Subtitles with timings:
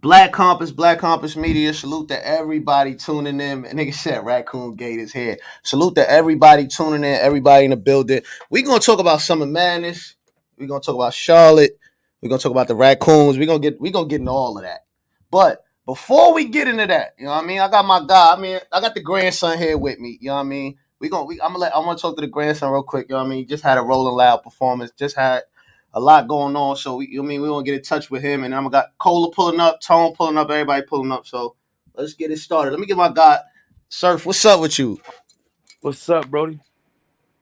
[0.00, 1.74] Black Compass, Black Compass Media.
[1.74, 3.66] Salute to everybody tuning in.
[3.66, 5.36] And nigga said Raccoon Gate is here.
[5.62, 8.22] Salute to everybody tuning in, everybody in the building.
[8.48, 10.16] we gonna talk about Summer Madness.
[10.56, 11.78] we gonna talk about Charlotte.
[12.22, 13.36] we gonna talk about the raccoons.
[13.36, 14.86] we gonna get we gonna get into all of that.
[15.30, 17.60] But before we get into that, you know what I mean?
[17.60, 18.32] I got my guy.
[18.32, 20.16] I mean, I got the grandson here with me.
[20.22, 20.78] You know what I mean?
[20.98, 23.06] We gonna we, I'm gonna let I'm gonna talk to the grandson real quick.
[23.10, 23.46] You know what I mean?
[23.46, 24.92] Just had a rolling loud performance.
[24.96, 25.42] Just had
[25.92, 26.76] a lot going on.
[26.76, 28.96] So we, I mean, we want to get in touch with him, and I'm got
[28.98, 31.26] Cola pulling up, Tone pulling up, everybody pulling up.
[31.26, 31.56] So
[31.94, 32.70] let's get it started.
[32.70, 33.38] Let me get my guy,
[33.88, 34.26] Surf.
[34.26, 35.00] What's up with you?
[35.80, 36.60] What's up, Brody?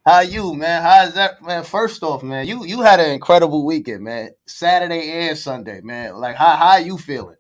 [0.07, 0.83] How you, man?
[0.83, 1.65] How's that, man?
[1.65, 4.31] First off, man, you you had an incredible weekend, man.
[4.47, 6.17] Saturday and Sunday, man.
[6.17, 7.37] Like, how how are you feeling?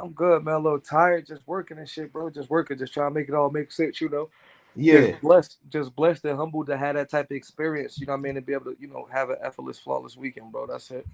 [0.00, 0.54] I'm good, man.
[0.54, 2.30] A little tired, just working and shit, bro.
[2.30, 4.30] Just working, just trying to make it all make sense, you know.
[4.78, 5.08] Yeah.
[5.08, 7.98] Just blessed, just blessed and humbled to have that type of experience.
[7.98, 8.34] You know what I mean?
[8.36, 10.66] To be able to, you know, have an effortless, flawless weekend, bro.
[10.66, 11.04] That's it.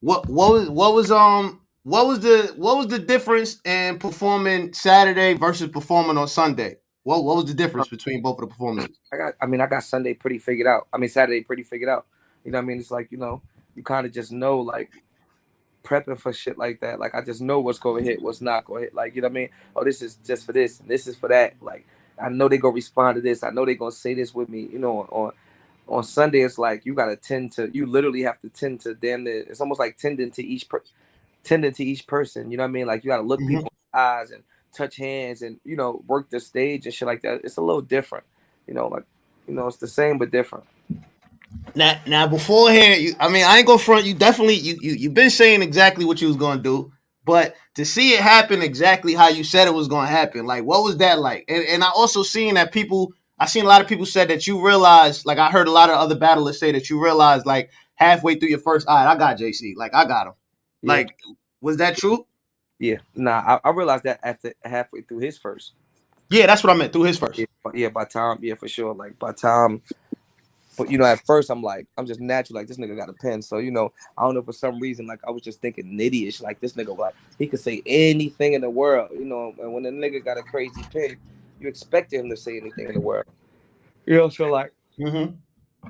[0.00, 4.72] What what was what was um what was the what was the difference in performing
[4.72, 6.76] Saturday versus performing on Sunday?
[7.04, 8.98] What what was the difference between both of the performances?
[9.12, 10.88] I got I mean, I got Sunday pretty figured out.
[10.92, 12.06] I mean Saturday pretty figured out.
[12.44, 12.78] You know what I mean?
[12.78, 13.42] It's like, you know,
[13.76, 14.90] you kind of just know like
[15.84, 16.98] prepping for shit like that.
[16.98, 18.94] Like I just know what's gonna hit, what's not gonna hit.
[18.94, 19.48] Like, you know what I mean?
[19.76, 21.54] Oh, this is just for this and this is for that.
[21.60, 21.86] Like
[22.20, 23.42] I know they're gonna respond to this.
[23.42, 24.68] I know they're gonna say this with me.
[24.72, 25.32] You know, on
[25.86, 27.70] on Sunday it's like you gotta tend to.
[27.72, 29.40] You literally have to tend to damn near.
[29.48, 30.82] It's almost like tending to each per,
[31.44, 32.50] tending to each person.
[32.50, 32.86] You know what I mean?
[32.86, 33.56] Like you gotta look mm-hmm.
[33.56, 37.40] people eyes and touch hands and you know work the stage and shit like that.
[37.44, 38.24] It's a little different.
[38.66, 39.04] You know, like
[39.46, 40.64] you know, it's the same but different.
[41.74, 44.04] Now, now beforehand, you, I mean, I ain't gonna front.
[44.04, 46.92] You definitely, you, you, you've been saying exactly what you was gonna do.
[47.28, 50.64] But to see it happen exactly how you said it was going to happen, like
[50.64, 51.44] what was that like?
[51.46, 54.46] And, and I also seen that people, I seen a lot of people said that
[54.46, 57.70] you realized, like I heard a lot of other battlers say that you realized, like
[57.96, 60.32] halfway through your first, eye, I got JC, like I got him.
[60.80, 60.88] Yeah.
[60.88, 61.18] Like,
[61.60, 62.26] was that true?
[62.78, 65.72] Yeah, nah, I, I, realized that after halfway through his first.
[66.30, 67.38] Yeah, that's what I meant through his first.
[67.38, 68.94] Yeah, yeah by time, yeah, for sure.
[68.94, 69.82] Like by time
[70.78, 73.12] but you know, at first I'm like, I'm just natural, like this nigga got a
[73.12, 73.42] pen.
[73.42, 76.40] So you know, I don't know for some reason, like I was just thinking nitty-ish,
[76.40, 79.52] like this nigga, like he could say anything in the world, you know.
[79.60, 81.16] And when the nigga got a crazy pen,
[81.60, 83.26] you expect him to say anything in the world.
[84.06, 85.34] You know, so like mm-hmm.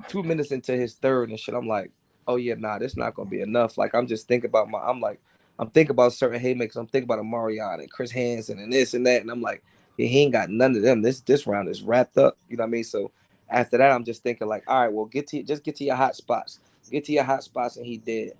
[0.07, 1.91] two minutes into his third and shit, I'm like,
[2.27, 3.77] oh yeah, nah, this not gonna be enough.
[3.77, 5.21] Like I'm just thinking about my, I'm like,
[5.59, 6.77] I'm thinking about certain haymakers.
[6.77, 9.63] I'm thinking about a Marion and Chris Hansen and this and that, and I'm like,
[9.97, 11.01] yeah, he ain't got none of them.
[11.01, 12.37] This this round is wrapped up.
[12.47, 12.83] You know what I mean?
[12.85, 13.11] So
[13.49, 15.95] after that, I'm just thinking like, all right, well, get to just get to your
[15.95, 18.33] hot spots, get to your hot spots, and he did.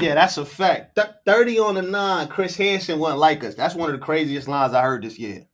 [0.00, 0.96] Yeah, that's a fact.
[0.96, 2.28] Th- Thirty on the nine.
[2.28, 3.54] Chris Hansen wasn't like us.
[3.54, 5.46] That's one of the craziest lines I heard this year.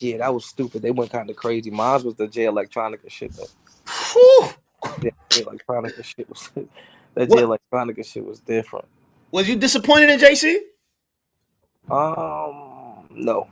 [0.00, 0.82] Yeah, that was stupid.
[0.82, 1.70] They went kind of crazy.
[1.70, 3.46] Mine was the Jay Electronica shit though.
[5.02, 6.50] Yeah, Jay Electronica shit was
[7.14, 8.86] that Jay Electronica shit was different.
[9.30, 10.56] Was you disappointed in JC?
[11.90, 13.48] Um, no,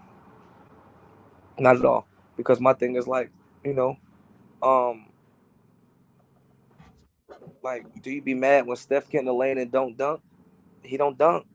[1.58, 2.06] not at all
[2.42, 3.30] because my thing is like,
[3.64, 3.96] you know,
[4.62, 5.06] um,
[7.62, 10.20] like, do you be mad when Steph get in the lane and don't dunk?
[10.82, 11.46] He don't dunk.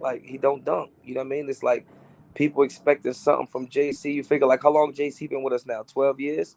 [0.00, 0.92] Like he don't dunk.
[1.04, 1.48] You know what I mean?
[1.48, 1.86] It's like
[2.34, 4.14] people expecting something from JC.
[4.14, 5.82] You figure like how long JC been with us now?
[5.82, 6.56] Twelve years.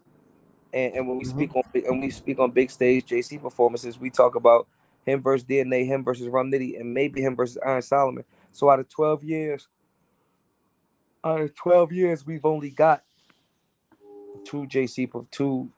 [0.71, 1.37] And, and when we mm-hmm.
[1.37, 4.67] speak on and we speak on big stage JC performances, we talk about
[5.05, 8.23] him versus DNA, him versus Rum Nitty, and maybe him versus Iron Solomon.
[8.51, 9.67] So out of twelve years,
[11.23, 13.03] out of 12 years, we've only got
[14.45, 15.69] two JC, two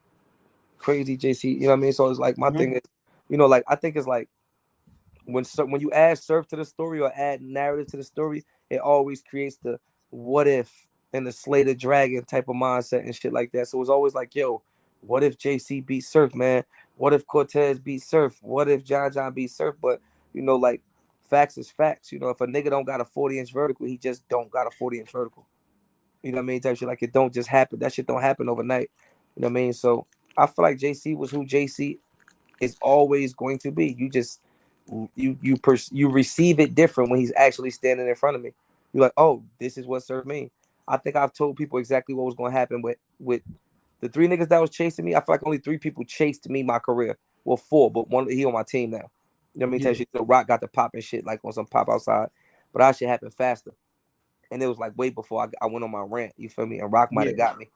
[0.78, 1.56] crazy JC.
[1.56, 1.94] You know what I mean?
[1.94, 2.58] So it's like my mm-hmm.
[2.58, 2.82] thing is,
[3.30, 4.30] you know, like I think it's like
[5.26, 8.80] when when you add surf to the story or add narrative to the story, it
[8.80, 13.34] always creates the what if and the Slay the Dragon type of mindset and shit
[13.34, 13.68] like that.
[13.68, 14.62] So it's always like, yo,
[15.02, 16.64] what if JC beat Surf, man?
[16.98, 18.38] What if Cortez beat Surf?
[18.42, 19.76] What if John John beat Surf?
[19.82, 20.02] But
[20.34, 20.82] you know, like
[21.32, 22.12] facts is facts.
[22.12, 24.68] You know, if a nigga don't got a 40 inch vertical, he just don't got
[24.68, 25.48] a 40 inch vertical.
[26.22, 26.62] You know what I mean?
[26.62, 27.80] Type shit like it don't just happen.
[27.80, 28.92] That shit don't happen overnight.
[29.36, 29.74] You know what I mean?
[29.74, 30.06] So
[30.38, 31.98] I feel like JC was who JC
[32.60, 33.96] is always going to be.
[33.98, 34.42] You just
[35.16, 38.52] you you pers- you receive it different when he's actually standing in front of me.
[38.94, 40.52] You're like, oh, this is what served me.
[40.88, 43.42] I think I've told people exactly what was going to happen with with
[44.02, 45.16] the three niggas that was chasing me.
[45.16, 47.18] I feel like only three people chased me my career.
[47.46, 49.10] Well, four, but one he on my team now.
[49.54, 49.80] You know what I mean?
[49.82, 49.92] Yeah.
[49.92, 52.30] Tell you, the Rock got the pop and shit like on some pop outside,
[52.72, 53.72] but that shit happened faster,
[54.50, 56.34] and it was like way before I, I went on my rant.
[56.38, 56.80] You feel me?
[56.80, 57.48] And Rock might have yeah.
[57.48, 57.70] got me,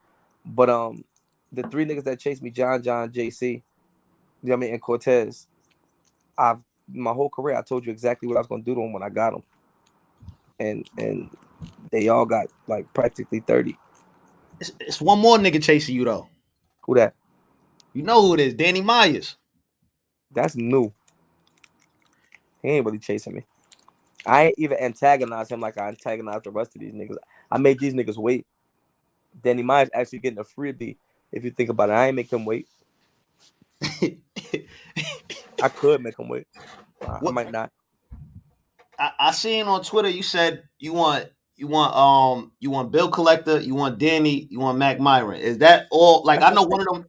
[0.46, 1.04] but um,
[1.52, 3.62] the three niggas that chased me, John, John, JC, you
[4.44, 5.48] know what I mean, and Cortez,
[6.38, 8.94] I've my whole career I told you exactly what I was gonna do to them
[8.94, 9.44] when I got them,
[10.60, 11.30] and and
[11.92, 13.78] they all got like practically thirty.
[14.60, 16.30] It's, it's one more nigga chasing you though.
[16.84, 17.16] Who that?
[17.94, 18.54] You know who it is?
[18.54, 19.38] Danny Myers.
[20.32, 20.94] That's new.
[22.66, 23.46] He ain't really chasing me.
[24.26, 27.18] I ain't even antagonize him like I antagonize the rest of these niggas.
[27.52, 28.48] I made these niggas wait.
[29.44, 30.98] Danny Myers actually getting a freebie.
[31.32, 32.68] If you think about it, I ain't make him wait.
[35.62, 36.48] I could make him wait.
[37.06, 37.72] I, I might not.
[38.98, 43.10] I, I seen on Twitter you said you want you want um you want Bill
[43.10, 45.40] Collector, you want Danny, you want Mac Myron.
[45.40, 46.24] Is that all?
[46.24, 47.06] Like That's I know one like of them.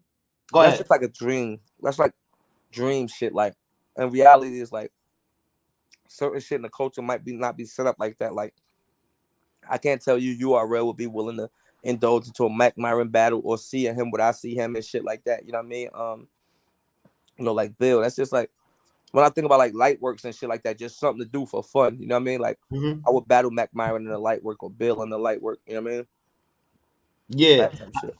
[0.52, 0.78] Go that's ahead.
[0.80, 1.60] just like a dream.
[1.80, 2.12] That's like
[2.72, 3.32] dream shit.
[3.32, 3.54] Like
[3.96, 4.92] in reality, is like
[6.08, 8.34] certain shit in the culture might be not be set up like that.
[8.34, 8.54] Like
[9.68, 11.50] I can't tell you URL would be willing to
[11.82, 15.04] indulge into a Mac Myron battle or seeing him what I see him and shit
[15.04, 15.44] like that.
[15.46, 15.88] You know what I mean?
[15.94, 16.28] Um,
[17.38, 18.00] you know, like Bill.
[18.00, 18.50] That's just like
[19.12, 21.46] when I think about like light works and shit like that, just something to do
[21.46, 21.98] for fun.
[22.00, 22.40] You know what I mean?
[22.40, 23.02] Like Mhm.
[23.06, 25.58] I would battle Mac Myron in the light work or Bill in the light work.
[25.66, 26.06] You know what I mean?
[27.28, 28.16] Yeah, That type of shit.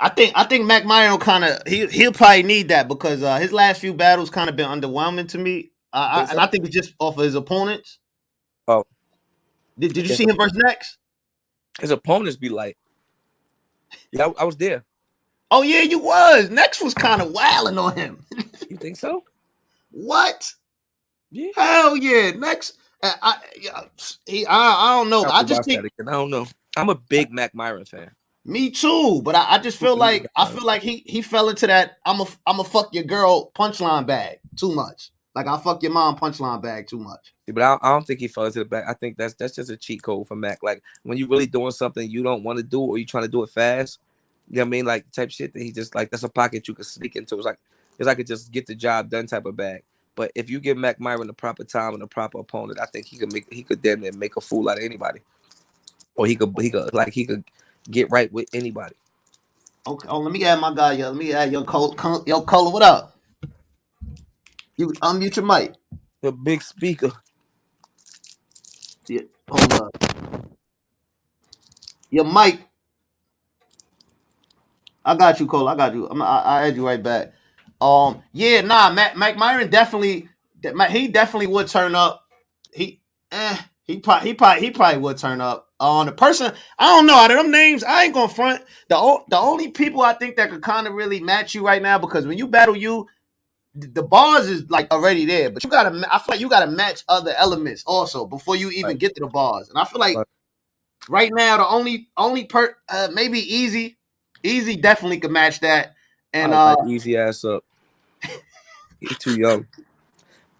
[0.00, 3.38] I think I think Mac Myron kind of he he'll probably need that because uh,
[3.38, 5.70] his last few battles kind of been underwhelming to me.
[5.92, 6.40] Uh, I, Think and?
[6.40, 7.98] I think it's just off of his opponents.
[8.66, 8.84] Oh.
[9.78, 10.98] Did, did you see him versus next?
[11.80, 12.76] His opponents be like,
[14.10, 14.84] yeah, I, I was there.
[15.50, 16.50] Oh yeah, you was.
[16.50, 18.24] Next was kind of wailing on him.
[18.68, 19.24] You think so?
[19.90, 20.52] what?
[21.30, 21.52] Yeah.
[21.56, 22.32] Hell yeah.
[22.32, 23.36] Next, I,
[24.26, 25.22] he, I I don't know.
[25.22, 25.86] Have I just think.
[26.00, 26.46] I don't know.
[26.76, 28.10] I'm a big Mac Myron fan.
[28.44, 31.66] me too, but I, I just feel like I feel like he he fell into
[31.66, 35.10] that I'm a I'm a fuck your girl punchline bag too much.
[35.38, 37.32] Like I fuck your mom punchline bag too much.
[37.46, 38.86] Yeah, But I, I don't think he fell into the back.
[38.88, 40.64] I think that's that's just a cheat code for Mac.
[40.64, 43.28] Like when you're really doing something you don't want to do or you're trying to
[43.28, 44.00] do it fast,
[44.48, 44.84] you know what I mean?
[44.84, 47.36] Like type shit that he just like that's a pocket you can sneak into.
[47.36, 47.60] It's like
[48.00, 49.84] it's like a just get the job done type of bag.
[50.16, 53.06] But if you give Mac Myron the proper time and the proper opponent, I think
[53.06, 55.20] he could make he could damn near make a fool out of anybody.
[56.16, 57.44] Or he could he could like he could
[57.88, 58.96] get right with anybody.
[59.86, 60.08] Okay.
[60.08, 60.94] Oh, let me add my guy.
[60.94, 62.72] Yo, let me add your col col- yo color.
[62.72, 63.17] What up?
[64.78, 65.74] You unmute your mic.
[66.22, 67.12] The big speaker.
[69.08, 69.96] Yeah, hold up.
[72.10, 72.60] Your mic.
[75.04, 75.68] I got you, Cole.
[75.68, 76.08] I got you.
[76.08, 77.32] I'm, I, I add you right back.
[77.80, 80.28] Um, yeah, nah, Mac, Mac Myron definitely.
[80.90, 82.24] He definitely would turn up.
[82.72, 83.02] He,
[83.32, 85.68] eh, he probably, he probably, he probably would turn up.
[85.80, 87.16] On the person, I don't know.
[87.16, 88.62] Out of them names, I ain't gonna front.
[88.88, 88.96] The
[89.28, 92.24] the only people I think that could kind of really match you right now, because
[92.28, 93.08] when you battle you,
[93.74, 95.90] the bars is like already there, but you gotta.
[96.12, 98.98] I feel like you gotta match other elements also before you even Right.
[98.98, 99.68] get to the bars.
[99.68, 100.26] And I feel like Right.
[101.08, 103.98] right now the only only per uh, maybe easy,
[104.42, 105.94] easy definitely could match that.
[106.32, 107.64] And uh, easy ass up.
[109.00, 109.66] He's too young.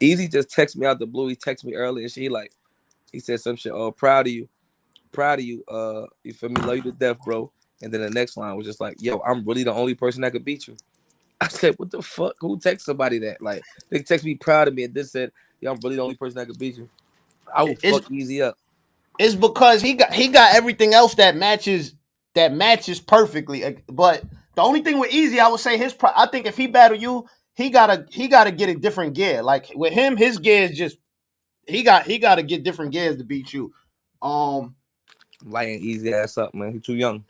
[0.00, 1.28] Easy just text me out the blue.
[1.28, 2.52] He texted me earlier and she like
[3.12, 3.72] he said some shit.
[3.72, 4.48] Oh, proud of you.
[5.12, 5.64] Proud of you.
[5.66, 6.60] Uh you feel me?
[6.62, 7.50] Love you to death, bro.
[7.82, 10.32] And then the next line was just like, yo, I'm really the only person that
[10.32, 10.76] could beat you.
[11.40, 12.34] I said, what the fuck?
[12.40, 13.40] Who text somebody that?
[13.42, 16.16] Like they text me proud of me and this said, yo, I'm really the only
[16.16, 16.88] person that could beat you.
[17.54, 18.58] I will It's- fuck easy up.
[19.18, 21.94] it's because he got he got everything else that matches
[22.34, 23.78] that matches perfectly.
[23.88, 24.22] But
[24.54, 25.92] the only thing with Easy, I would say his.
[25.92, 29.42] Pro- I think if he battle you, he gotta he gotta get a different gear.
[29.42, 30.98] Like with him, his gear is just
[31.66, 33.72] he got he got to get different gears to beat you.
[34.22, 34.74] Um,
[35.44, 36.72] Lighting easy ass up, man.
[36.72, 37.24] He's too young.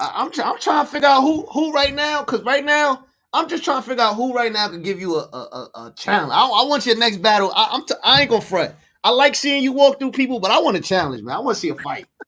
[0.00, 3.06] I, I'm try- I'm trying to figure out who who right now because right now.
[3.34, 5.70] I'm just trying to figure out who right now can give you a a, a,
[5.86, 6.32] a challenge.
[6.32, 7.52] I, I want your next battle.
[7.54, 8.76] I, I'm t- I ain't gonna fret.
[9.02, 11.36] I like seeing you walk through people, but I want a challenge, man.
[11.36, 12.08] I want to see a fight.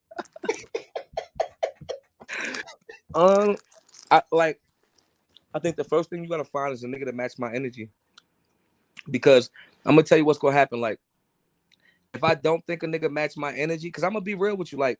[3.14, 3.56] Um,
[4.10, 4.60] I like.
[5.54, 7.88] I think the first thing you gotta find is a nigga to match my energy.
[9.10, 9.50] Because
[9.84, 10.80] I'm gonna tell you what's gonna happen.
[10.80, 11.00] Like,
[12.14, 14.72] if I don't think a nigga match my energy, because I'm gonna be real with
[14.72, 14.78] you.
[14.78, 14.98] Like,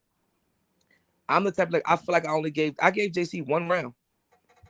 [1.29, 3.95] I'm the type like I feel like I only gave I gave JC one round,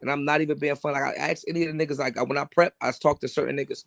[0.01, 0.93] and I'm not even being fun.
[0.93, 1.99] Like I asked any of the niggas.
[1.99, 3.85] Like when I prep, I talked to certain niggas.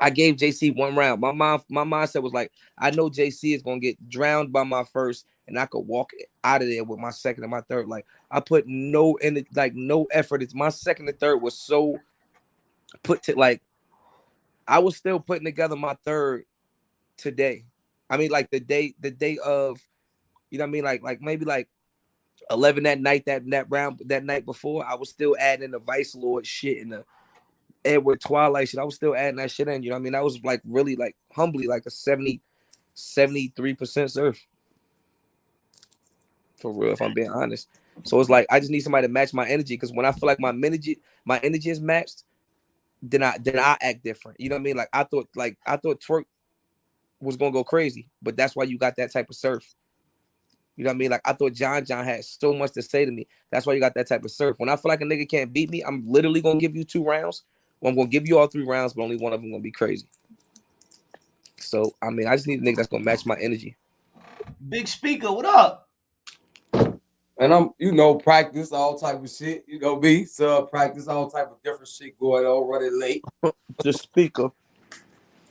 [0.00, 1.20] I gave JC one round.
[1.20, 4.84] My mind, my mindset was like, I know JC is gonna get drowned by my
[4.84, 6.10] first, and I could walk
[6.44, 7.88] out of there with my second and my third.
[7.88, 10.42] Like I put no in like no effort.
[10.42, 11.98] It's my second and third was so
[13.02, 13.62] put to like
[14.68, 16.44] I was still putting together my third
[17.16, 17.64] today.
[18.10, 19.80] I mean, like the day, the day of,
[20.50, 20.84] you know what I mean?
[20.84, 21.68] Like, like maybe like
[22.50, 26.14] 11 that night, that that round, that night before, I was still adding the Vice
[26.14, 27.04] Lord shit and the
[27.84, 28.80] Edward Twilight shit.
[28.80, 30.14] I was still adding that shit in, you know what I mean?
[30.14, 32.40] I was like really like humbly like a 70,
[32.96, 34.46] 73% surf.
[36.56, 37.68] For real, if I'm being honest.
[38.04, 40.26] So it's like I just need somebody to match my energy because when I feel
[40.26, 42.24] like my energy, my energy is matched,
[43.02, 44.40] then I then I act different.
[44.40, 44.76] You know what I mean?
[44.76, 46.24] Like I thought, like I thought Twork
[47.20, 49.64] was gonna go crazy, but that's why you got that type of surf.
[50.78, 51.10] You know what I mean?
[51.10, 53.26] Like I thought John John had so much to say to me.
[53.50, 54.54] That's why you got that type of surf.
[54.58, 57.02] When I feel like a nigga can't beat me, I'm literally gonna give you two
[57.02, 57.42] rounds.
[57.80, 59.72] Well, I'm gonna give you all three rounds, but only one of them gonna be
[59.72, 60.06] crazy.
[61.56, 63.76] So I mean, I just need a nigga that's gonna match my energy.
[64.68, 65.88] Big speaker, what up?
[67.40, 69.64] And I'm, you know, practice all type of shit.
[69.66, 73.24] You know me, so practice all type of different shit going on, running late.
[73.82, 74.50] The speaker.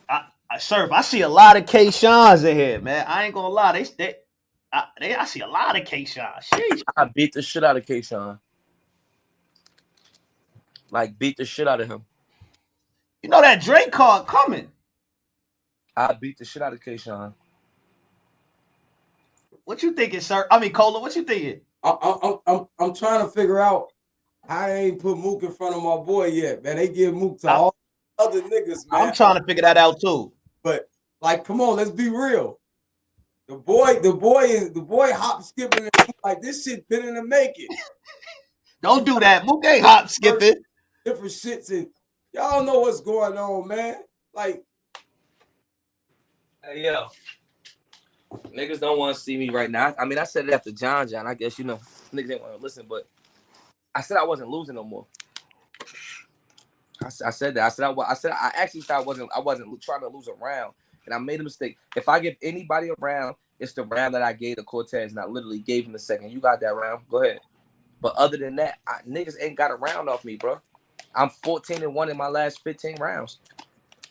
[0.10, 0.92] I, I surf.
[0.92, 3.06] I see a lot of K Shans in here, man.
[3.08, 3.72] I ain't gonna lie.
[3.72, 4.16] They, they,
[4.72, 6.46] I, they, I see a lot of K Shans.
[6.46, 6.82] Sheesh.
[6.96, 8.40] I beat the shit out of Kayshawn.
[10.92, 12.06] Like beat the shit out of him.
[13.24, 14.70] You know that Drake card coming.
[15.96, 17.34] I beat the shit out of Kayshawn.
[19.66, 20.48] What you thinking, sir?
[20.52, 21.62] I mean, Cola, what you thinking?
[21.84, 23.92] I, I, I'm, I'm, I'm trying to figure out
[24.48, 26.78] I ain't put Mook in front of my boy yet, man.
[26.78, 27.76] They give Mook to I'm- all
[28.20, 29.10] other niggas, man.
[29.10, 30.32] I'm trying to figure that out too.
[30.64, 30.90] But
[31.22, 32.60] like, come on, let's be real.
[33.48, 37.16] The boy, the boy is the boy hop skipping and like this shit been in
[37.16, 37.68] the making.
[38.82, 39.46] Don't do that.
[39.46, 40.56] Mook ain't hop skipping.
[41.06, 41.88] Different shits and
[42.34, 43.96] y'all know what's going on, man.
[44.34, 44.64] Like,
[46.64, 47.08] Hey yo.
[48.54, 49.96] Niggas don't want to see me right now.
[49.98, 51.26] I mean, I said it after John John.
[51.26, 51.80] I guess you know
[52.14, 53.08] niggas didn't want to listen, but
[53.96, 55.06] I said I wasn't losing no more.
[57.02, 57.66] I said that.
[57.66, 60.28] I said I, I said I actually thought I wasn't I wasn't trying to lose
[60.28, 60.74] a round,
[61.08, 61.78] and I made a mistake.
[61.96, 65.20] If I give anybody a round, it's the round that I gave to Cortez, and
[65.20, 66.32] I literally gave him the second.
[66.32, 67.04] You got that round?
[67.10, 67.40] Go ahead.
[68.02, 70.62] But other than that, I, niggas ain't got a round off me, bro.
[71.16, 73.40] I'm 14 and one in my last 15 rounds,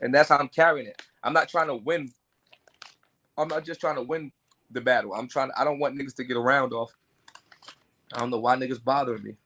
[0.00, 1.00] and that's how I'm carrying it.
[1.22, 2.12] I'm not trying to win.
[3.38, 4.32] I'm not just trying to win
[4.70, 5.14] the battle.
[5.14, 5.50] I'm trying.
[5.56, 6.92] I don't want niggas to get a round off.
[8.14, 9.36] I don't know why niggas bothering me.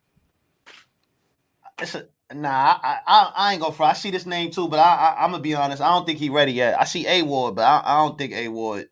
[1.81, 3.91] It's a, nah, I, I, I ain't gonna fry.
[3.91, 5.83] I see this name too, but I, I, I'm gonna be honest.
[5.83, 6.81] I don't think he ready yet.
[6.81, 8.89] I see A Ward, but I, I don't think A Ward.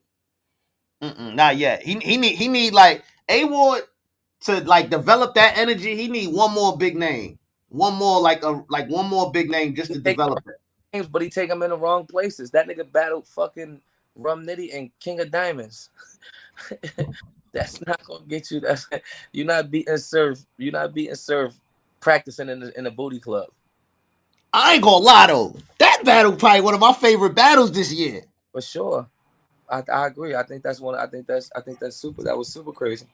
[1.01, 1.83] Not yet.
[1.83, 3.83] He, he need, he need like A Ward
[4.43, 5.97] to like develop that energy.
[5.97, 9.75] He need one more big name, one more like a like one more big name
[9.75, 10.55] just to develop it.
[10.93, 12.51] Games, but he take them in the wrong places.
[12.53, 13.83] That nigga battled fucking
[14.17, 15.91] Rum Nitty and King of Diamonds.
[17.53, 18.61] That's not gonna get you.
[18.61, 18.89] That's
[19.33, 20.45] you're not beating serve.
[20.57, 21.55] You're not beating serve.
[22.01, 23.49] Practicing in the, in a booty club
[24.53, 25.57] I ain't gonna lie though.
[25.79, 28.23] That battle probably one of my favorite battles this year.
[28.53, 29.09] for sure.
[29.71, 30.35] I, I agree.
[30.35, 30.95] I think that's one.
[30.97, 31.51] I think that's.
[31.57, 32.23] I think that's super.
[32.25, 33.07] That was super crazy.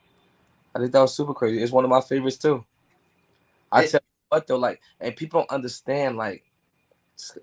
[0.74, 1.62] I think that was super crazy.
[1.62, 2.64] It's one of my favorites too.
[3.72, 6.44] I It- tell you what though, like, and people don't understand like,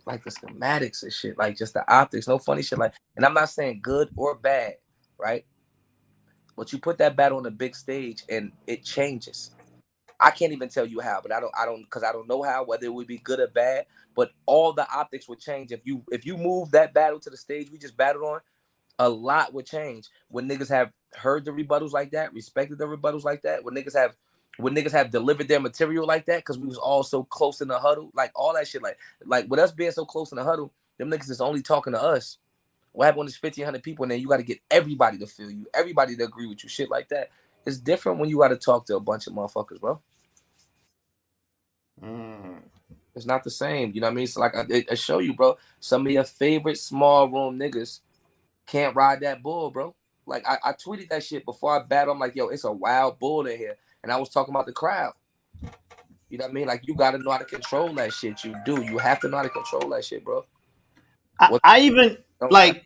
[0.06, 2.28] like the schematics and shit, like just the optics.
[2.28, 2.80] No funny shit.
[2.80, 4.76] Like, and I'm not saying good or bad,
[5.18, 5.46] right?
[6.58, 9.52] But you put that battle on the big stage and it changes.
[10.22, 12.44] I can't even tell you how, but I don't, I don't, because I don't know
[12.44, 13.88] how whether it would be good or bad.
[14.16, 17.38] But all the optics would change if you if you move that battle to the
[17.38, 18.42] stage we just battled on.
[19.00, 23.24] A lot would change when niggas have heard the rebuttals like that, respected the rebuttals
[23.26, 23.64] like that.
[23.66, 24.16] When niggas have
[24.58, 27.68] when niggas have delivered their material like that, because we was all so close in
[27.70, 30.44] the huddle, like all that shit, like like with us being so close in the
[30.46, 32.38] huddle, them niggas is only talking to us.
[32.94, 35.52] What happened when there's 1,500 people and then you got to get everybody to feel
[35.52, 37.30] you, everybody to agree with you, shit like that.
[37.66, 40.02] It's different when you got to talk to a bunch of motherfuckers, bro.
[42.04, 42.62] Mm.
[43.16, 43.92] It's not the same.
[43.94, 44.24] You know what I mean?
[44.24, 45.58] It's like I, I show you, bro.
[45.80, 48.00] Some of your favorite small room niggas
[48.66, 49.96] can't ride that bull, bro.
[50.26, 52.16] Like I, I tweeted that shit before I battled.
[52.16, 53.76] I'm like, yo, it's a wild bull in here.
[54.02, 55.14] And I was talking about the crowd.
[56.30, 56.68] You know what I mean?
[56.68, 58.44] Like you gotta know how to control that shit.
[58.44, 58.82] You do.
[58.82, 60.46] You have to know how to control that shit, bro.
[61.40, 62.18] I, I even
[62.50, 62.86] like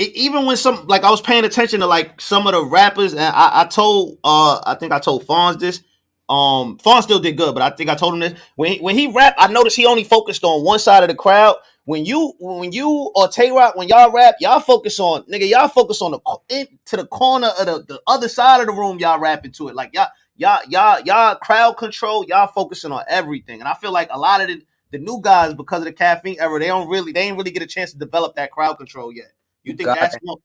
[0.00, 3.12] e- even when some like I was paying attention to like some of the rappers,
[3.12, 5.82] and I, I told uh I think I told Fonz this.
[6.30, 8.96] Um, Fonz still did good, but I think I told him this when he, when
[8.96, 9.34] he rap.
[9.36, 11.56] I noticed he only focused on one side of the crowd.
[11.86, 15.48] When you when you or Tay Roc when y'all rap, y'all focus on nigga.
[15.48, 18.72] Y'all focus on the in, to the corner of the, the other side of the
[18.72, 19.00] room.
[19.00, 20.06] Y'all rapping to it like y'all
[20.36, 22.24] y'all y'all y'all crowd control.
[22.28, 25.54] Y'all focusing on everything, and I feel like a lot of the the new guys
[25.54, 27.98] because of the caffeine era, they don't really they ain't really get a chance to
[27.98, 29.32] develop that crowd control yet.
[29.64, 30.36] You think Got that's one?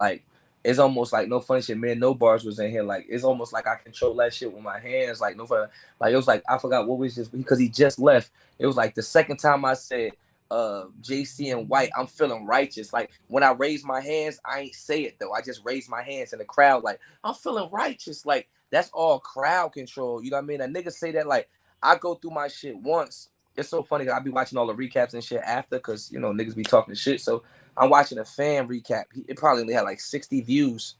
[0.00, 0.24] like
[0.66, 1.78] it's almost like no funny shit.
[1.78, 2.82] Man, no bars was in here.
[2.82, 5.20] Like it's almost like I control that shit with my hands.
[5.20, 5.70] Like no funny.
[6.00, 8.32] Like it was like I forgot what was just because he just left.
[8.58, 10.12] It was like the second time I said
[10.50, 12.92] uh JC and White, I'm feeling righteous.
[12.92, 15.32] Like when I raise my hands, I ain't say it though.
[15.32, 18.26] I just raise my hands in the crowd, like I'm feeling righteous.
[18.26, 20.20] Like that's all crowd control.
[20.20, 20.60] You know what I mean?
[20.62, 21.48] A nigga say that like
[21.80, 23.28] I go through my shit once.
[23.56, 24.08] It's so funny.
[24.08, 26.94] I be watching all the recaps and shit after, cause you know niggas be talking
[26.94, 27.20] shit.
[27.20, 27.42] So
[27.76, 29.04] I'm watching a fan recap.
[29.14, 30.94] He, it probably only had like 60 views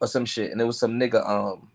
[0.00, 1.70] or some shit, and it was some nigga um,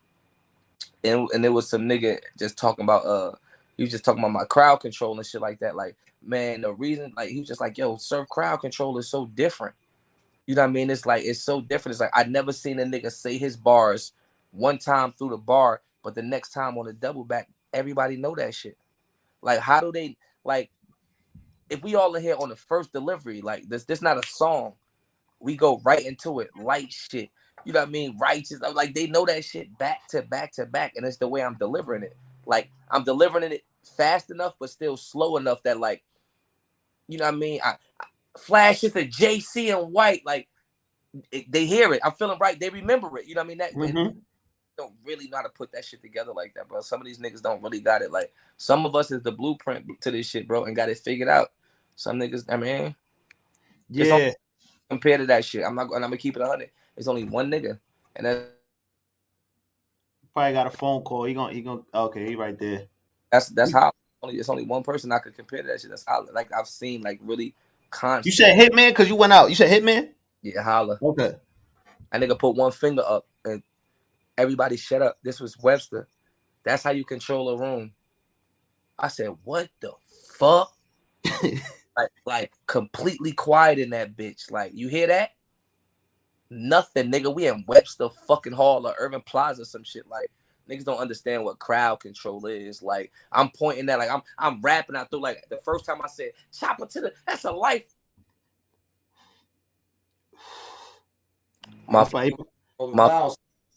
[1.04, 3.32] and and it was some nigga just talking about uh,
[3.78, 5.76] he was just talking about my crowd control and shit like that.
[5.76, 9.26] Like man, the reason like he was just like yo, surf crowd control is so
[9.28, 9.76] different.
[10.48, 10.90] You know what I mean?
[10.90, 11.94] It's like it's so different.
[11.94, 14.14] It's like I never seen a nigga say his bars
[14.52, 18.36] one time through the bar, but the next time on the double back, everybody know
[18.36, 18.78] that shit.
[19.44, 20.72] Like how do they like?
[21.70, 24.74] If we all in here on the first delivery, like this, this not a song
[25.42, 27.32] we go right into it, light shit.
[27.66, 28.18] You know what I mean?
[28.20, 28.62] Righteous.
[28.64, 31.44] I'm Like they know that shit back to back to back, and it's the way
[31.44, 32.18] I'm delivering it.
[32.48, 33.66] Like I'm delivering it
[33.98, 36.04] fast enough, but still slow enough that like,
[37.08, 37.62] you know what I mean?
[37.64, 38.06] I, I
[38.40, 40.50] flash is a JC and white, like
[41.32, 42.02] it, they hear it.
[42.06, 42.60] I'm feeling right.
[42.60, 43.28] They remember it.
[43.28, 43.58] You know what I mean?
[43.60, 44.16] That Mhm.
[44.78, 46.82] Don't really know how to put that shit together like that, bro.
[46.82, 48.12] Some of these niggas don't really got it.
[48.12, 51.30] Like some of us is the blueprint to this shit, bro, and got it figured
[51.30, 51.52] out.
[51.96, 52.96] Some niggas, I mean,
[53.90, 54.32] Yeah.
[54.90, 55.88] compared to that shit, I'm not.
[55.88, 56.72] And I'm gonna keep it hundred.
[56.98, 57.80] It's only one nigga,
[58.16, 58.48] and that,
[60.34, 61.26] Probably got a phone call.
[61.26, 62.88] He gonna he gonna okay, he right there.
[63.32, 63.92] that's that's how.
[64.24, 65.90] Only it's only one person I could compare to that shit.
[65.90, 66.26] That's how.
[66.32, 67.54] Like I've seen like really
[67.90, 68.28] constant.
[68.28, 69.50] You said Hitman because you went out.
[69.50, 70.10] You said Hitman?
[70.42, 70.98] yeah, holla.
[71.02, 71.34] Okay.
[72.12, 73.62] That nigga put one finger up and
[74.38, 75.18] everybody shut up.
[75.24, 76.08] This was Webster.
[76.64, 77.94] That's how you control a room.
[79.00, 79.94] I said, what the
[80.38, 80.74] fuck?
[81.44, 84.52] like, like completely quiet in that bitch.
[84.52, 85.32] Like, you hear that?
[86.50, 87.34] Nothing, nigga.
[87.34, 90.08] We in Webster fucking Hall or Urban Plaza, some shit.
[90.08, 90.30] Like,
[90.70, 92.82] niggas don't understand what crowd control is.
[92.84, 95.22] Like, I'm pointing that, like, I'm I'm rapping out through.
[95.22, 97.88] Like, the first time I said, chopper to the, that's a life.
[101.88, 102.34] My Probably-
[102.80, 103.30] My-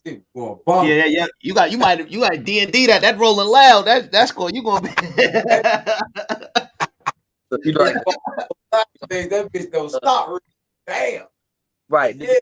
[0.04, 0.88] Loud shit going bump.
[0.88, 1.26] yeah, yeah, yeah.
[1.40, 3.82] You got you might you got D and D that that rolling loud.
[3.82, 4.50] That that's cool.
[4.50, 4.90] You gonna be
[7.64, 7.96] you know, like,
[9.08, 10.40] Thing, that bitch don't stop.
[10.86, 11.26] Damn.
[11.88, 12.16] Right.
[12.16, 12.34] Yeah.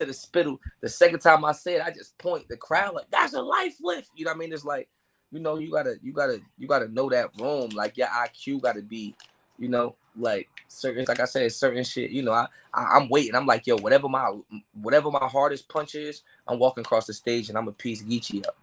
[0.00, 0.58] To the spittle.
[0.80, 4.10] The second time I said, I just point the crowd like that's a life lift.
[4.14, 4.52] You know what I mean?
[4.52, 4.88] It's like,
[5.30, 7.70] you know, you gotta, you gotta, you gotta know that room.
[7.70, 9.14] Like your IQ gotta be,
[9.62, 11.04] you know, like certain.
[11.06, 12.10] Like I said, certain shit.
[12.10, 13.36] You know, I, I I'm waiting.
[13.36, 14.36] I'm like, yo, whatever my,
[14.74, 18.44] whatever my hardest punch is, I'm walking across the stage and I'm a piece Geechi
[18.44, 18.56] up.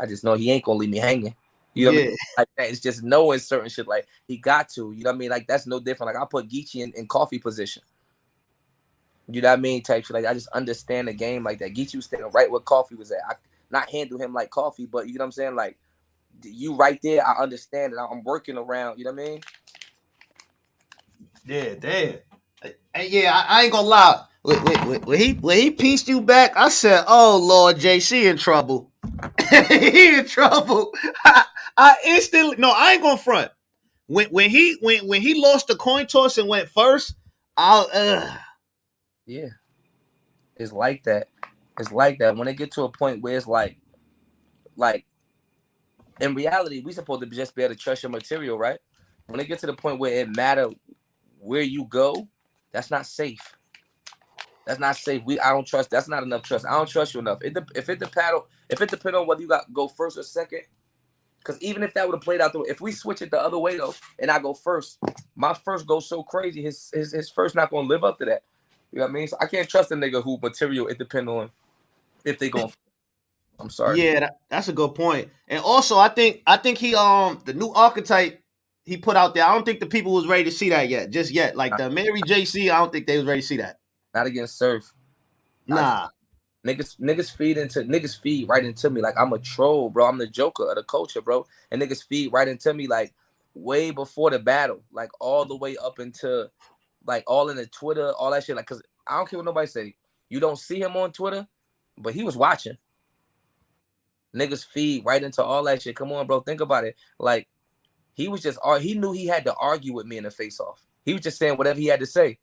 [0.00, 1.34] I just know he ain't gonna leave me hanging.
[1.74, 2.16] You know what I mean?
[2.38, 2.70] like that.
[2.70, 3.86] It's just knowing certain shit.
[3.86, 5.30] Like he got to, you know what I mean?
[5.30, 6.14] Like that's no different.
[6.14, 7.82] Like I put Geechi in, in coffee position.
[9.28, 9.82] You know what I mean?
[9.82, 10.14] Type shit.
[10.14, 11.74] Like I just understand the game like that.
[11.74, 13.20] Geechi was standing right where coffee was at.
[13.28, 13.34] I
[13.70, 15.56] not handle him like coffee, but you know what I'm saying?
[15.56, 15.76] Like
[16.42, 17.98] you right there, I understand it.
[17.98, 19.40] I'm working around, you know what I mean?
[21.50, 22.16] Yeah, damn.
[22.94, 24.24] And yeah, I, I ain't gonna lie.
[24.42, 28.30] When, when, when- when he when he pieced you back, I said, "Oh Lord, JC
[28.30, 28.92] in trouble.
[29.70, 30.92] he in trouble."
[31.26, 31.44] I,
[31.78, 33.52] I instantly no, I ain't gonna front.
[34.08, 37.14] When when he when when he lost the coin toss and went first,
[37.56, 38.36] I uh,
[39.26, 39.48] Yeah.
[40.56, 41.28] It's like that.
[41.78, 42.36] It's like that.
[42.36, 43.78] When they get to a point where it's like,
[44.76, 45.06] like,
[46.20, 48.78] in reality, we supposed to just be able to trust your material, right?
[49.28, 50.68] When they get to the point where it matter
[51.40, 52.28] where you go,
[52.70, 53.56] that's not safe.
[54.66, 55.22] That's not safe.
[55.24, 55.90] We I don't trust.
[55.90, 56.66] That's not enough trust.
[56.66, 57.38] I don't trust you enough.
[57.42, 60.22] It de- if it depend if it depend on whether you got go first or
[60.22, 60.60] second,
[61.38, 63.40] because even if that would have played out the way, if we switch it the
[63.40, 64.98] other way though, and I go first,
[65.34, 66.62] my first goes so crazy.
[66.62, 68.44] His his his first not gonna live up to that.
[68.92, 69.28] You know what I mean?
[69.28, 71.50] So I can't trust a nigga who material it depend on
[72.24, 72.72] if they going.
[73.58, 74.00] I'm sorry.
[74.00, 75.28] yeah, that, that's a good point.
[75.48, 78.39] And also, I think I think he um the new archetype
[78.90, 79.44] he put out there.
[79.44, 81.54] I don't think the people was ready to see that yet, just yet.
[81.54, 83.78] Like the Mary JC, I don't think they was ready to see that.
[84.12, 84.92] Not against Surf.
[85.68, 86.08] Nah,
[86.66, 90.08] Niggas, niggas feed into niggas feed right into me like I'm a troll, bro.
[90.08, 91.46] I'm the joker of the culture, bro.
[91.70, 93.14] And niggas feed right into me like
[93.54, 96.50] way before the battle, like all the way up into
[97.06, 98.56] like all in the Twitter, all that shit.
[98.56, 99.94] Like, cause I don't care what nobody say.
[100.30, 101.46] You don't see him on Twitter,
[101.96, 102.76] but he was watching.
[104.34, 105.94] Niggas feed right into all that shit.
[105.94, 106.40] Come on, bro.
[106.40, 106.96] Think about it.
[107.20, 107.46] Like
[108.14, 110.84] he was just he knew he had to argue with me in the face off.
[111.04, 112.38] He was just saying whatever he had to say.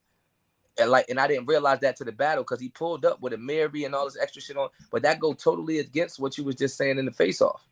[0.79, 3.33] And like, and I didn't realize that to the battle because he pulled up with
[3.33, 4.69] a Mary and all this extra shit on.
[4.91, 7.67] But that go totally against what you was just saying in the face off.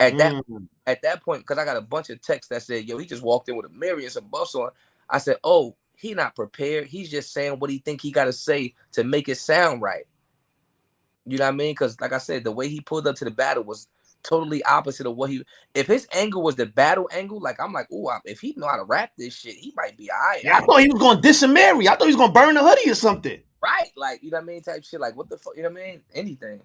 [0.00, 0.68] At that Mm.
[0.86, 3.22] at that point, because I got a bunch of texts that said, "Yo, he just
[3.22, 4.70] walked in with a Mary and some buffs on."
[5.10, 6.86] I said, "Oh, he not prepared.
[6.88, 10.06] He's just saying what he think he got to say to make it sound right."
[11.26, 11.72] You know what I mean?
[11.72, 13.88] Because like I said, the way he pulled up to the battle was
[14.24, 15.44] totally opposite of what he.
[15.74, 18.76] If his angle was the battle angle, like I'm like, "Ooh, if he know how
[18.76, 21.22] to rap this shit, he might be alright." Yeah, I thought he was going to
[21.22, 21.86] diss and Mary.
[21.86, 23.40] I thought he was going to burn the hoodie or something.
[23.62, 23.90] right?
[23.96, 24.62] Like, you know what I mean?
[24.62, 25.00] Type shit.
[25.00, 25.56] Like, what the fuck?
[25.56, 26.02] You know what I mean?
[26.14, 26.62] Anything.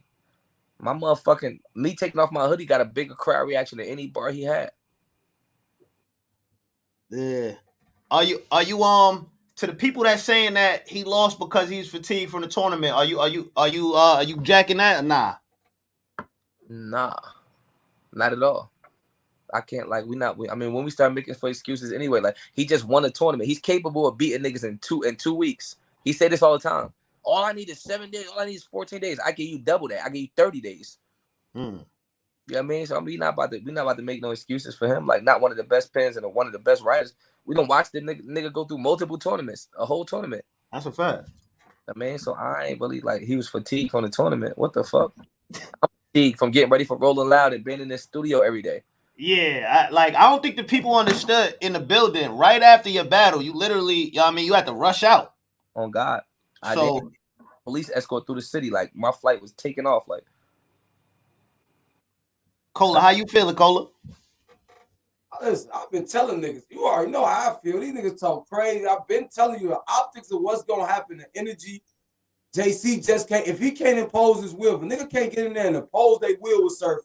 [0.79, 4.31] My motherfucking me taking off my hoodie got a bigger crowd reaction than any bar
[4.31, 4.71] he had.
[7.09, 7.51] Yeah.
[8.09, 11.89] Are you are you um to the people that saying that he lost because he's
[11.89, 12.95] fatigued from the tournament?
[12.95, 15.35] Are you are you are you uh are you jacking that or nah?
[16.69, 17.17] Nah,
[18.13, 18.71] not at all.
[19.53, 20.37] I can't like we not.
[20.37, 23.09] We, I mean, when we start making for excuses anyway, like he just won a
[23.09, 23.47] tournament.
[23.47, 25.75] He's capable of beating niggas in two in two weeks.
[26.03, 26.93] He said this all the time.
[27.23, 28.27] All I need is seven days.
[28.31, 29.19] All I need is fourteen days.
[29.19, 30.03] I give you double that.
[30.03, 30.97] I give you thirty days.
[31.53, 31.59] Hmm.
[32.47, 32.85] You know what I mean?
[32.85, 34.87] So I mean, we not about to we not about to make no excuses for
[34.87, 35.07] him.
[35.07, 37.13] Like not one of the best pens and one of the best writers.
[37.45, 40.45] We don't watch the nigga, nigga go through multiple tournaments, a whole tournament.
[40.71, 41.29] That's a fact.
[41.87, 44.57] I mean, so I ain't really like he was fatigued from the tournament.
[44.57, 45.13] What the fuck?
[45.17, 45.89] I'm
[46.37, 48.83] from getting ready for Rolling Loud and being in this studio every day.
[49.15, 53.03] Yeah, I, like I don't think the people understood in the building right after your
[53.03, 53.41] battle.
[53.41, 55.33] You literally, you know what I mean, you had to rush out.
[55.75, 56.21] On God,
[56.63, 57.03] I So did
[57.65, 58.69] police escort through the city.
[58.69, 60.07] Like my flight was taking off.
[60.07, 60.23] Like
[62.73, 63.87] Cola, how you feeling, Cola?
[65.41, 67.79] Listen, I've been telling niggas, you already know how I feel.
[67.79, 68.85] These niggas talk crazy.
[68.85, 71.83] I've been telling you the optics of what's gonna happen, the energy.
[72.55, 75.53] JC just can't, if he can't impose his will, if a nigga can't get in
[75.53, 76.99] there and impose their will with surf,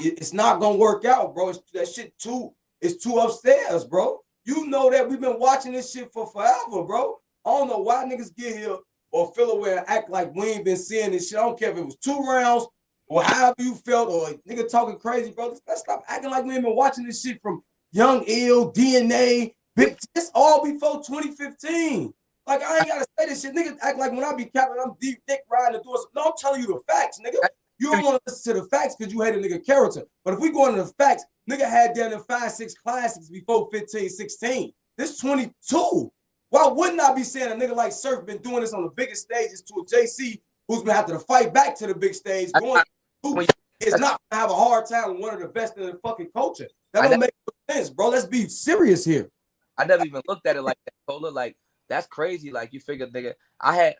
[0.00, 1.50] it- it's not gonna work out, bro.
[1.50, 4.20] It's, that shit too, it's too upstairs, bro.
[4.44, 7.18] You know that we've been watching this shit for forever, bro.
[7.44, 8.76] I don't know why niggas get here
[9.12, 11.38] or feel away and act like we ain't been seeing this shit.
[11.38, 12.66] I don't care if it was two rounds
[13.08, 15.56] or however you felt or nigga talking crazy, bro.
[15.66, 19.54] Let's stop acting like we ain't been watching this shit from Young Ill, DNA.
[19.76, 22.12] It's all before 2015.
[22.48, 23.54] Like I ain't gotta say this shit.
[23.54, 26.06] Niggas act like when I be capping, I'm deep dick riding the doors.
[26.16, 27.36] No, I'm telling you the facts, nigga.
[27.78, 30.02] You don't want to listen to the facts because you hate a nigga character.
[30.24, 33.68] But if we go into the facts, nigga had down in five, six classics before
[33.70, 34.72] 15, 16.
[34.96, 36.10] This 22.
[36.50, 39.22] Why wouldn't I be saying a nigga like Surf been doing this on the biggest
[39.22, 42.82] stages to a JC who's been having to fight back to the big stage, going
[43.22, 43.38] who
[43.80, 46.30] is not gonna have a hard time with one of the best in the fucking
[46.34, 46.68] culture.
[46.94, 48.08] That don't make no sense, bro.
[48.08, 49.28] Let's be serious here.
[49.76, 50.94] I never even looked at it like that.
[51.06, 51.56] Cola, like
[51.88, 52.50] that's crazy.
[52.50, 53.96] Like you figure, nigga, I had,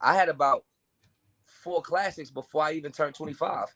[0.00, 0.64] I had about
[1.44, 3.74] four classics before I even turned 25.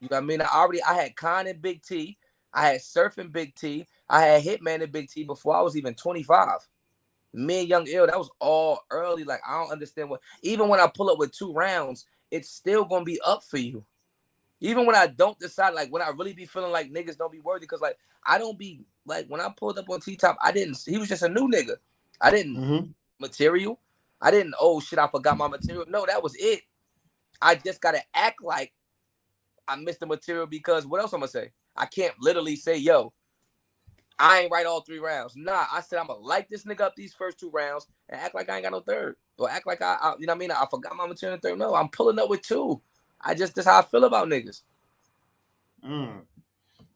[0.00, 0.40] You know what I mean?
[0.40, 2.18] I already I had Con and Big T,
[2.52, 5.94] I had Surfing Big T, I had Hitman and Big T before I was even
[5.94, 6.68] 25.
[7.32, 9.24] Me and Young Ill, that was all early.
[9.24, 10.20] Like I don't understand what.
[10.42, 13.84] Even when I pull up with two rounds, it's still gonna be up for you.
[14.60, 17.40] Even when I don't decide, like when I really be feeling like niggas don't be
[17.40, 20.52] worthy, because like I don't be like when I pulled up on T Top, I
[20.52, 20.78] didn't.
[20.86, 21.76] He was just a new nigga.
[22.20, 22.90] I didn't Mm-hmm.
[23.20, 23.80] material.
[24.20, 24.54] I didn't.
[24.60, 25.84] Oh shit, I forgot my material.
[25.88, 26.62] No, that was it.
[27.42, 28.72] I just gotta act like
[29.68, 31.52] I missed the material because what else I'm gonna say?
[31.76, 33.12] I can't literally say, yo,
[34.18, 35.34] I ain't right all three rounds.
[35.36, 38.34] Nah, I said I'm gonna light this nigga up these first two rounds and act
[38.34, 40.40] like I ain't got no third, or act like I, I you know what I
[40.40, 40.50] mean?
[40.52, 41.58] I forgot my material in third.
[41.58, 42.80] No, I'm pulling up with two.
[43.20, 44.62] I just that's how I feel about niggas.
[45.84, 46.22] Mm.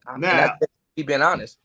[0.07, 0.55] I mean, just
[0.97, 1.59] me being honest.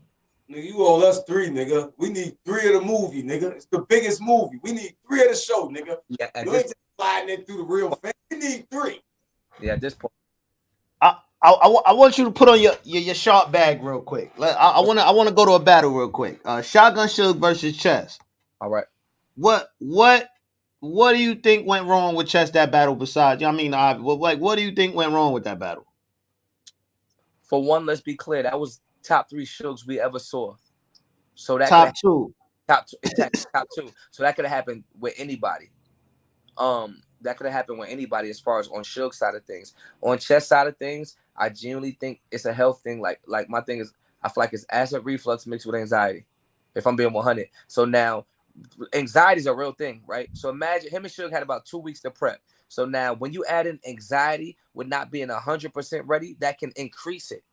[0.49, 1.91] Nigga, you owe us three, nigga.
[1.97, 3.53] We need three of the movie, nigga.
[3.55, 4.59] It's the biggest movie.
[4.61, 5.97] We need three of the show, nigga.
[6.09, 8.11] Yeah, at You this, ain't just sliding it through the real fan.
[8.29, 9.01] We need three.
[9.59, 10.11] yeah, at this point.
[11.01, 14.01] I, I, wa- I want you to put on your, your, your sharp bag real
[14.01, 14.31] quick.
[14.37, 16.39] Let- I, I want to I want to go to a battle real quick.
[16.45, 18.17] Uh, Shotgun Suge versus Chess.
[18.61, 18.85] All right.
[19.35, 20.29] What what
[20.79, 22.95] what do you think went wrong with Chess that battle?
[22.95, 25.43] Besides, you know I mean, I, well, like, what do you think went wrong with
[25.43, 25.85] that battle?
[27.43, 30.55] For one, let's be clear, that was top three shows we ever saw.
[31.35, 32.33] So that Top two.
[32.67, 33.91] top two, exactly, top two.
[34.11, 35.71] So that could have happened with anybody.
[36.57, 39.73] Um, that could have happened with anybody as far as on Suge side of things.
[40.01, 43.01] On chess side of things, I genuinely think it's a health thing.
[43.01, 46.25] Like, like my thing is, I feel like it's acid reflux mixed with anxiety.
[46.75, 48.25] If I'm being 100, so now
[48.93, 50.29] anxiety is a real thing, right?
[50.33, 52.39] So imagine him and Suge had about two weeks to prep.
[52.67, 56.71] So now, when you add in anxiety with not being hundred percent ready, that can
[56.75, 57.43] increase it.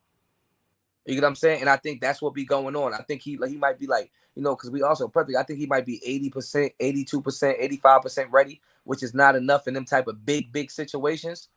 [1.05, 1.61] You get what I'm saying?
[1.61, 2.93] And I think that's what be going on.
[2.93, 5.37] I think he like he might be like, you know, because we also perfect.
[5.37, 6.01] I think he might be
[6.33, 11.49] 80%, 82%, 85% ready, which is not enough in them type of big, big situations.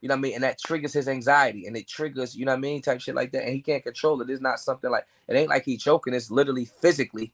[0.00, 0.34] You know what I mean?
[0.34, 3.14] And that triggers his anxiety and it triggers, you know what I mean, type shit
[3.14, 3.44] like that.
[3.44, 4.30] And he can't control it.
[4.30, 7.32] It's not something like it ain't like he choking, it's literally physically.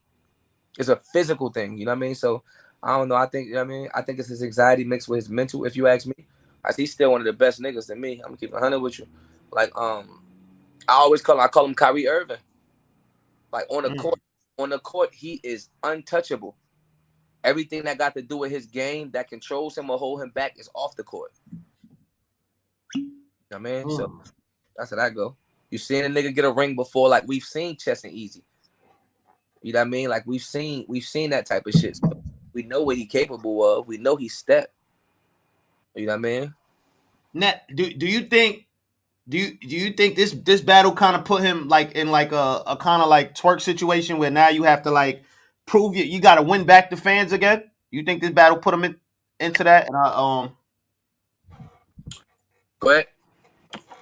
[0.78, 2.14] It's a physical thing, you know what I mean?
[2.14, 2.42] So
[2.82, 3.14] I don't know.
[3.14, 3.88] I think, you know what I mean?
[3.94, 6.26] I think it's his anxiety mixed with his mental, if you ask me.
[6.64, 8.14] I see he's still one of the best niggas than me.
[8.20, 9.06] I'm gonna keep 100 with you.
[9.52, 10.23] Like, um,
[10.88, 12.38] I always call him, I call him Kyrie Irving.
[13.52, 13.96] Like on the Mm.
[13.96, 14.20] court,
[14.58, 16.56] on the court, he is untouchable.
[17.44, 20.58] Everything that got to do with his game that controls him or hold him back
[20.58, 21.32] is off the court.
[23.50, 23.90] You know I mean?
[23.90, 24.20] So Mm.
[24.76, 25.36] that's how that go.
[25.70, 28.44] You seen a nigga get a ring before, like we've seen Chess and Easy.
[29.62, 30.08] You know what I mean?
[30.08, 31.96] Like we've seen we've seen that type of shit.
[31.96, 33.88] So we know what he capable of.
[33.88, 34.72] We know he's step.
[35.94, 36.54] You know what I mean?
[37.32, 38.63] Net, do do you think
[39.28, 42.32] do you do you think this this battle kind of put him like in like
[42.32, 45.22] a, a kind of like Twork situation where now you have to like
[45.66, 47.64] prove you you got to win back the fans again?
[47.90, 48.96] You think this battle put him in,
[49.40, 49.86] into that?
[49.86, 50.56] And I, um,
[52.80, 53.06] Go ahead.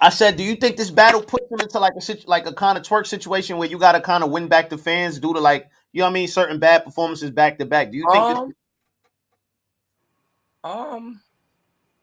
[0.01, 2.53] I said, do you think this battle puts him into like a situ- like a
[2.53, 5.33] kind of Twork situation where you got to kind of win back the fans due
[5.33, 7.91] to like you know what I mean certain bad performances back to back?
[7.91, 8.25] Do you think?
[8.25, 8.55] Um,
[10.65, 11.21] um,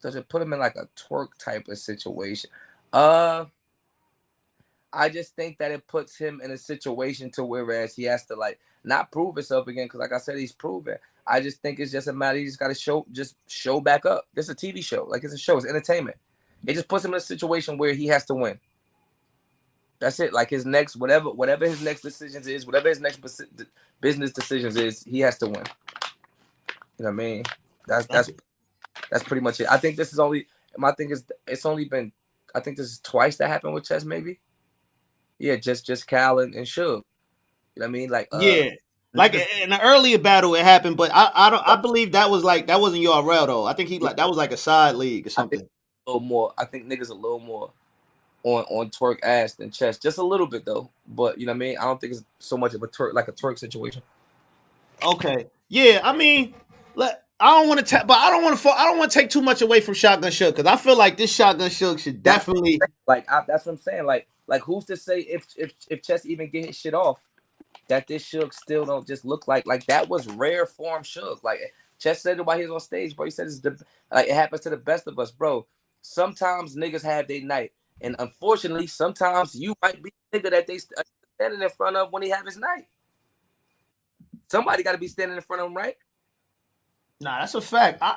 [0.01, 2.49] does it put him in like a Twork type of situation?
[2.93, 3.45] Uh,
[4.93, 8.35] I just think that it puts him in a situation to whereas he has to
[8.35, 10.97] like not prove himself again because like I said he's proven.
[11.27, 14.05] I just think it's just a matter he just got to show just show back
[14.05, 14.27] up.
[14.35, 16.17] This is a TV show, like it's a show, it's entertainment.
[16.67, 18.59] It just puts him in a situation where he has to win.
[20.01, 20.33] That's it.
[20.33, 23.21] Like his next whatever whatever his next decisions is, whatever his next
[24.01, 25.65] business decisions is, he has to win.
[26.99, 27.43] You know what I mean?
[27.87, 28.31] That's that's
[29.11, 29.71] that's pretty much it.
[29.71, 32.13] I think this is only my thing is it's only been
[32.55, 34.41] I think this is twice that happened with chess maybe.
[35.39, 36.77] Yeah, just just Cal and, and Suge.
[36.77, 37.03] You know
[37.75, 38.11] what I mean?
[38.11, 38.71] Like uh, yeah.
[39.13, 42.45] Like in the earlier battle, it happened, but I I don't I believe that was
[42.45, 43.65] like that wasn't URL though.
[43.65, 45.61] I think he like that was like a side league or something.
[45.61, 46.53] A little more.
[46.57, 47.73] I think niggas a little more
[48.45, 50.91] on on Twork ass than chess, just a little bit though.
[51.09, 51.79] But you know what I mean.
[51.79, 54.03] I don't think it's so much of a Twork like a Twork situation.
[55.03, 55.47] Okay.
[55.69, 56.01] Yeah.
[56.05, 56.55] I mean,
[56.95, 58.69] let I don't want to, ta- but I don't want to.
[58.71, 61.17] I don't want to take too much away from Shotgun Suge because I feel like
[61.17, 63.31] this Shotgun Suge should definitely like.
[63.31, 64.05] I, that's what I'm saying.
[64.05, 67.21] Like, like who's to say if if if Chess even get his shit off,
[67.89, 71.43] that this Suge still don't just look like like that was rare form Suge.
[71.43, 71.61] Like
[71.99, 73.25] Chess said it while he was on stage, bro.
[73.25, 73.79] He said it's the
[74.13, 75.67] like it happens to the best of us, bro.
[76.03, 77.73] Sometimes niggas have their night.
[78.03, 81.03] And unfortunately, sometimes you might be the nigga that they uh,
[81.37, 82.87] standing in front of when he have his night.
[84.51, 85.97] Somebody got to be standing in front of him, right?
[87.21, 87.99] Nah, that's a fact.
[88.01, 88.17] I,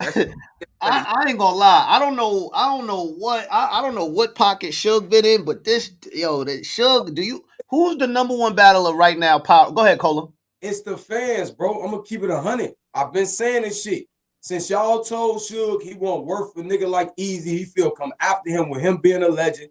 [0.00, 0.34] I,
[0.80, 1.86] I, ain't gonna lie.
[1.88, 2.50] I don't know.
[2.54, 3.48] I don't know what.
[3.50, 7.14] I, I don't know what pocket Suge been in, but this yo, that Suge.
[7.14, 7.44] Do you?
[7.70, 9.38] Who's the number one battler right now?
[9.38, 9.72] Power.
[9.72, 10.28] Go ahead, Cola.
[10.60, 11.82] It's the fans, bro.
[11.82, 12.72] I'm gonna keep it a hundred.
[12.92, 14.06] I've been saying this shit.
[14.42, 18.50] Since y'all told Suge he won't work for nigga like Easy, he feel come after
[18.50, 19.70] him with him being a legend.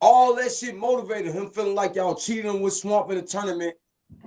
[0.00, 3.74] All that shit motivated him feeling like y'all cheating him with Swamp in the tournament.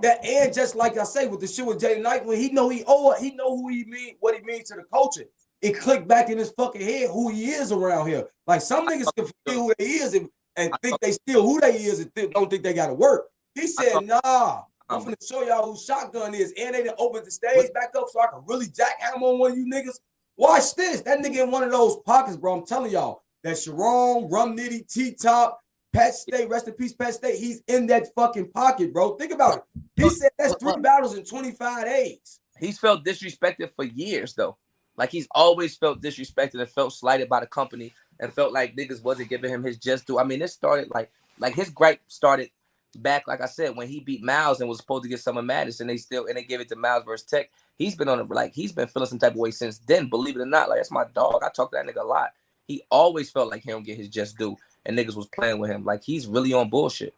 [0.02, 2.68] That and just like I say with the shit with Jay Knight, when he know
[2.68, 5.24] he owe he know who he mean, what he means to the culture.
[5.62, 8.26] It clicked back in his fucking head who he is around here.
[8.46, 11.74] Like some niggas can forget who they is and, and think they still who they
[11.76, 13.28] is and th- don't think they gotta work.
[13.54, 17.30] He said, nah, I'm gonna show y'all who shotgun is, and they done opened the
[17.30, 19.98] stage back up so I can really jackhammer on one of you niggas.
[20.36, 21.00] Watch this.
[21.02, 22.58] That nigga in one of those pockets, bro.
[22.58, 23.22] I'm telling y'all.
[23.44, 25.60] That Sharon, Rum Nitty, T Top,
[25.94, 27.38] Pat Stay, rest in peace, Pat Stay.
[27.38, 29.14] He's in that fucking pocket, bro.
[29.14, 29.62] Think about it.
[29.96, 32.40] He said that's three battles in 25 days.
[32.58, 34.56] He's felt disrespected for years, though.
[34.96, 39.02] Like he's always felt disrespected and felt slighted by the company and felt like niggas
[39.02, 40.18] wasn't giving him his just due.
[40.18, 42.50] I mean, it started like like his gripe started
[42.96, 45.80] back, like I said, when he beat Miles and was supposed to get Summer Madness,
[45.80, 47.50] and they still and they gave it to Miles versus Tech.
[47.76, 50.08] He's been on it like he's been feeling some type of way since then.
[50.08, 51.42] Believe it or not, like that's my dog.
[51.42, 52.30] I talk to that nigga a lot.
[52.66, 55.70] He always felt like he don't get his just due, and niggas was playing with
[55.70, 55.84] him.
[55.84, 57.14] Like he's really on bullshit.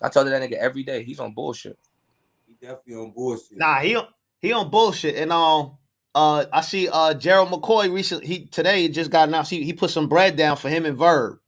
[0.00, 1.04] I talk to that nigga every day.
[1.04, 1.78] He's on bullshit.
[2.46, 3.58] He definitely on bullshit.
[3.58, 3.96] Nah, he
[4.40, 5.78] he on bullshit, and um.
[6.14, 6.90] Uh, I see.
[6.90, 8.26] Uh, Gerald McCoy recently.
[8.26, 9.50] He today just got announced.
[9.50, 11.38] He, he put some bread down for him and Verb.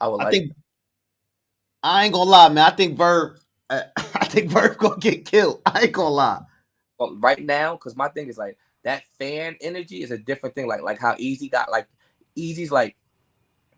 [0.00, 0.22] I would.
[0.22, 0.52] I like think
[1.82, 2.64] I ain't gonna lie, man.
[2.66, 3.38] I think Verb,
[3.70, 5.62] uh, I think Verb gonna get killed.
[5.64, 6.42] I ain't gonna lie.
[6.98, 10.66] Well, right now, because my thing is like that fan energy is a different thing.
[10.66, 11.86] Like like how Easy got like
[12.34, 12.96] Easy's like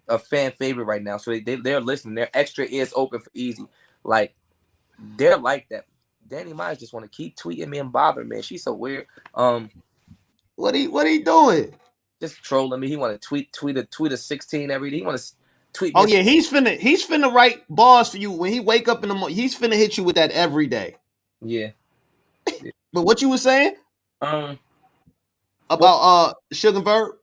[0.09, 1.17] a fan favorite right now.
[1.17, 2.15] So they, they they're listening.
[2.15, 3.65] Their extra ears open for Easy.
[4.05, 4.35] Like
[5.17, 5.85] they're like that.
[6.27, 8.43] Danny Myers just want to keep tweeting me and bothering me.
[8.43, 9.07] She's so weird.
[9.35, 9.71] Um,
[10.57, 11.75] what he what he doing?
[12.21, 12.89] Just trolling me.
[12.89, 14.99] He want to tweet tweet a tweet a sixteen every day.
[14.99, 15.25] He want to
[15.73, 15.93] tweet.
[15.95, 19.09] Oh yeah, he's finna he's finna write bars for you when he wake up in
[19.09, 19.37] the morning.
[19.37, 20.97] He's finna hit you with that every day.
[21.41, 21.71] Yeah.
[22.47, 22.71] yeah.
[22.93, 23.77] but what you were saying?
[24.21, 24.59] Um.
[25.71, 27.17] About uh Sugar Verb?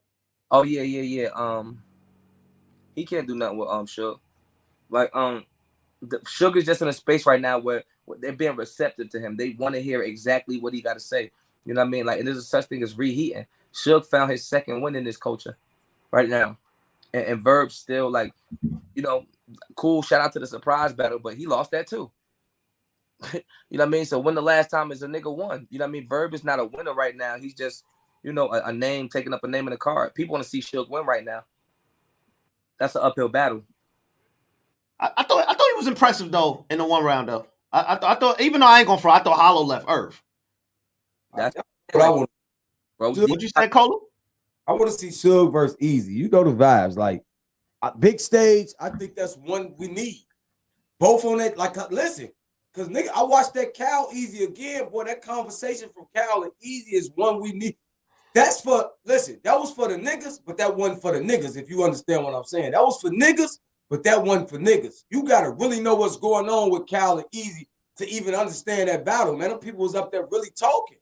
[0.52, 1.30] Oh yeah, yeah, yeah.
[1.36, 1.82] Um,
[2.96, 4.20] he can't do nothing with um Sugar.
[4.90, 5.46] Like um,
[6.02, 9.38] the Sugar's just in a space right now where, where they're being receptive to him.
[9.38, 11.32] They want to hear exactly what he got to say.
[11.66, 12.06] You know what I mean?
[12.06, 13.48] Like, and there's a such thing as reheating.
[13.74, 15.58] Suge found his second win in this culture
[16.12, 16.58] right now
[17.16, 18.34] and, and Verb still like,
[18.94, 19.26] you know,
[19.76, 20.02] cool.
[20.02, 22.12] Shout out to the surprise battle, but he lost that too.
[23.34, 24.06] you know what I mean?
[24.06, 25.68] So when the last time is a nigga won?
[25.70, 26.08] You know what I mean?
[26.08, 27.38] Verb is not a winner right now.
[27.38, 27.86] He's just,
[28.22, 30.14] you know, a, a name taking up a name in the card.
[30.14, 31.46] People want to see Suge win right now.
[32.80, 33.64] That's an uphill battle.
[35.00, 37.48] I, I, thought I thought he was impressive though in the one round though.
[37.72, 40.22] I, I, I thought even though I ain't going for, I thought Hollow left Earth.
[41.36, 41.56] That's
[41.92, 42.30] what I want.
[42.98, 44.02] Bro, what you say, Colo?
[44.68, 46.14] I want to see Suge versus Easy.
[46.14, 46.96] You know the vibes.
[46.96, 47.24] Like
[47.82, 50.26] uh, big stage, I think that's one we need.
[51.00, 51.58] Both on that.
[51.58, 52.30] Like, uh, listen,
[52.74, 54.90] because nigga, I watched that Cal Easy again.
[54.90, 57.78] Boy, that conversation from Cal and Easy is one we need.
[58.36, 59.40] That's for listen.
[59.46, 61.56] That was for the niggas, but that wasn't for the niggas.
[61.56, 65.06] If you understand what I'm saying, that was for niggas, but that wasn't for niggas.
[65.10, 69.06] You gotta really know what's going on with Cal and Easy to even understand that
[69.06, 69.52] battle, man.
[69.52, 70.98] Them people was up there really talking.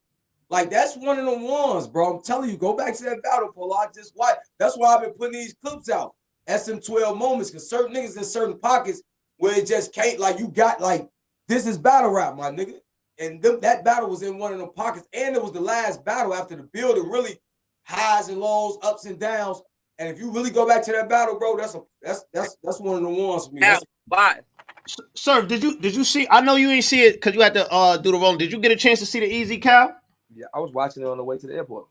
[0.51, 2.17] Like that's one of the ones, bro.
[2.17, 3.73] I'm telling you, go back to that battle, Paul.
[3.73, 6.13] I just why that's why I've been putting these clips out.
[6.47, 9.01] SM12 moments because certain niggas in certain pockets
[9.37, 11.09] where it just can't like you got like
[11.47, 12.75] this is battle rap, my nigga.
[13.19, 16.03] And them, that battle was in one of them pockets, and it was the last
[16.03, 17.37] battle after the building really
[17.83, 19.61] highs and lows, ups and downs.
[19.99, 22.79] And if you really go back to that battle, bro, that's a that's that's that's
[22.79, 23.59] one of the ones for me.
[23.61, 24.39] Now, That's- why?
[24.87, 26.27] S- Sir, did you did you see?
[26.29, 28.39] I know you ain't see it because you had to uh do the rolling.
[28.39, 29.95] Did you get a chance to see the Eazy Cal?
[30.35, 31.85] Yeah, I was watching it on the way to the airport.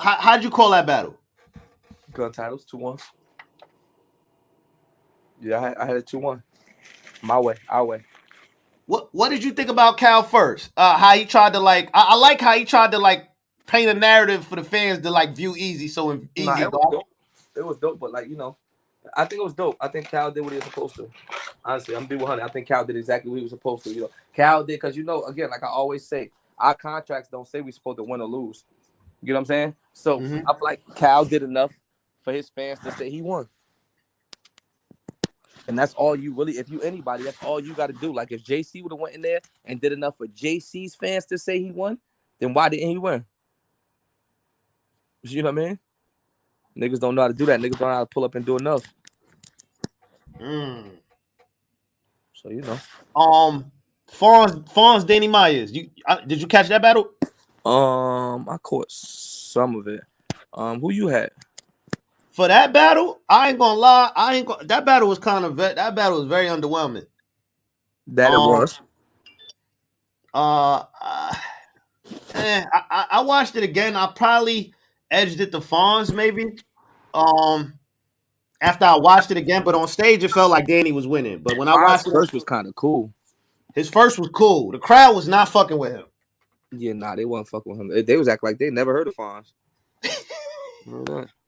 [0.00, 1.16] How how'd you call that battle?
[2.12, 2.98] Gun titles, 2 1.
[5.42, 6.42] Yeah, I had, I had a 2 1.
[7.22, 8.04] My way, our way.
[8.86, 10.70] What what did you think about Cal first?
[10.76, 11.90] Uh, how he tried to like?
[11.94, 13.28] I, I like how he tried to like
[13.66, 15.88] paint a narrative for the fans to like view Eazy.
[15.88, 17.06] So in, Eazy, Nah, it, was dope.
[17.56, 18.56] it was dope, but like, you know,
[19.16, 19.76] I think it was dope.
[19.80, 21.08] I think Cal did what he was supposed to.
[21.64, 22.42] Honestly, I'm be 100.
[22.42, 23.90] I think Cal did exactly what he was supposed to.
[23.90, 27.46] You know, Cal did because you know, again, like I always say, our contracts don't
[27.46, 28.64] say we're supposed to win or lose.
[29.22, 29.76] You know what I'm saying?
[29.92, 30.42] So Mhm.
[30.46, 31.72] I feel like Cal did enough
[32.22, 33.48] for his fans to say he won.
[35.68, 38.12] And that's all you really, if you anybody, that's all you got to do.
[38.12, 41.38] Like if JC would have went in there and did enough for JC's fans to
[41.38, 41.98] say he won,
[42.40, 43.24] then why didn't he win?
[45.22, 45.78] You know what I mean?
[46.76, 47.60] Niggas don't know how to do that.
[47.60, 48.82] Niggas don't know how to pull up and do enough.
[50.40, 50.90] Mm.
[52.34, 52.78] So you know.
[53.14, 53.70] Um,
[54.10, 55.72] Fonz Fonz Danny Myers.
[55.72, 57.10] You uh, did you catch that battle?
[57.64, 60.02] Um, I caught some of it.
[60.52, 61.30] Um, who you had?
[62.32, 64.10] For that battle, I ain't gonna lie.
[64.16, 67.06] I ain't gonna, that battle was kind of that battle was very underwhelming.
[68.08, 68.80] That Um, it was.
[70.32, 71.34] Uh, uh
[72.34, 73.96] eh, I, I watched it again.
[73.96, 74.72] I probably
[75.10, 76.56] edged it to Fonz maybe.
[77.12, 77.78] Um,
[78.62, 81.40] after I watched it again, but on stage it felt like Danny was winning.
[81.42, 83.12] But when I watched it, first was kind of cool.
[83.74, 84.72] his first was cool.
[84.72, 86.06] The crowd was not fucking with him.
[86.70, 87.88] Yeah, nah, they wasn't fucking with him.
[87.88, 89.52] They, they was acting like they never heard of Fonz.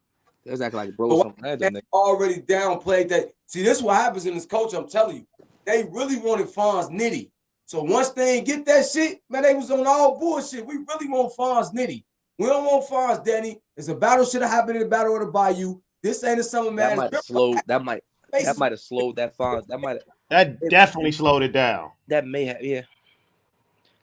[0.44, 0.50] Remember that?
[0.50, 3.32] They was acting like bro But was some They already downplayed that.
[3.46, 4.76] See, this what happens in this culture.
[4.76, 5.26] I'm telling you,
[5.64, 7.30] they really wanted Fonz nitty.
[7.66, 10.66] So once they ain't get that shit, man, they was on all bullshit.
[10.66, 12.04] We really want Fonz nitty.
[12.38, 13.60] We don't want Fonz, Danny.
[13.76, 15.80] It's a battle should have happened in the battle of the Bayou.
[16.02, 17.58] This ain't a summer That might have slowed.
[17.66, 18.04] That might.
[18.32, 19.66] That might have slowed that Fonz.
[19.68, 19.98] That might.
[20.28, 21.92] That definitely slowed it down.
[22.08, 22.62] That may have.
[22.62, 22.82] Yeah.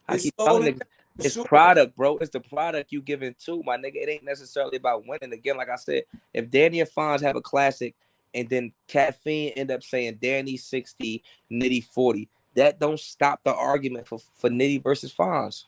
[0.07, 0.81] I keep slowed telling niggas,
[1.25, 1.45] it's Sure.
[1.45, 2.17] product, bro.
[2.17, 3.95] It's the product you giving to my nigga.
[3.95, 5.33] It ain't necessarily about winning.
[5.33, 6.03] Again, like I said,
[6.33, 7.95] if Danny and Fonz have a classic,
[8.33, 14.07] and then Caffeine end up saying Danny sixty, Nitty forty, that don't stop the argument
[14.07, 15.65] for for Nitty versus Fonz.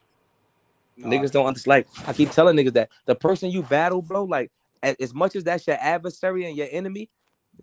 [0.97, 1.85] Nah, Niggas don't understand.
[1.95, 4.51] Like I keep telling niggas that the person you battle, bro, like
[4.83, 7.09] as much as that's your adversary and your enemy,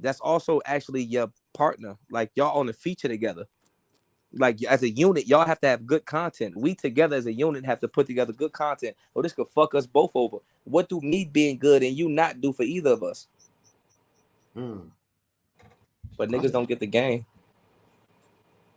[0.00, 1.96] that's also actually your partner.
[2.11, 3.44] Like y'all on a feature together.
[4.32, 6.56] Like as a unit, y'all have to have good content.
[6.56, 8.96] We together as a unit have to put together good content.
[9.14, 10.38] Or this could fuck us both over.
[10.64, 13.26] What do me being good and you not do for either of us?
[14.56, 14.90] Mm.
[16.16, 17.26] But niggas don't get the game.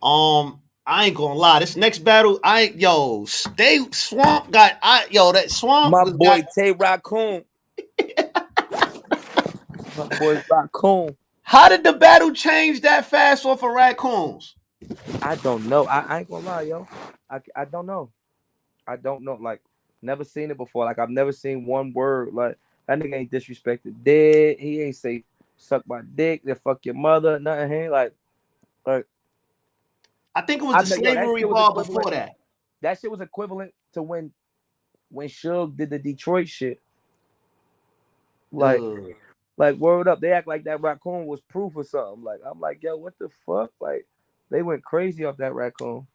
[0.02, 1.60] Um, I ain't gonna lie.
[1.60, 3.26] This next battle, I ain't yo.
[3.56, 5.92] They swamp got I yo that swamp.
[5.92, 7.44] My boy got- Tay Raccoon.
[9.96, 11.16] My boy Raccoon.
[11.42, 14.56] how did the battle change that fast off of raccoons?
[15.22, 15.86] I don't know.
[15.86, 16.88] I, I ain't gonna lie, yo.
[17.30, 18.10] I, I don't know.
[18.86, 19.38] I don't know.
[19.40, 19.62] Like,
[20.02, 20.84] never seen it before.
[20.84, 22.34] Like, I've never seen one word.
[22.34, 24.58] Like, that nigga ain't disrespected dead.
[24.58, 25.24] He ain't say
[25.56, 27.70] suck my dick, then fuck your mother, nothing.
[27.70, 28.12] He ain't like
[28.86, 29.06] like.
[30.34, 31.86] I think it I was the know, yo, that slavery ball equivalent.
[31.86, 32.36] before that.
[32.82, 34.32] that shit was equivalent to when
[35.10, 36.80] when Suge did the Detroit shit.
[38.50, 39.14] Like, Ugh.
[39.56, 42.22] like word up, they act like that raccoon was proof or something.
[42.22, 43.70] Like, I'm like, yo, what the fuck?
[43.80, 44.06] Like,
[44.54, 46.06] they went crazy off that raccoon.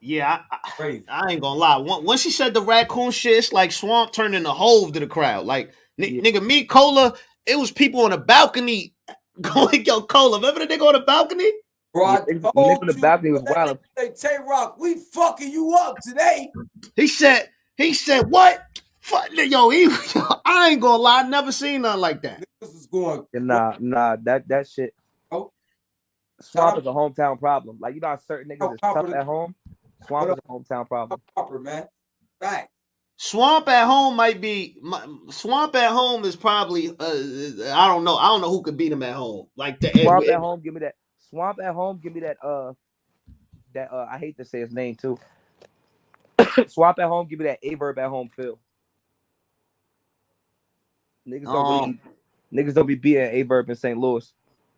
[0.00, 1.02] yeah, I, I.
[1.08, 1.76] I ain't gonna lie.
[1.78, 5.06] Once once she said the raccoon shit, it's like swamp turned into hove to the
[5.06, 5.46] crowd.
[5.46, 6.20] Like n- Yeah.
[6.22, 7.14] nigga, me cola.
[7.46, 8.94] It was people on the balcony
[9.40, 10.36] going, yo, cola.
[10.38, 11.50] Remember the nigga on the balcony?
[11.94, 13.78] Bro, I Yeah, niggas- niggas told the balcony was wild.
[13.98, 16.50] nigga say, Tay Roc, we fucking you up today.
[16.94, 18.60] He said, he said, what?
[19.00, 19.88] Fuck, yo, he,
[20.44, 21.22] I ain't gonna lie.
[21.22, 22.44] I never seen nothing like that.
[22.60, 23.26] This is going.
[23.32, 24.94] Nah, nah, that that shit.
[26.42, 27.78] Swamp is a hometown problem.
[27.80, 29.54] Like you know, how certain niggas is tough at home.
[30.06, 31.20] Swamp is a hometown problem.
[31.34, 31.86] proper, man.
[32.40, 32.70] Fact.
[33.16, 38.16] Swamp at home might be my, Swamp at home is probably uh, I don't know
[38.16, 39.96] I don't know who could beat him at home like that.
[39.96, 40.94] Swamp at home, give me that.
[41.30, 42.36] Swamp at home, give me that.
[42.42, 42.72] Uh,
[43.74, 45.18] that uh, I hate to say his name too.
[46.66, 48.58] Swamp at home, give me that Aye Verb at home feel.
[51.28, 52.00] Niggas don't Um,
[52.52, 53.96] really, niggas don't be beating Aye Verb in St.
[53.96, 54.32] Louis.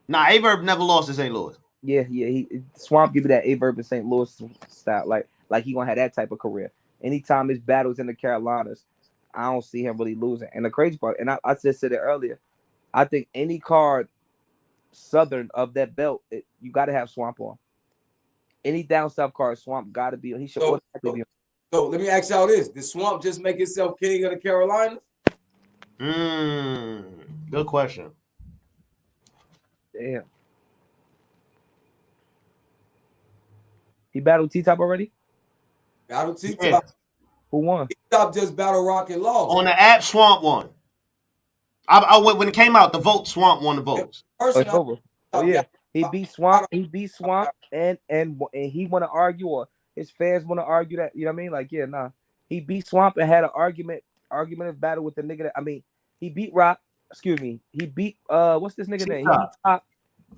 [0.08, 1.32] Nah, Aye Verb never lost to St.
[1.34, 1.56] Louis.
[1.82, 2.26] Yeah, yeah.
[2.28, 4.04] He Swamp give me that Aye Verb in St.
[4.06, 5.06] Louis style.
[5.06, 6.72] Like, like he gonna have that type of career.
[7.02, 8.84] Anytime his battles in the Carolinas,
[9.34, 10.48] I don't see him really losing.
[10.52, 12.38] And the crazy part, and I, I just said it earlier,
[12.92, 14.08] I think any card
[14.92, 17.58] southern of that belt, it, you got to have Swamp on.
[18.64, 20.40] Any down south card, Swamp got to be on.
[20.40, 21.26] He should So- automatically be on.
[21.72, 25.00] So let me ask y'all this: Did Swamp just make himself king of the Carolinas?
[25.98, 27.04] Mm,
[27.50, 28.12] good question.
[29.98, 30.24] Damn.
[34.12, 35.10] He battled T Top already.
[36.08, 36.70] Battle T Yeah.
[36.70, 36.84] Top.
[37.50, 37.88] Who won?
[37.88, 39.48] T Top just battle Rocket Law.
[39.56, 40.68] On the app, Swamp won.
[41.88, 42.92] I, I went when it came out.
[42.92, 44.24] The vote, Swamp won the votes.
[44.40, 44.96] Oh, it's over.
[45.32, 46.66] Oh yeah, he beat Swamp.
[46.70, 50.64] He beat Swamp, and and and he want to argue, or his fans want to
[50.64, 51.14] argue that.
[51.14, 51.52] You know what I mean?
[51.52, 52.10] Like, yeah, nah.
[52.48, 55.44] He beat Swamp and had an argument, argumentative battle with the nigga.
[55.44, 55.82] That I mean,
[56.20, 56.80] he beat Rock.
[57.14, 57.60] Excuse me.
[57.70, 59.18] He beat uh, what's this nigga name?
[59.18, 59.86] He beat T-Top.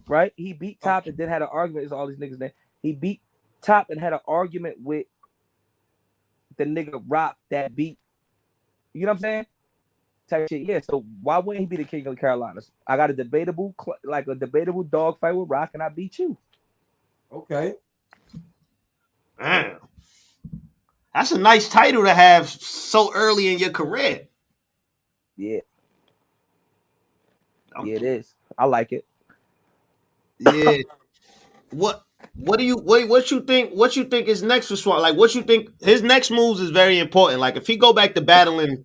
[0.07, 0.33] Right?
[0.37, 1.87] He beat Top and then had an argument.
[1.87, 2.51] Is all these niggas name?
[2.83, 3.23] He beat
[3.63, 5.07] Top and had an argument with
[6.59, 7.99] the nigga Rock that beat.
[8.93, 9.47] You know what I'm saying?
[10.29, 10.67] Type shit.
[10.67, 10.81] Yeah.
[10.81, 12.71] So why wouldn't he be the king of the Carolinas?
[12.87, 16.19] I got a debatable, cl- like a debatable dog fight with Rock, and I beat
[16.19, 16.37] you.
[17.33, 17.75] Okay.
[19.41, 19.79] Damn.
[21.15, 24.29] That's a nice title to have so early in your career.
[25.39, 25.61] Yeah.
[27.85, 28.35] Yeah, it is.
[28.57, 29.05] I like it.
[30.39, 30.79] Yeah.
[31.71, 32.05] what
[32.35, 35.03] what do you what what you think what you think is next for Swan?
[35.03, 37.41] Like what you think his next moves is very important.
[37.41, 38.85] Like if he go back to battling,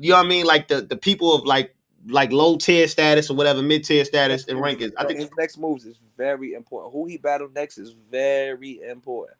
[0.00, 1.74] you know what I mean, like the the people of like
[2.08, 4.92] like low tier status or whatever, mid tier status and rankings.
[4.96, 6.92] I think his next moves is very important.
[6.92, 9.36] Who he battled next is very important.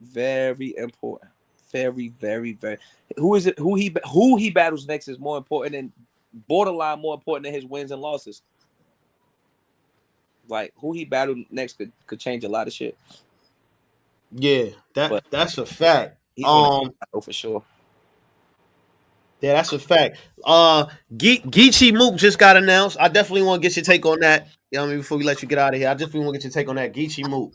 [0.00, 1.32] Very important.
[1.72, 2.78] Very, very, very.
[3.16, 3.58] Who is it?
[3.58, 5.92] Who he who he battles next is more important and
[6.32, 8.42] borderline more important than his wins and losses.
[10.48, 12.96] Like who he battled next could, could change a lot of shit.
[14.32, 16.16] yeah, that But- that's a fact.
[16.44, 17.62] Um for sure.
[19.40, 20.18] Yeah, that's a fact.
[20.44, 22.96] Uh, Ge- Geechi Mook just got announced.
[22.98, 24.48] I definitely want to get your take on that.
[24.72, 24.98] You know what I mean?
[25.00, 26.68] Before we let you get out of here, I definitely want to get your take
[26.68, 26.92] on that.
[26.92, 27.52] Geechi Mook.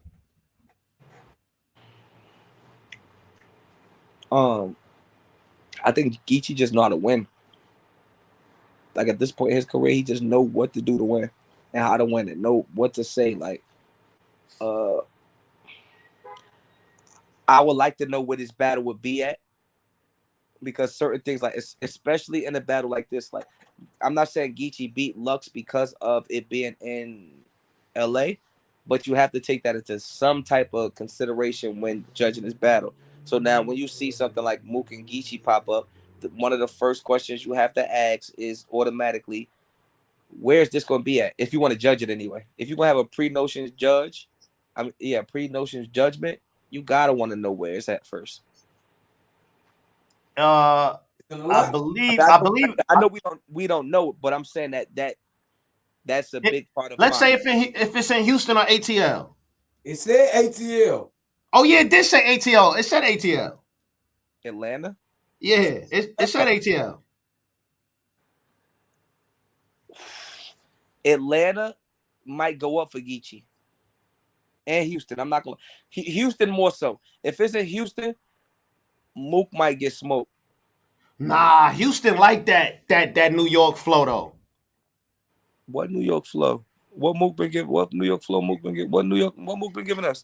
[4.31, 4.75] Um,
[5.83, 7.27] I think Geechi just know how to win.
[8.95, 11.29] Like at this point in his career, he just know what to do to win
[11.73, 13.35] and how to win and know what to say.
[13.35, 13.63] Like,
[14.61, 14.97] uh,
[17.47, 19.39] I would like to know what his battle would be at
[20.61, 23.45] because certain things, like especially in a battle like this, like
[24.01, 27.31] I'm not saying Geechi beat Lux because of it being in
[27.95, 28.39] L.A.,
[28.85, 32.93] but you have to take that into some type of consideration when judging this battle.
[33.25, 35.87] So now, when you see something like Mook and Geechi pop up,
[36.29, 39.49] one of the first questions you have to ask is automatically,
[40.39, 41.33] where's this going to be at?
[41.37, 44.27] If you want to judge it anyway, if you want to have a pre-notions judge,
[44.75, 48.41] I mean, yeah, pre-notions judgment, you gotta want to know where it's at first.
[50.35, 52.19] Uh, It's in the I believe.
[52.19, 52.75] I I know- believe.
[52.89, 55.15] I know we don't we don't know, but I'm saying that that
[56.05, 56.99] that's a It- big part of.
[56.99, 57.29] Let's mine.
[57.29, 59.35] say if in, if it's in Houston or ATL.
[59.83, 61.11] It said ATL.
[61.53, 62.73] Oh yeah, it did say ATL.
[62.79, 63.59] It said ATL.
[64.43, 64.95] Atlanta.
[65.43, 65.57] Yeah,
[65.91, 66.99] it's, it said ATL.
[71.03, 71.75] Atlanta
[72.25, 73.43] might go up for Geechi.
[74.65, 75.19] And Houston.
[75.19, 75.57] I'm not gonna
[75.89, 77.01] Houston more so.
[77.21, 78.15] If it's in Houston,
[79.17, 80.31] Mook might get smoked.
[81.19, 84.35] Nah, Houston like that that that New York flow though.
[85.65, 86.63] What New York flow?
[86.91, 87.69] What Mook been giving?
[87.69, 88.91] What New York flow Mook been giving?
[88.91, 89.33] What New York?
[89.35, 90.23] What Mook been giving us?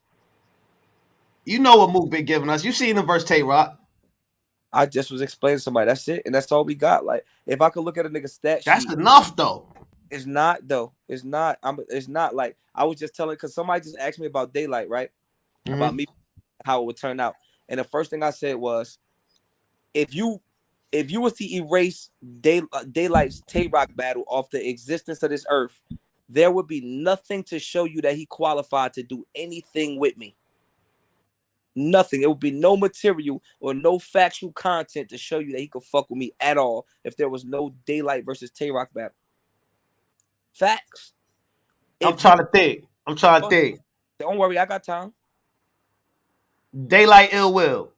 [1.44, 2.64] You know what Mook been giving us.
[2.64, 3.78] You seen him versus Tay Roc.
[4.72, 5.88] I just was explaining to somebody.
[5.88, 7.06] That's it, and that's all we got.
[7.06, 9.66] Like, if I could look at a nigga stat That's sheet, enough though.
[10.12, 10.94] it's not though.
[11.08, 11.58] It's not.
[11.64, 11.80] I'm.
[11.90, 15.10] It's not like I was just telling because somebody just asked me about Daylyt, right?
[15.68, 16.06] About me,
[16.66, 17.36] how it would turn out,
[17.68, 18.98] and the first thing I said was,
[19.94, 20.42] if you,
[20.92, 22.10] if you was to erase
[22.42, 25.80] day uh, Daylyt's Tay Roc battle off the existence of this earth,
[26.28, 30.36] there would be nothing to show you that he qualified to do anything with me.
[31.80, 32.24] Nothing.
[32.24, 35.84] It would be no material or no factual content to show you that he could
[35.84, 39.16] fuck with me at all if there was no Daylyt versus Tay Roc battle.
[40.52, 41.14] Facts.
[42.04, 42.86] I'm If trying to think.
[43.08, 43.80] I'm trying to think.
[44.20, 45.14] Don't worry, I got time.
[46.76, 47.94] Daylyt ill will.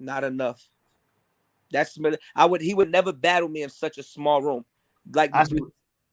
[0.00, 0.68] Not enough.
[1.70, 1.96] That's
[2.34, 2.60] I would.
[2.60, 4.64] He would never battle me in such a small room.
[5.14, 5.44] Like I,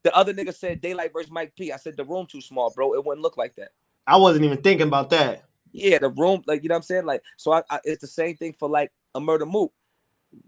[0.04, 1.72] the other nigga said, Daylyt versus Mike P.
[1.72, 2.94] I said the room too small, bro.
[2.94, 3.70] It wouldn't look like that.
[4.06, 5.46] I wasn't even thinking about that.
[5.76, 7.06] Yeah, the room, like you know what I'm saying.
[7.06, 9.72] Like, so I, I it's the same thing for like a murder moot.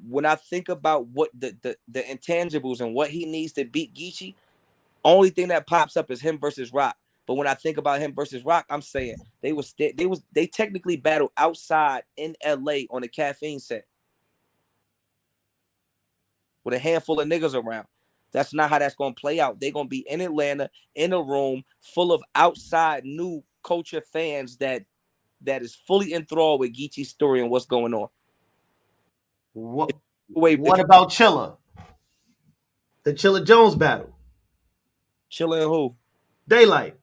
[0.07, 3.93] When I think about what the the the intangibles and what he needs to beat
[3.93, 4.35] Geechi,
[5.03, 6.95] only thing that pops up is him versus Rock.
[7.25, 10.23] But when I think about him versus Rock, I'm saying they was they, they was
[10.31, 13.85] they technically battled outside in LA on a caffeine set
[16.63, 17.87] with a handful of niggas around.
[18.31, 19.59] That's not how that's gonna play out.
[19.59, 24.83] They're gonna be in Atlanta in a room full of outside new culture fans that
[25.41, 28.09] that is fully enthralled with Geechi's story and what's going on.
[29.53, 29.91] What
[30.29, 31.57] Wait, what about Chilla?
[33.03, 34.13] The Chilla Jones battle.
[35.29, 35.95] chilling who?
[36.49, 36.93] Daylyt.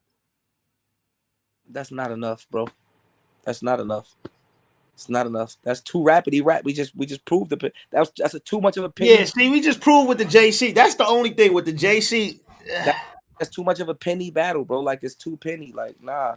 [1.68, 2.68] That's not enough, bro.
[3.44, 4.14] That's not enough.
[4.94, 5.56] It's not enough.
[5.62, 6.32] That's too rapid.
[6.32, 6.64] He rap.
[6.64, 9.10] We just we just proved the that's that's a too much of a penny.
[9.10, 10.74] Yeah, see, we just proved with the JC.
[10.74, 12.40] That's the only thing with the JC.
[13.38, 14.80] That's too much of a penny battle, bro.
[14.80, 15.72] Like it's too penny.
[15.74, 16.36] Like nah,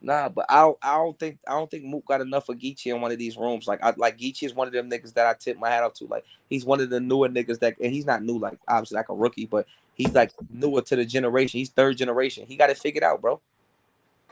[0.00, 0.28] nah.
[0.28, 3.00] But I don't, I don't think I don't think Mook got enough of Geechi in
[3.00, 3.66] one of these rooms.
[3.66, 5.94] Like I like Geechi is one of them niggas that I tip my hat off
[5.94, 6.06] to.
[6.06, 8.38] Like he's one of the newer niggas that, and he's not new.
[8.38, 11.58] Like obviously like a rookie, but he's like newer to the generation.
[11.58, 12.46] He's third generation.
[12.46, 13.40] He got it figured out, bro.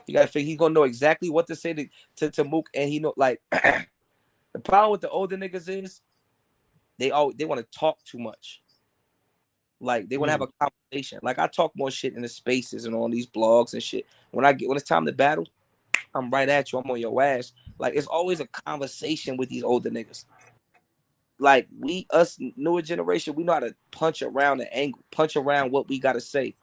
[0.07, 2.89] You gotta figure he's gonna know exactly what to say to, to, to Mook, and
[2.89, 6.01] he know like the problem with the older niggas is
[6.97, 8.61] they all they want to talk too much.
[9.79, 10.49] Like they want to have mm.
[10.49, 11.19] a conversation.
[11.23, 14.05] Like I talk more shit in the spaces and on these blogs and shit.
[14.31, 15.47] When I get when it's time to battle,
[16.15, 16.79] I'm right at you.
[16.79, 17.53] I'm on your ass.
[17.77, 20.25] Like it's always a conversation with these older niggas.
[21.39, 25.71] Like we us newer generation, we know how to punch around the angle, punch around
[25.71, 26.55] what we gotta say.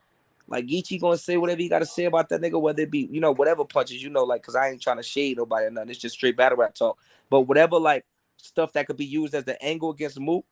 [0.49, 3.21] Like Geechi gonna say whatever he gotta say about that nigga, whether it be, you
[3.21, 5.91] know, whatever punches, you know, like cause I ain't trying to shade nobody or nothing.
[5.91, 6.99] It's just straight battle rap talk.
[7.31, 8.05] But whatever like
[8.37, 10.45] stuff that could be used as the angle against Mook,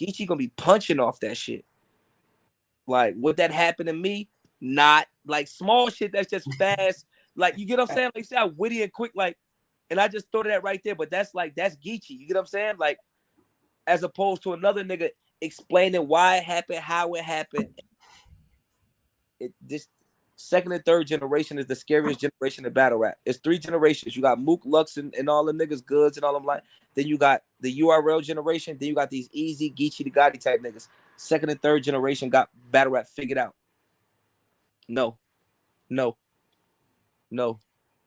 [0.00, 1.64] Geechi gonna be punching off that shit.
[2.86, 4.28] Like, would that happen to me?
[4.60, 7.04] Not like small shit that's just fast.
[7.36, 8.10] Like, you get what I'm saying?
[8.14, 9.36] Like, see how witty and quick, like,
[9.90, 12.10] and I just throw that right there, but that's like that's Geechi.
[12.10, 12.74] You get what I'm saying?
[12.78, 12.98] Like,
[13.86, 15.10] as opposed to another nigga
[15.40, 17.68] explaining why it happened, how it happened.
[19.38, 19.86] It this
[20.36, 23.18] second and third generation is the scariest generation of battle rap.
[23.24, 24.16] It's three generations.
[24.16, 26.62] You got Mook, Lux, and, and all the niggas, goods, and all them like.
[26.94, 28.76] Then you got the URL generation.
[28.78, 30.88] Then you got these easy Geechi the Gotti type niggas.
[31.16, 33.54] Second and third generation got battle rap figured out.
[34.88, 35.18] No,
[35.90, 36.16] no,
[37.30, 37.58] no.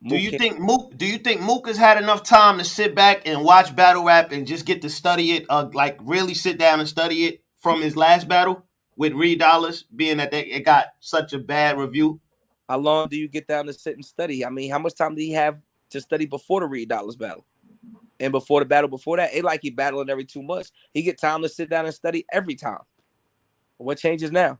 [0.06, 0.96] Do you think Mook?
[0.96, 4.32] Do you think Mook has had enough time to sit back and watch battle rap
[4.32, 5.44] and just get to study it?
[5.50, 8.64] Uh, like really sit down and study it from his last battle
[8.96, 12.18] with Reed Dollaz, being that they, it got such a bad review.
[12.68, 14.44] How long do you get down to sit and study?
[14.44, 15.58] I mean, how much time did he have
[15.90, 17.44] to study before the Reed Dollaz battle?
[18.20, 20.72] And before the battle before that, it like he battling every two months.
[20.94, 22.80] He get time to sit down and study every time.
[23.76, 24.58] What changes now?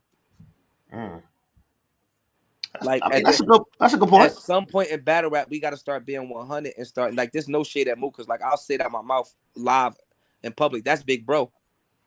[2.83, 3.61] Like I mean, at, that's the- a good.
[3.79, 4.23] That's a good point.
[4.25, 7.31] at some point in battle rap, we got to start being 100 and start like
[7.31, 9.95] there's no shade at Mook because like I'll say that out my mouth live
[10.43, 10.83] in public.
[10.83, 11.51] That's big bro.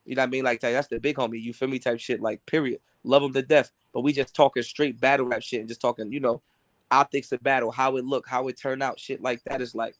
[0.04, 0.44] You know what I mean?
[0.44, 1.42] Like that's the big homie.
[1.42, 1.78] You feel me?
[1.78, 2.20] Type shit.
[2.20, 2.80] Like period.
[3.04, 3.70] Love him to death.
[3.92, 6.42] But we just talking straight battle rap shit and just talking, you know,
[6.90, 9.96] optics of battle, how it look, how it turn out, shit like that is like.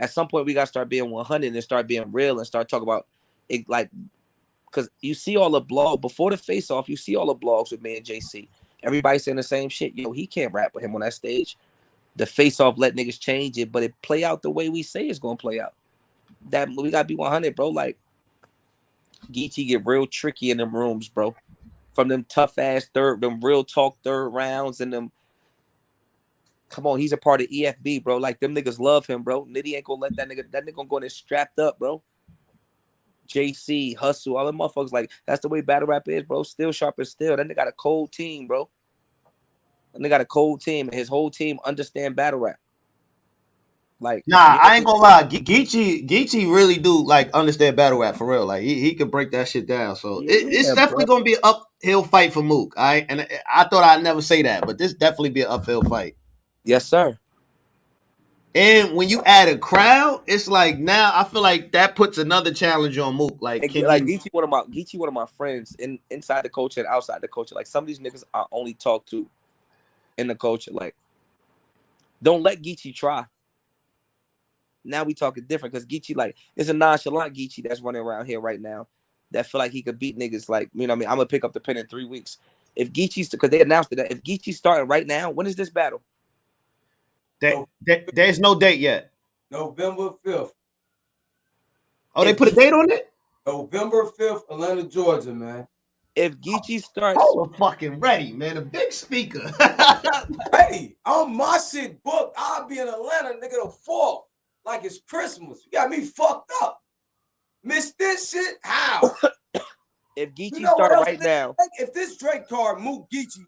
[0.00, 2.86] At some point, we gotta start being 100 and start being real and start talking
[2.86, 3.06] about
[3.48, 3.90] it, like,
[4.70, 7.72] because you see all the blog before the face off, you see all the blogs
[7.72, 8.48] with me and JC.
[8.82, 9.94] Everybody saying the same shit.
[9.94, 11.56] Yo, he can't rap with him on that stage.
[12.16, 15.06] The face off let niggas change it, but it play out the way we say
[15.06, 15.74] it's gonna play out.
[16.50, 17.68] That we gotta be 100, bro.
[17.68, 17.98] Like
[19.30, 21.34] Geechi get real tricky in them rooms, bro.
[21.94, 25.12] From them tough ass third, them real talk third rounds, and them.
[26.68, 28.18] Come on, he's a part of EFB, bro.
[28.18, 29.46] Like them niggas love him, bro.
[29.46, 30.50] Nitty ain't gonna let that nigga.
[30.50, 32.02] That nigga gonna go in strapped up, bro.
[33.28, 34.92] JC, Hustle, all the motherfuckers.
[34.92, 36.42] Like that's the way battle rap is, bro.
[36.42, 37.36] Still sharp as still.
[37.36, 38.68] Then they got a cold team, bro.
[39.94, 42.58] And they got a cold team, and his whole team understand battle rap.
[44.00, 45.22] Like Nah, I ain't gonna lie.
[45.24, 48.46] Ge- Geechi, Geechi really do like understand battle rap for real.
[48.46, 49.96] Like he, he could break that shit down.
[49.96, 51.16] So it, it's Yeah, definitely bro.
[51.16, 52.74] gonna be an uphill fight for Mook.
[52.76, 55.82] All right, and I thought I'd never say that, but this definitely be an uphill
[55.82, 56.16] fight.
[56.64, 57.18] Yes, sir.
[58.54, 62.52] And when you add a crowd, it's like now I feel like that puts another
[62.52, 63.38] challenge on Mook.
[63.40, 66.44] Like, And like you- Geechi, one of my Geechi, one of my friends in inside
[66.44, 67.54] the culture and outside the culture.
[67.54, 69.28] Like some of these niggas I only talk to
[70.18, 70.72] in the culture.
[70.72, 70.96] Like,
[72.22, 73.26] don't let Geechi try.
[74.84, 78.40] Now we talking different because Geechi like it's a nonchalant Geechi that's running around here
[78.40, 78.88] right now
[79.32, 80.48] that feel like he could beat niggas.
[80.48, 82.38] Like you know, what I mean, I'm gonna pick up the pen in three weeks.
[82.76, 86.02] If Geechi's because they announced that if Geechee's starting right now, when is this battle?
[87.40, 89.12] There- there- there's no date yet.
[89.50, 90.52] November 5th.
[92.14, 93.12] Oh, they put a date on it.
[93.46, 95.66] November 5th, Atlanta, Georgia, man.
[96.14, 98.56] If Geechi oh, starts, Oh, we're fucking ready, man.
[98.56, 99.50] A big speaker.
[100.52, 102.34] Hey, I'm my shit booked.
[102.36, 104.24] I'll be in Atlanta, nigga, the fourth.
[104.64, 105.60] Like it's Christmas.
[105.64, 106.82] You got me fucked up.
[107.62, 108.56] Miss this shit?
[108.62, 109.00] How?
[110.16, 113.08] if Geechi You know what start right they- now, Like, if this Drake card Mook
[113.10, 113.44] Geechi,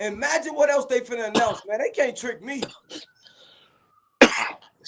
[0.00, 1.78] imagine what else they finna announce, man.
[1.78, 2.62] They can't trick me.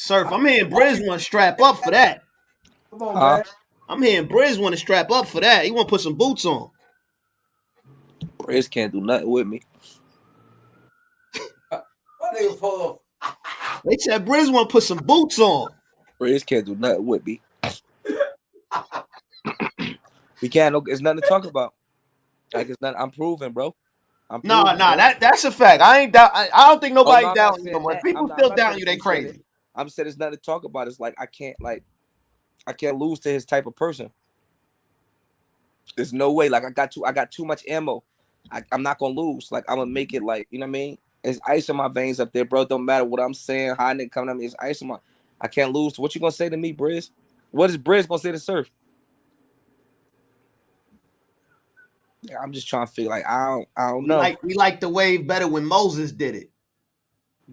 [0.00, 2.22] Surf, I'm hearing Briz want to strap up for that.
[2.90, 3.36] Come on, Huh?
[3.36, 3.44] man.
[3.86, 5.66] I'm hearing Briz want to strap up for that.
[5.66, 6.70] He want to put some boots on.
[8.38, 9.60] Briz can't do nothing with me.
[11.70, 11.82] My
[12.34, 13.02] nigga full
[13.84, 15.68] They said Briz want to put some boots on.
[16.18, 17.42] Briz can't do nothing with me.
[20.40, 20.72] we can't.
[20.72, 21.74] No, it's nothing to talk about.
[22.54, 22.98] Like it's not.
[22.98, 23.74] I'm proving, bro.
[24.30, 24.96] I'm No, proving, no, bro.
[24.96, 25.82] that that's a fact.
[25.82, 26.30] I ain't doubt.
[26.32, 27.92] I, I don't think Oh, nobody no, I'm not doubting you saying no more.
[27.92, 28.02] that.
[28.02, 28.86] People I'm not- still I'm not doubting saying you.
[28.86, 29.26] They crazy.
[29.28, 29.44] said it.
[29.74, 30.88] I'm saying it's nothing to talk about.
[30.88, 31.84] It's like I can't like
[32.66, 34.10] I can't lose to his type of person.
[35.96, 36.48] There's no way.
[36.48, 38.04] Like I got too I got too much ammo.
[38.52, 39.52] I, I'm not gonna lose.
[39.52, 40.98] Like I'm gonna make it like you know what I mean.
[41.24, 42.64] It's ice in my veins up there, bro.
[42.66, 43.76] Don't matter what I'm saying.
[43.78, 44.98] How nigga coming at me, it's ice in my.
[45.40, 45.98] I can't lose.
[45.98, 47.10] What you gonna say to me, Briz?
[47.52, 48.70] What is Briz gonna say to Surf?
[52.22, 53.10] Yeah, I'm just trying to figure.
[53.10, 54.16] Like I don't, I don't We know.
[54.16, 56.50] like we like the wave better when Moses did it.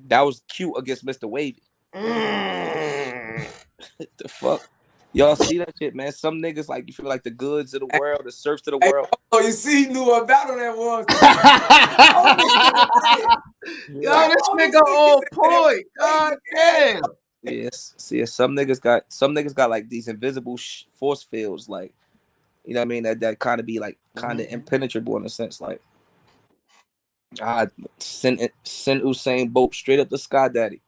[0.07, 1.29] that was cute against Mr.
[1.29, 1.63] Wavy.
[1.95, 3.47] Mm.
[4.17, 4.67] the fuck?
[5.13, 6.11] Y'all see that shit, man?
[6.11, 8.85] Some niggas like you feel like the goods of the world, the surfs of the
[8.85, 9.07] Hey, world.
[9.31, 11.05] Oh, you see, he knew what battle that was.
[13.89, 15.85] Yo, this nigga on point.
[15.97, 17.01] God damn.
[17.43, 21.93] Yes, see, some niggas got some niggas got like these invisible sh- force fields, like
[22.65, 23.03] you know what I mean.
[23.03, 25.81] That that kind of be like kind of impenetrable in a sense, like
[27.41, 27.67] I
[27.99, 30.81] send it- send Usain Bolt straight up the sky, daddy.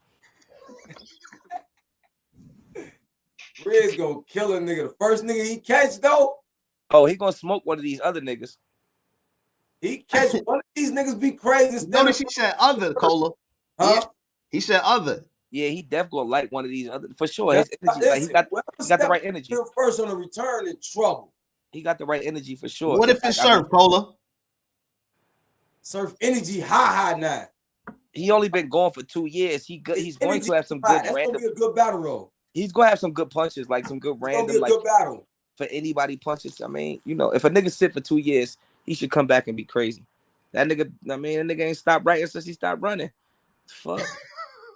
[3.65, 4.89] Riz gonna kill a nigga.
[4.89, 6.37] The first nigga he catch though,
[6.91, 8.57] Oh, he gonna smoke one of these other niggas.
[9.81, 11.73] he catch one of these niggas be crazy.
[11.73, 13.31] instead Notice he said other cola.
[13.79, 14.01] huh?
[14.49, 15.25] He said other.
[15.51, 17.53] Yeah, he def gonna like one of these other for sure.
[17.55, 18.47] His energy, like, he got
[18.81, 19.53] he got the right energy.
[19.53, 21.33] in First on the return in trouble.
[21.71, 22.97] He got the right energy for sure.
[22.97, 24.13] What if it's Like, I mean, surf cola?
[25.81, 27.47] Surf energy high high now.
[28.11, 29.65] he only been going for two years.
[29.65, 29.97] He good.
[29.97, 30.97] He's going to have some High.
[30.97, 31.33] good That's random.
[31.35, 32.33] gonna be a good battle roll.
[32.53, 34.83] He's gonna have some good punches, like some good It's gonna be random, like good
[34.83, 35.27] battle.
[35.55, 36.61] for anybody punches.
[36.61, 39.47] I mean, you know, if a nigga sit for two years, he should come back
[39.47, 40.03] and be crazy.
[40.51, 43.11] That nigga, I mean, that nigga ain't stopped writing since he stopped running.
[43.67, 44.01] Fuck.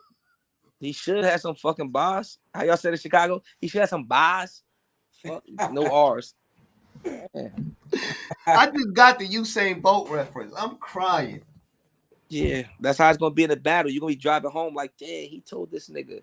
[0.79, 2.37] he should have some fucking bars.
[2.53, 3.41] How y'all said in Chicago?
[3.59, 4.61] He should have some bars.
[5.25, 6.35] Fuck, no R's.
[7.03, 7.19] Yeah.
[8.47, 10.53] I just got the Usain Bolt reference.
[10.57, 11.41] I'm crying.
[12.29, 13.91] Yeah, that's how it's gonna be in the battle.
[13.91, 16.21] You're gonna be driving home like, damn, he told this nigga.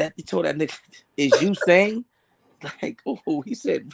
[0.00, 0.76] That he told that nigga,
[1.16, 2.04] is you saying?
[2.82, 3.90] Like, oh, he said,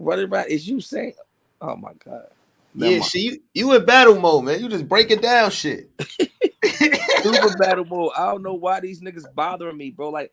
[0.00, 1.12] running around, is you saying?
[1.60, 2.26] Oh my god.
[2.74, 4.60] Never yeah, see, you, you in battle mode, man.
[4.60, 5.90] You just breaking down shit.
[7.22, 8.10] super battle mode.
[8.16, 10.10] I don't know why these niggas bothering me, bro.
[10.10, 10.32] Like,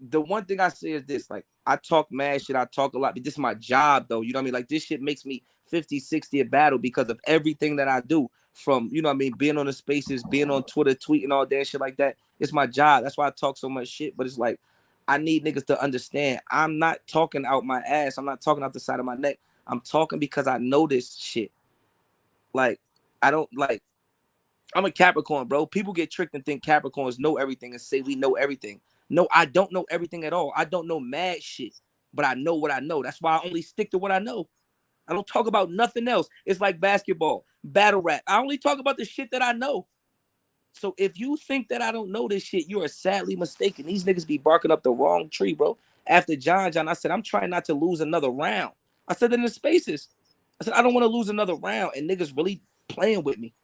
[0.00, 2.98] the one thing I say is this: like, I talk mad shit, I talk a
[2.98, 4.22] lot, but this is my job, though.
[4.22, 4.54] You know what I mean?
[4.54, 8.30] Like, this shit makes me 50, 60 a battle because of everything that I do.
[8.58, 11.66] From you know I mean, being on the spaces, being on Twitter, tweeting all that
[11.66, 12.16] shit like that.
[12.40, 13.04] It's my job.
[13.04, 14.16] That's why I talk so much shit.
[14.16, 14.58] But it's like
[15.06, 16.40] I need niggas to understand.
[16.50, 18.18] I'm not talking out my ass.
[18.18, 19.38] I'm not talking out the side of my neck.
[19.66, 21.52] I'm talking because I know this shit.
[22.52, 22.80] Like,
[23.22, 23.82] I don't like
[24.74, 25.66] I'm a Capricorn, bro.
[25.66, 28.80] People get tricked and think Capricorns know everything and say we know everything.
[29.08, 30.52] No, I don't know everything at all.
[30.54, 31.74] I don't know mad shit,
[32.12, 33.02] but I know what I know.
[33.02, 34.48] That's why I only stick to what I know.
[35.08, 36.28] I don't talk about nothing else.
[36.46, 38.22] It's like basketball, battle rap.
[38.26, 39.86] I only talk about the shit that I know.
[40.72, 43.86] So if you think that I don't know this shit, you are sadly mistaken.
[43.86, 45.76] These niggas be barking up the wrong tree, bro.
[46.06, 48.72] After John John, I said, I'm trying not to lose another round.
[49.08, 50.08] I said in the spaces.
[50.60, 51.92] I said, I don't want to lose another round.
[51.96, 53.54] And niggas really playing with me.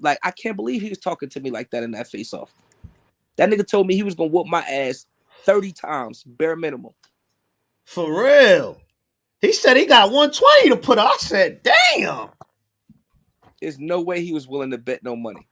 [0.00, 2.52] Like, I can't believe he was talking to me like that in that face off.
[3.36, 5.06] That nigga told me he was gonna whoop my ass
[5.44, 6.92] 30 times, bare minimum.
[7.84, 8.80] For real.
[9.40, 11.10] He said he got 120 to put up.
[11.12, 12.28] I said, damn.
[13.60, 15.46] There's no way he was willing to bet no money.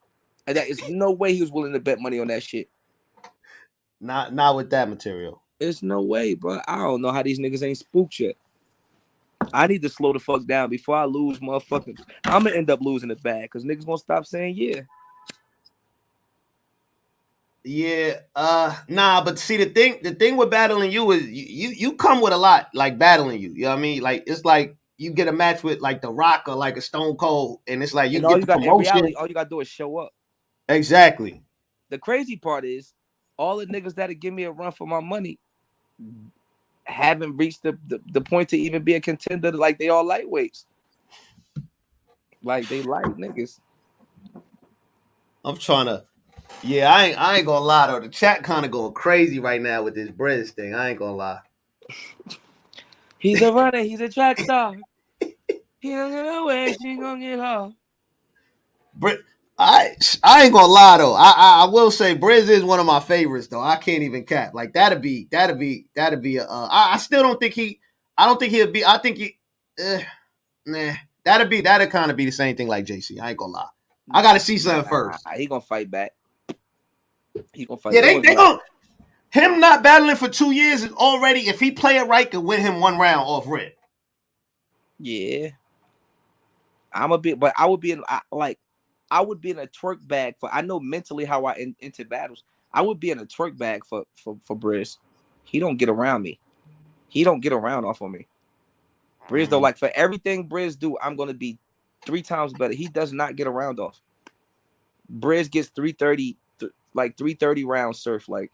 [0.47, 2.69] And that is no way he was willing to bet money on that shit.
[4.01, 5.43] Not not with that material.
[5.59, 6.59] There's no way, bro.
[6.67, 8.35] I don't know how these niggas ain't spooked yet.
[9.53, 11.99] I need to slow the fuck down before I lose motherfucking.
[12.25, 14.81] I'm gonna end up losing the bag because niggas gonna stop saying yeah.
[17.71, 21.69] Yeah, uh nah, but see the thing the thing with battling you is you you,
[21.69, 23.51] you come with a lot like battling you.
[23.51, 24.01] You know what I mean?
[24.01, 27.15] Like it's like you get a match with like the rock or like a stone
[27.15, 28.95] cold, and it's like you and all get you the got promotion.
[28.95, 30.11] reality, all you gotta do is show up.
[30.67, 31.43] Exactly.
[31.89, 32.95] The crazy part is
[33.37, 35.37] all the niggas that'll give me a run for my money
[36.85, 40.65] haven't reached the, the, the point to even be a contender like they all lightweights.
[42.41, 43.59] Like they light niggas.
[45.45, 46.03] I'm trying to
[46.63, 47.99] yeah, I ain't I ain't gonna lie though.
[47.99, 50.75] The chat kind of going crazy right now with this British thing.
[50.75, 51.39] I ain't gonna lie.
[53.17, 54.75] He's a runner, he's a track star.
[55.81, 57.71] He don't get away, she gonna get her.
[58.95, 59.19] Brit
[59.57, 61.13] I I ain't gonna lie though.
[61.13, 63.61] I, I I will say Briz is one of my favorites though.
[63.61, 64.53] I can't even cap.
[64.53, 67.79] Like that'd be that'd be that'd be a uh, I, I still don't think he
[68.17, 69.37] I don't think he'll be I think he
[69.83, 69.99] uh,
[70.65, 73.19] nah that that'd be that'd kind of be the same thing like JC.
[73.19, 73.67] I ain't gonna lie.
[74.11, 75.25] I gotta see something first.
[75.35, 76.13] He gonna fight back.
[77.53, 77.93] He gonna fight.
[77.93, 78.59] Yeah, they they gonna
[79.31, 82.61] him not battling for two years is already if he play it right could win
[82.61, 83.77] him one round off rip.
[84.99, 85.49] Yeah.
[86.91, 88.59] I'm a bit, but I would be in I, like,
[89.11, 90.49] I would be in a Twork bag for.
[90.51, 92.43] I know mentally how I in, into battles.
[92.73, 94.97] I would be in a Twork bag for for for Briz.
[95.43, 96.39] He don't get around me.
[97.07, 98.27] He don't get around off of me.
[99.27, 99.49] Briz Mm.
[99.51, 101.59] though, like for everything Briz do, I'm gonna be
[102.05, 102.73] three times better.
[102.73, 104.01] He does not get around off.
[105.11, 106.37] Briz gets 330,
[106.93, 108.29] like 330 round surf.
[108.29, 108.51] Like,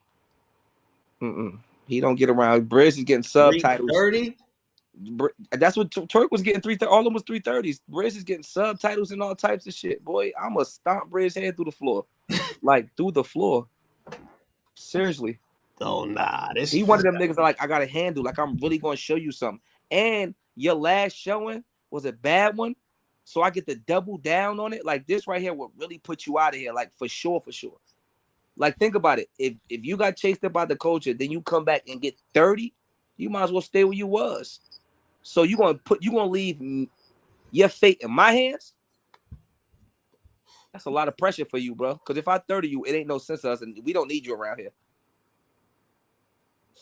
[1.22, 1.60] mm-mm.
[1.88, 2.70] he don't get around.
[2.70, 3.90] Briz is getting subtitles.
[3.92, 4.38] Thirty.
[5.52, 6.78] That's what Twork was getting three.
[6.88, 7.82] All of them was three thirties.
[7.92, 10.04] Briz is getting subtitles and all types of shit.
[10.06, 12.06] Boy, I'm gonna stomp Briz head through the floor,
[12.62, 13.68] like through the floor.
[14.76, 15.40] Seriously,
[15.82, 18.24] Oh nah, this he one of them niggas that like I got a handle.
[18.24, 19.60] Like I'm really gonna show you something.
[19.92, 22.76] And your last showing was a bad one,
[23.26, 24.86] so I get to double down on it.
[24.86, 26.72] Like this right here will really put you out of here.
[26.72, 27.78] Like for sure, for sure.
[28.58, 29.30] Like think about it.
[29.38, 32.16] If if you got chased up by the culture, then you come back and get
[32.34, 32.74] thirty,
[33.18, 34.60] you might as well stay where you was.
[35.24, 36.88] So you're gonna put you're gonna leave
[37.51, 38.74] your fate in my hands.
[40.72, 41.93] That's a lot of pressure for you, bro.
[41.93, 44.26] Because if I 30 you, it ain't no sense to us, and we don't need
[44.26, 44.72] you around here.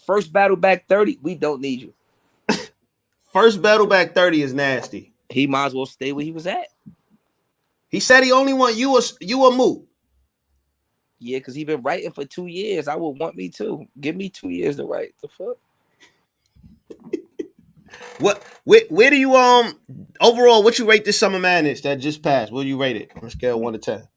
[0.07, 1.93] First battle back 30, we don't need you.
[3.31, 5.13] first battle back thirty is nasty.
[5.29, 6.67] He might as well stay where he was at.
[7.89, 9.87] He said he only want you a you a moot.
[11.23, 12.87] Yeah, because he been writing for two years.
[12.89, 15.15] I would want me to Give me two years to write.
[15.21, 15.57] The fuck?
[18.19, 19.79] What where, where do you um
[20.21, 22.51] overall what you rate this summer madness that just passed?
[22.51, 24.07] What do you rate it on a scale of one to ten?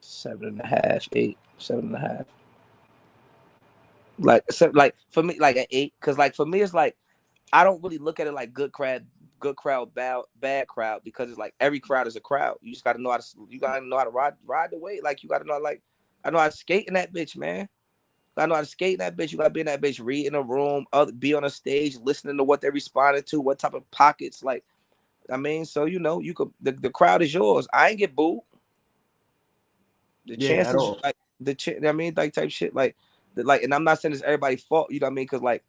[0.00, 2.26] Seven and a half, eight, seven and a half.
[4.18, 6.96] Like, so, like for me, like an eight, because like for me, it's like
[7.52, 9.06] I don't really look at it like good crowd,
[9.40, 12.58] good crowd, bad bad crowd, because it's like every crowd is a crowd.
[12.62, 15.00] You just gotta know how to, you gotta know how to ride ride the way.
[15.02, 15.82] Like you gotta know, like
[16.24, 17.68] I know how to skate in that bitch, man.
[18.36, 19.32] I know how to skate in that bitch.
[19.32, 21.96] You gotta be in that bitch, read in a room, other, be on a stage,
[22.02, 24.44] listening to what they're responding to, what type of pockets.
[24.44, 24.64] Like,
[25.30, 27.66] I mean, so you know, you could the, the crowd is yours.
[27.72, 28.40] I ain't get booed.
[30.26, 32.96] The Yeah, chances, like the ch- I mean, like type shit, like,
[33.34, 34.88] the, like, and I'm not saying it's everybody's fault.
[34.90, 35.24] You know what I mean?
[35.24, 35.64] Because like,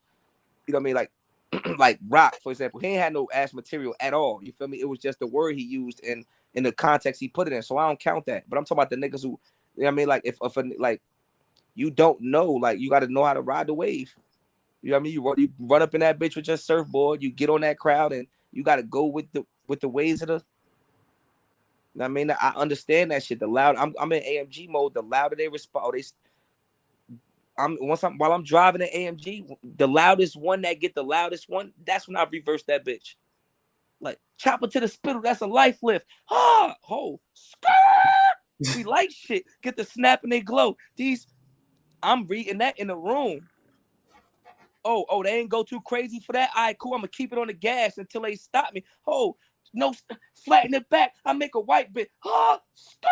[0.67, 0.95] you know what I mean?
[0.95, 1.11] Like,
[1.77, 4.39] like Rock, for example, he ain't had no ass material at all.
[4.43, 4.79] You feel me?
[4.79, 7.61] It was just the word he used and in the context he put it in.
[7.63, 8.49] So I don't count that.
[8.49, 9.39] But I'm talking about the niggas who,
[9.75, 10.07] you know I mean?
[10.07, 11.01] Like, if if a, like
[11.75, 14.13] you don't know, like you got to know how to ride the wave.
[14.81, 15.13] You know what I mean?
[15.13, 17.79] You run, you run up in that bitch with your surfboard, you get on that
[17.79, 20.43] crowd, and you got to go with the with the waves of the.
[21.95, 23.39] You know I mean, I understand that shit.
[23.39, 24.93] The loud, I'm I'm in AMG mode.
[24.93, 26.03] The louder they respond, oh, they.
[27.59, 29.47] I'm once I'm while I'm driving an AMG,
[29.77, 33.15] the loudest one that get the loudest one, that's when I reverse that bitch.
[34.01, 36.05] Like chopper to the spittle, that's a life lift.
[36.31, 37.71] Ah, ho, skirt.
[38.73, 39.45] We like shit.
[39.63, 40.77] Get the snap and they glow.
[40.97, 41.27] These,
[42.03, 43.41] I'm reading that in the room.
[44.85, 46.51] Oh, oh, they ain't go too crazy for that.
[46.55, 46.93] All right, cool.
[46.93, 48.83] I'm gonna keep it on the gas until they stop me.
[49.07, 49.35] Oh,
[49.73, 49.93] no,
[50.45, 51.13] flatten it back.
[51.25, 52.09] I make a white bit.
[52.25, 53.09] Ah, skirt.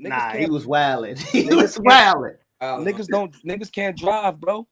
[0.00, 1.16] Niggas Nah, he was wilding.
[1.32, 2.00] He was can't-
[2.60, 2.94] wilding.
[2.94, 4.66] niggas don't niggas can't drive, bro.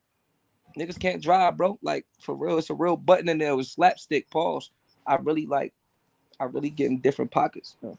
[0.78, 1.78] Niggas can't drive, bro.
[1.82, 4.30] Like for real, it's a real button in there with slapstick.
[4.30, 4.70] Pause.
[5.06, 5.72] I really like.
[6.40, 7.76] I really get in different pockets.
[7.82, 7.98] you know.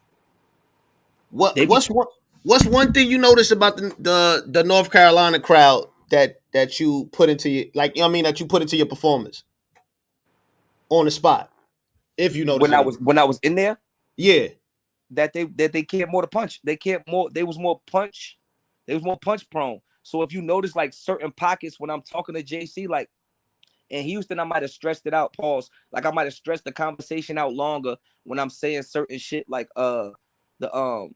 [1.31, 2.07] What They be- what's one
[2.43, 7.09] what's one thing you notice about the, the the North Carolina crowd that that you
[7.11, 9.43] put into your like you know what I mean that you put into your performance
[10.89, 11.51] on the spot?
[12.17, 13.79] If you know When I was when I was in there,
[14.17, 14.47] yeah.
[15.11, 16.59] that they that they cared more to punch.
[16.63, 17.29] They cared more.
[17.31, 18.38] They was more punch.
[18.88, 19.79] They was more punch prone.
[20.03, 23.09] So if you notice like certain pockets when I'm talking to JC, like
[23.89, 25.34] in Houston, I might have stressed it out.
[25.34, 25.69] Pause.
[25.91, 29.47] Like I might have stressed the conversation out longer when I'm saying certain shit.
[29.49, 30.09] Like uh
[30.59, 31.15] the um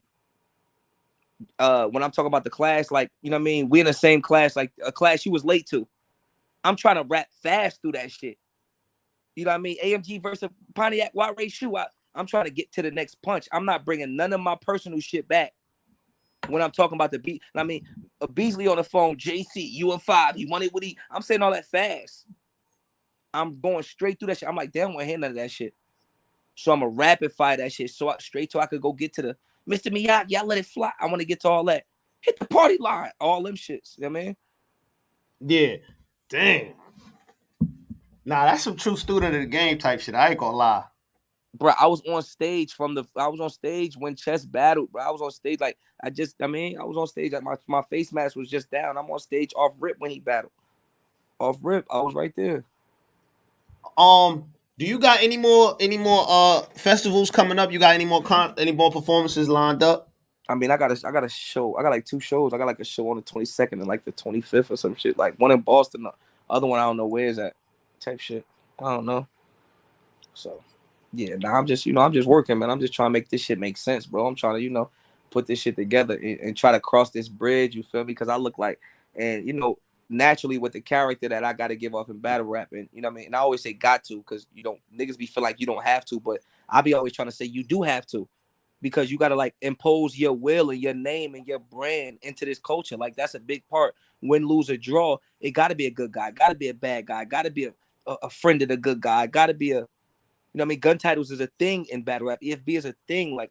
[1.58, 3.68] uh when I'm talking about the class, like you know what I mean.
[3.68, 5.86] We in the same class, like a class you was late to.
[6.64, 8.38] I'm trying to rap fast through that shit.
[9.36, 9.76] You know what I mean?
[9.84, 11.76] AMG versus Pontiac Ray Shoe.
[11.76, 13.48] I, I'm trying to get to the next punch.
[13.52, 15.52] I'm not bringing none of my personal shit back
[16.46, 17.42] when I'm talking about the beat.
[17.54, 17.86] I mean,
[18.20, 20.36] a Beasley on the phone, JC, you and five.
[20.36, 20.96] He wanted what he.
[21.10, 22.26] I'm saying all that fast.
[23.34, 24.48] I'm going straight through that shit.
[24.48, 25.74] I'm like, damn, I hear none of that shit.
[26.54, 27.90] So I'm a rapid fire that shit.
[27.90, 29.36] So I, straight so I could go get to the
[29.68, 29.92] Mr.
[29.92, 30.30] Miyagi.
[30.30, 30.90] Y'all let it fly.
[30.98, 31.84] I want to get to all that.
[32.20, 33.10] Hit the party line.
[33.20, 33.96] All them shits.
[33.96, 34.36] You know what I mean?
[35.40, 35.76] Yeah.
[36.28, 36.74] Damn.
[38.24, 40.14] Nah, that's some true student of the game type shit.
[40.14, 40.84] I ain't gonna lie.
[41.58, 45.02] Bro, I was on stage from the I was on stage when chess battled, bro.
[45.02, 47.56] I was on stage like I just I mean, I was on stage like my,
[47.68, 48.98] my face mask was just down.
[48.98, 50.52] I'm on stage off rip when he battled.
[51.40, 52.64] Off rip, I was right there.
[53.98, 54.46] Um,
[54.78, 57.72] Do you got any more any more uh festivals coming up?
[57.72, 60.10] You got any more con- any more performances lined up?
[60.48, 61.76] I mean, I got a, I got a show.
[61.78, 62.52] I got like two shows.
[62.52, 65.16] I got like a show on the 22nd and like the 25th or some shit.
[65.18, 66.12] Like one in Boston, the
[66.50, 67.54] other one I don't know where is that
[68.00, 68.44] type shit.
[68.78, 69.26] I don't know.
[70.34, 70.62] So,
[71.12, 72.70] yeah, now I'm just you know I'm just working, man.
[72.70, 74.26] I'm just trying to make this shit make sense, bro.
[74.26, 74.90] I'm trying to you know
[75.30, 77.74] put this shit together and, and try to cross this bridge.
[77.74, 78.12] You feel me?
[78.12, 78.80] Because I look like,
[79.14, 79.78] and you know,
[80.08, 83.02] naturally with the character that I got to give off in battle rap, and you
[83.02, 83.26] know what I mean.
[83.26, 85.84] And I always say got to because you don't niggas be feel like you don't
[85.84, 88.28] have to, but I be always trying to say you do have to
[88.80, 92.44] because you got to like impose your will and your name and your brand into
[92.44, 92.96] this culture.
[92.96, 93.94] Like that's a big part.
[94.22, 96.74] Win, lose, or draw, it got to be a good guy, got to be a
[96.74, 97.74] bad guy, got to be a,
[98.06, 99.86] a, a, friend of the good guy, got to be a,
[100.52, 102.40] you know, what I mean, gun titles is a thing in battle rap.
[102.42, 103.34] EFB is a thing.
[103.36, 103.50] Like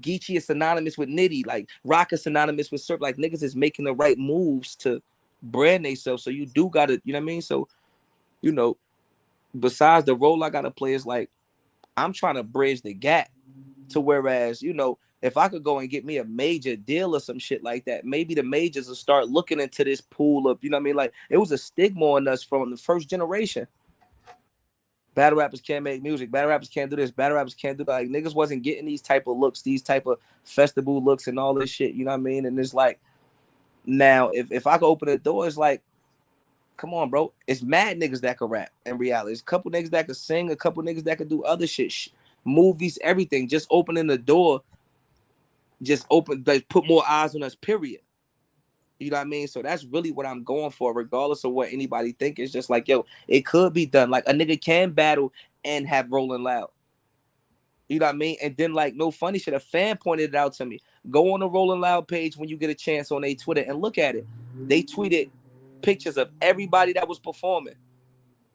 [0.00, 3.00] Geechi is synonymous with Nitty, like Rock is synonymous with Surf.
[3.00, 5.02] Like niggas is making the right moves to
[5.42, 6.22] brand themselves.
[6.22, 7.42] So you do got to, you know what I mean.
[7.42, 7.68] So,
[8.40, 8.76] you know,
[9.58, 11.30] besides the role I got to play is like,
[11.96, 13.30] I'm trying to bridge the gap
[13.90, 17.20] to whereas, you know, if I could go and get me a major deal or
[17.20, 20.70] some shit like that, maybe the majors will start looking into this pool of, you
[20.70, 20.96] know what I mean?
[20.96, 23.66] Like it was a stigma on us from the first generation.
[25.18, 26.30] Battle rappers can't make music.
[26.30, 27.10] Battle rappers can't do this.
[27.10, 27.90] Battle rappers can't do that.
[27.90, 31.54] Like niggas wasn't getting these type of looks, these type of festival looks and all
[31.54, 31.94] this shit.
[31.94, 32.46] You know what I mean?
[32.46, 33.00] And it's like
[33.84, 35.82] now if, if I could open the door, it's like,
[36.76, 37.32] come on, bro.
[37.48, 39.32] It's mad niggas that could rap in reality.
[39.32, 42.10] It's a couple niggas that could sing, a couple niggas that could do other shit
[42.44, 43.48] movies, everything.
[43.48, 44.62] Just opening the door,
[45.82, 47.56] just open, like put more eyes on us.
[47.56, 48.02] Period.
[48.98, 49.46] You know what I mean?
[49.46, 52.38] So that's really what I'm going for, regardless of what anybody think.
[52.38, 54.10] It's just like, yo, it could be done.
[54.10, 55.32] Like a nigga can battle
[55.64, 56.70] and have Rolling Loud.
[57.88, 58.36] You know what I mean?
[58.42, 59.54] And then like no funny shit.
[59.54, 60.80] A fan pointed it out to me.
[61.10, 63.80] Go on the Rolling Loud page when you get a chance on a Twitter and
[63.80, 64.26] look at it.
[64.66, 65.30] They tweeted
[65.80, 67.76] pictures of everybody that was performing.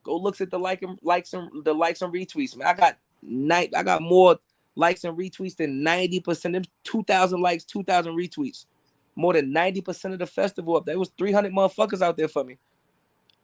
[0.04, 2.56] Go look at the like and likes and the likes and retweets.
[2.56, 3.72] Man, I got night.
[3.74, 4.38] I got more
[4.76, 8.66] likes and retweets than 90% of 2,000 likes, 2,000 retweets.
[9.16, 12.58] More than 90% of the festival up there was 300 motherfuckers out there for me.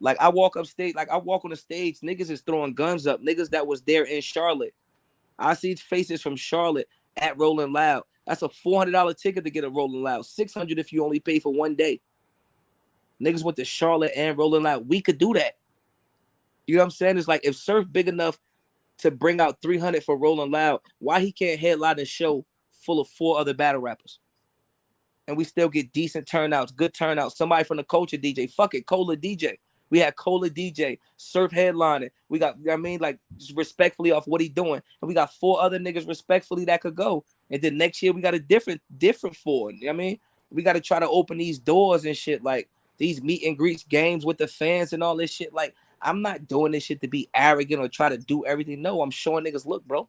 [0.00, 3.06] Like I walk up stage, like I walk on the stage, niggas is throwing guns
[3.06, 4.74] up, niggas that was there in Charlotte.
[5.38, 8.04] I see faces from Charlotte at Rolling Loud.
[8.26, 10.26] That's a $400 ticket to get a Rolling Loud.
[10.26, 12.00] 600 if you only pay for one day.
[13.22, 14.88] Niggas went to Charlotte and Rolling Loud.
[14.88, 15.56] We could do that.
[16.66, 17.18] You know what I'm saying?
[17.18, 18.38] It's like if Surf big enough
[18.98, 23.08] to bring out 300 for Rolling Loud, why he can't headline a show full of
[23.08, 24.20] four other battle rappers?
[25.30, 27.36] And we still get decent turnouts, good turnouts.
[27.36, 29.58] Somebody from the culture DJ, fuck it, Cola DJ.
[29.88, 32.10] We had Cola DJ, Surf headlining.
[32.28, 33.20] We got, I mean, like
[33.54, 34.82] respectfully off what he doing.
[35.00, 37.24] And we got four other niggas respectfully that could go.
[37.48, 39.70] And then next year we got a different, different four.
[39.88, 40.18] I mean,
[40.50, 42.68] we got to try to open these doors and shit, like
[42.98, 45.54] these meet and greets games with the fans and all this shit.
[45.54, 48.82] Like I'm not doing this shit to be arrogant or try to do everything.
[48.82, 50.08] No, I'm showing niggas, look, bro.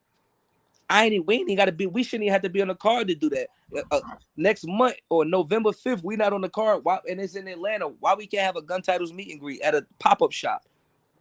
[0.91, 1.87] I ain't we ain't got to be.
[1.87, 3.47] We shouldn't even have to be on the card to do that.
[3.73, 4.01] Uh, uh
[4.35, 6.81] next month or November 5th, we not on the card.
[6.83, 6.99] Why?
[7.09, 7.87] And it's in Atlanta.
[7.87, 10.63] Why we can't have a gun titles meet and greet at a pop up shop?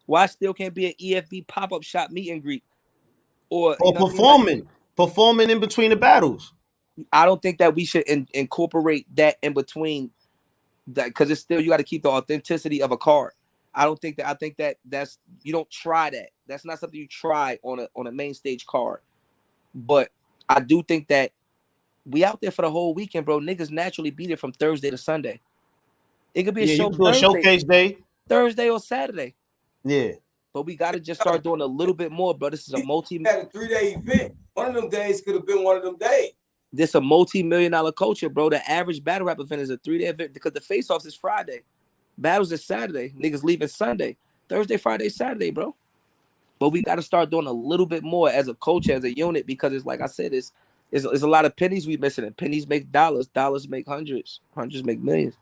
[0.07, 2.65] Why still can't be an EFB pop up shop meet and greet?
[3.49, 6.53] Or or performing, like, performing in between the battles.
[7.13, 10.11] I don't think that we should in, incorporate that in between
[10.89, 13.33] that because it's still you got to keep the authenticity of a card.
[13.73, 16.31] I don't think that I think that that's you don't try that.
[16.49, 19.01] That's not something you try on a on a main stage card.
[19.75, 20.11] But
[20.49, 21.33] I do think that
[22.07, 23.41] we out there for the whole weekend, bro.
[23.41, 25.41] Niggas naturally be there from Thursday to Sunday.
[26.35, 27.99] It could be a yeah, show Thursday, a showcase day,
[28.29, 29.35] Thursday or Saturday.
[29.85, 30.13] Yeah.
[30.53, 32.51] But we got to just start doing a little bit more, bro.
[32.51, 33.23] This is a multi.
[33.25, 34.35] Had a three day event.
[34.55, 36.33] One of them days could have been one of them days.
[36.73, 38.51] This a multi million dollar culture, bro.
[38.51, 41.15] The average battle rap event is a three day event because the face offs is
[41.15, 41.63] Friday.
[42.19, 43.11] Battles is Saturday.
[43.19, 44.17] Niggas leaving Sunday.
[44.49, 45.75] Thursday, Friday, Saturday, bro.
[46.61, 49.17] But we got to start doing a little bit more as a coach, as a
[49.17, 50.53] unit, because it's like I said, it's,
[50.93, 54.41] it's, it's a lot of pennies we missing, and pennies make dollars, dollars make hundreds,
[54.55, 55.35] hundreds make millions.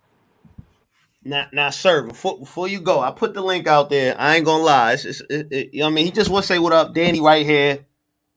[1.25, 4.15] Now, now, sir, before before you go, I put the link out there.
[4.19, 4.93] I ain't gonna lie.
[4.93, 6.73] It's, it's it, it, you know what I mean, he just want to say what
[6.73, 7.85] up, Danny, right here.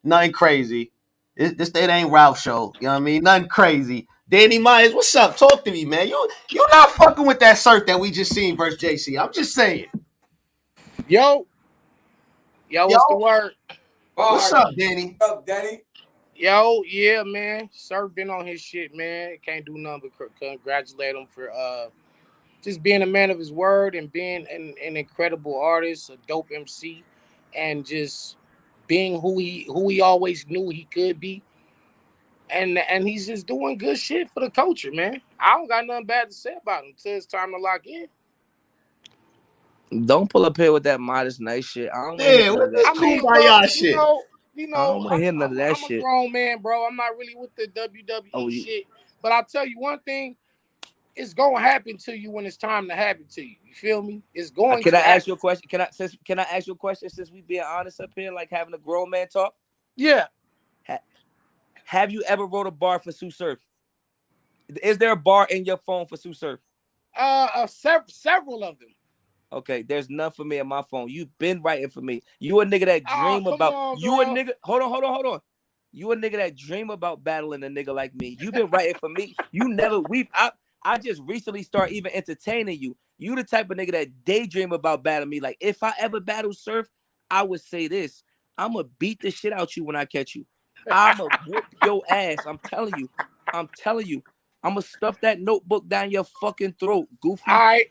[0.04, 0.92] Nothing crazy.
[1.38, 2.74] This, this that ain't Ralph show.
[2.80, 3.24] You know what I mean?
[3.24, 4.08] Nothing crazy.
[4.28, 5.38] Danny Myers, what's up?
[5.38, 6.08] Talk to me, man.
[6.08, 9.22] You you're not fucking with that cert that we just seen versus JC.
[9.22, 9.86] I'm just saying.
[11.08, 11.46] Yo,
[12.72, 13.52] yo, what's the word?
[14.16, 15.16] What's up, Danny?
[15.18, 15.82] What's up, Danny?
[16.36, 17.70] Yo, yeah, man.
[17.72, 19.38] Sir been on his shit, man.
[19.46, 21.88] Can't do nothing but congratulate him for uh
[22.64, 26.50] just being a man of his word and being an, an incredible artist, a dope
[26.54, 27.04] MC,
[27.56, 28.38] and just
[28.88, 31.44] being who he who he always knew he could be
[32.52, 35.22] and and he's just doing good shit for the culture, man.
[35.40, 38.08] I don't got nothing bad to say about him until it's time to lock in.
[40.06, 41.90] Don't pull up here with that modest nice shit.
[41.94, 43.22] I don't want to Yeah, none what of that I mean, shit.
[43.28, 43.96] bro, kumbaya you shit.
[43.96, 44.24] know,
[44.56, 46.62] you I know, don't want to I'm, hear none of that I'm a grown man,
[46.62, 46.88] bro.
[46.88, 48.86] I'm not really with the WWE Oh, you, shit.
[49.22, 50.38] But I'll tell you one thing,
[51.16, 53.56] it's gonna happen to you when it's time to happen to you.
[53.66, 54.22] You feel me?
[54.34, 55.24] It's Uh, going Can to I ask happen.
[55.28, 55.68] you a question?
[55.68, 58.32] Can I since can I ask you a question since we being honest up here,
[58.32, 59.54] like having a grown man talk?
[59.98, 60.28] Yeah.
[60.88, 61.00] Ha-
[61.84, 63.60] have you ever wrote a bar for Sue Surf?
[64.82, 66.62] Is there a bar in your phone for Sue Surf?
[67.18, 68.88] Uh, uh sev- several of them.
[69.52, 71.10] Okay, there's none for me in my phone.
[71.10, 72.22] You've been writing for me.
[72.40, 74.52] You a nigga that Oh, dream come about on, you a nigga.
[74.64, 75.40] Hold on, hold on, hold on.
[75.92, 78.38] You a nigga that dream about battling a nigga like me.
[78.40, 79.38] You've been writing for me.
[79.52, 80.52] You never we I
[80.84, 82.96] I just recently start even entertaining you.
[83.18, 85.40] You the type of nigga that daydream about battling me.
[85.40, 86.88] Like if I ever battle surf,
[87.32, 88.24] I would say this.
[88.58, 90.46] I'ma beat the shit out you when I catch you.
[90.92, 92.46] I'ma whoop your ass.
[92.46, 93.10] I'm telling you.
[93.52, 94.24] I'm telling you.
[94.64, 97.52] I'ma stuff that notebook down your fucking throat, goofy.
[97.52, 97.88] All right.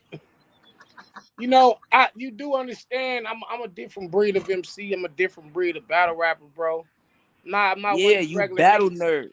[1.39, 3.27] You know, I you do understand.
[3.27, 4.93] I'm I'm a different breed of MC.
[4.93, 6.85] I'm a different breed of battle rapper, bro.
[7.43, 9.23] Nah, I'm not yeah, you regular battle nerd.
[9.23, 9.31] What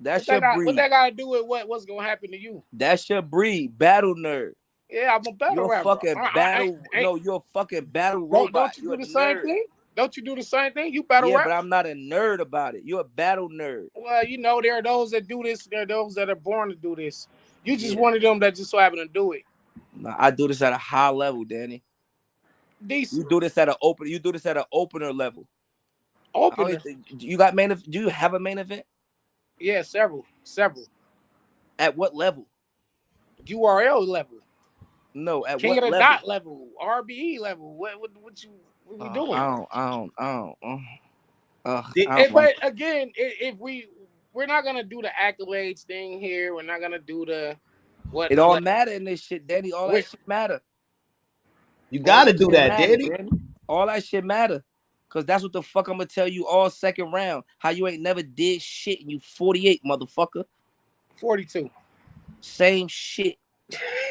[0.00, 2.38] That's that, your got, what that got to do with what what's gonna happen to
[2.40, 2.62] you?
[2.72, 3.78] That's your breed.
[3.78, 4.52] Battle nerd.
[4.88, 5.84] Yeah, I'm a battle You're rapper.
[5.84, 6.80] fucking I- I- I- battle.
[6.96, 8.52] no, you're a fucking battle Don't, robot.
[8.52, 9.42] don't you You're do the same nerd.
[9.44, 9.64] thing?
[9.94, 10.92] Don't you do the same thing?
[10.92, 11.46] You battle Yeah, rap?
[11.46, 12.82] but I'm not a nerd about it.
[12.84, 13.88] You're a battle nerd.
[13.94, 15.64] Well, you know, there are those that do this.
[15.66, 17.28] There are those that are born to do this.
[17.64, 18.00] You just Yeah.
[18.00, 19.42] one of them that just so happen to do it.
[20.18, 21.82] I do this at a high level, Danny.
[23.12, 24.08] You do this at an open.
[24.08, 25.46] You do this at an opener level.
[26.34, 26.78] Opener.
[27.18, 27.70] you got main.
[27.74, 28.84] Do you have a main event?
[29.58, 30.86] Yeah, several, several.
[31.78, 32.46] At what level?
[33.44, 34.38] URL level,
[35.14, 36.00] No, at King what of the level?
[36.00, 37.74] Dot level, RBE level.
[37.76, 38.50] What what what you
[38.84, 39.32] what we Uh, doing?
[39.34, 39.68] I don't.
[39.72, 40.12] I don't.
[40.18, 40.56] I don't.
[40.62, 43.88] Uh, uh, I don't but again, if we
[44.32, 46.54] we're not gonna do the accolades thing here.
[46.54, 47.56] We're not gonna do the
[48.10, 49.72] what it don't what- matter in this shit, Danny.
[49.72, 50.60] All that shit matter.
[51.90, 53.08] You gotta that do that, matter, Daddy.
[53.08, 53.30] Danny.
[53.68, 54.64] All that shit matter.
[55.08, 57.42] Cause that's what the fuck I'm gonna tell you all second round.
[57.58, 60.44] How you ain't never did shit and you 48, motherfucker.
[61.16, 61.68] 42.
[62.40, 63.36] Same shit.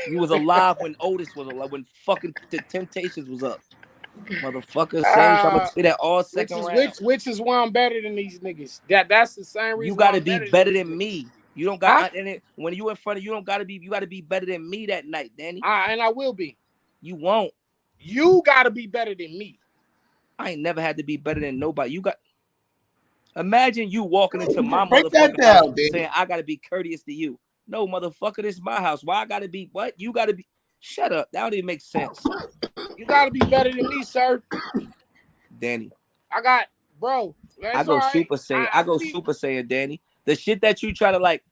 [0.09, 3.61] You was alive when Otis was alive, when fucking the Temptations was up.
[4.43, 5.05] Motherfucker.
[5.05, 5.45] Same shit.
[5.45, 6.77] I'm Uh, gonna say that all Which second is round.
[6.77, 8.81] which which is why I'm better than these niggas.
[8.89, 9.93] That that's the same reason.
[9.93, 10.97] you gotta I'm be better these than niggas.
[10.97, 11.27] me.
[11.59, 12.09] You don't got Huh?
[12.17, 14.45] and it, when you in front of you don't gotta be you gotta be better
[14.45, 15.59] than me that night, Danny.
[15.61, 16.55] I, and I will be.
[17.01, 17.51] You won't.
[17.99, 19.59] You gotta be better than me.
[20.39, 21.91] I ain't never had to be better than nobody.
[21.91, 22.15] You got
[23.35, 25.89] imagine you walking into my Break that motherfucking house baby.
[25.89, 27.37] saying I gotta be courteous to you.
[27.67, 29.03] No, motherfucker, this is my house.
[29.03, 29.99] Why I gotta be what?
[29.99, 30.47] You gotta be
[30.79, 31.27] shut up.
[31.33, 32.25] That don't even make sense.
[32.97, 34.41] You gotta be better than me, sir.
[35.59, 35.91] Danny.
[36.31, 36.67] I got,
[37.01, 37.35] bro.
[37.75, 38.13] I go all right.
[38.13, 38.69] super saiyan.
[38.71, 39.99] I, go see- super saiyan, Danny.
[40.25, 41.43] The shit that you try to like,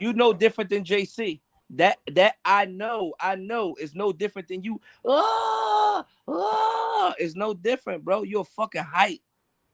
[0.00, 1.40] you know different than JC.
[1.70, 4.80] That that I know, I know is no different than you.
[5.06, 8.22] Ah, ah, it's no different, bro.
[8.24, 9.22] You're a fucking height.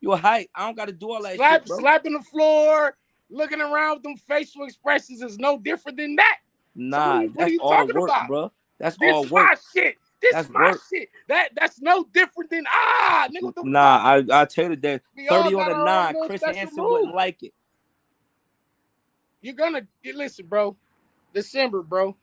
[0.00, 0.50] You're a height.
[0.54, 2.96] I don't gotta do all that Slap, shit, slapping the floor,
[3.30, 6.38] looking around with them facial expressions is no different than that.
[6.74, 8.28] Nah, what you- what that's you all work, about?
[8.28, 8.52] bro.
[8.78, 9.60] That's This all my work.
[9.74, 9.96] shit.
[10.20, 10.80] This That's my work.
[10.92, 11.10] shit.
[11.28, 13.42] That that's no different than ah, nigga.
[13.42, 14.30] What the Nah, fuck?
[14.30, 17.54] I I tell you that 30 on the nine, Chris Hansen wouldn't like it.
[19.47, 20.76] You're gonna listen, bro.
[21.32, 22.16] December, bro.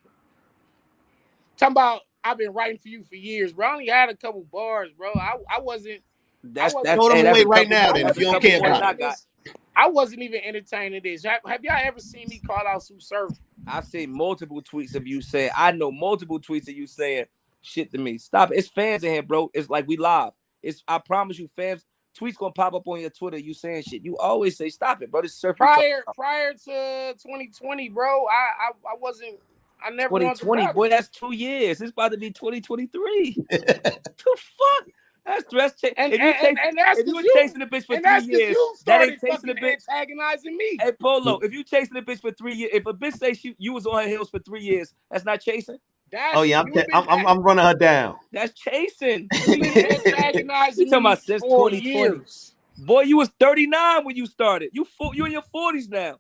[1.56, 3.66] Talking about I've been writing for you for years, bro.
[3.66, 5.14] I only had a couple bars, bro.
[5.14, 6.02] I, I wasn't
[6.44, 8.42] That's I that's Throw them hey, that's away right couple now, then, if you don't
[8.42, 9.56] care about than I it.
[9.74, 11.24] I wasn't even entertaining this.
[11.24, 13.32] Have, have y'all ever seen me call out Sue Surf?
[13.66, 17.28] I've seen multiple tweets of you saying, I know multiple tweets of you saying
[17.62, 18.18] shit to me.
[18.18, 18.58] Stop it.
[18.58, 19.50] It's fans in here, bro.
[19.54, 20.34] It's like we live.
[20.62, 21.86] It's I promise you, fans,
[22.20, 24.04] tweets gonna pop up on your Twitter, you saying shit.
[24.04, 25.22] You always say, stop it, bro.
[25.22, 29.40] This surf Prior prior to 2020, bro, I I, I wasn't
[29.86, 31.82] I never 2020, boy, that's two years.
[31.82, 33.38] It's about to be 2023.
[33.50, 34.88] the fuck?
[35.26, 37.34] That's that's cha- And, if you and, chase- and, and that's if you were you,
[37.36, 39.88] chasing the bitch for and that's years, that ain't chasing the bitch.
[39.88, 40.78] antagonizing me.
[40.82, 43.56] Hey Polo, if you chasing the bitch for three years, if a bitch say she
[43.58, 45.78] you was on her heels for three years, that's not chasing.
[46.14, 48.16] That's, Oh yeah, I'm, you ta- I'm, I'm I'm running her down.
[48.32, 49.28] That's chasing.
[49.48, 49.66] you been
[50.08, 51.82] antagonizing You talking about since for 2020.
[51.82, 52.56] years.
[52.78, 54.70] Boy, you was 39 when you started.
[54.74, 56.20] You fo- you in your 40s now.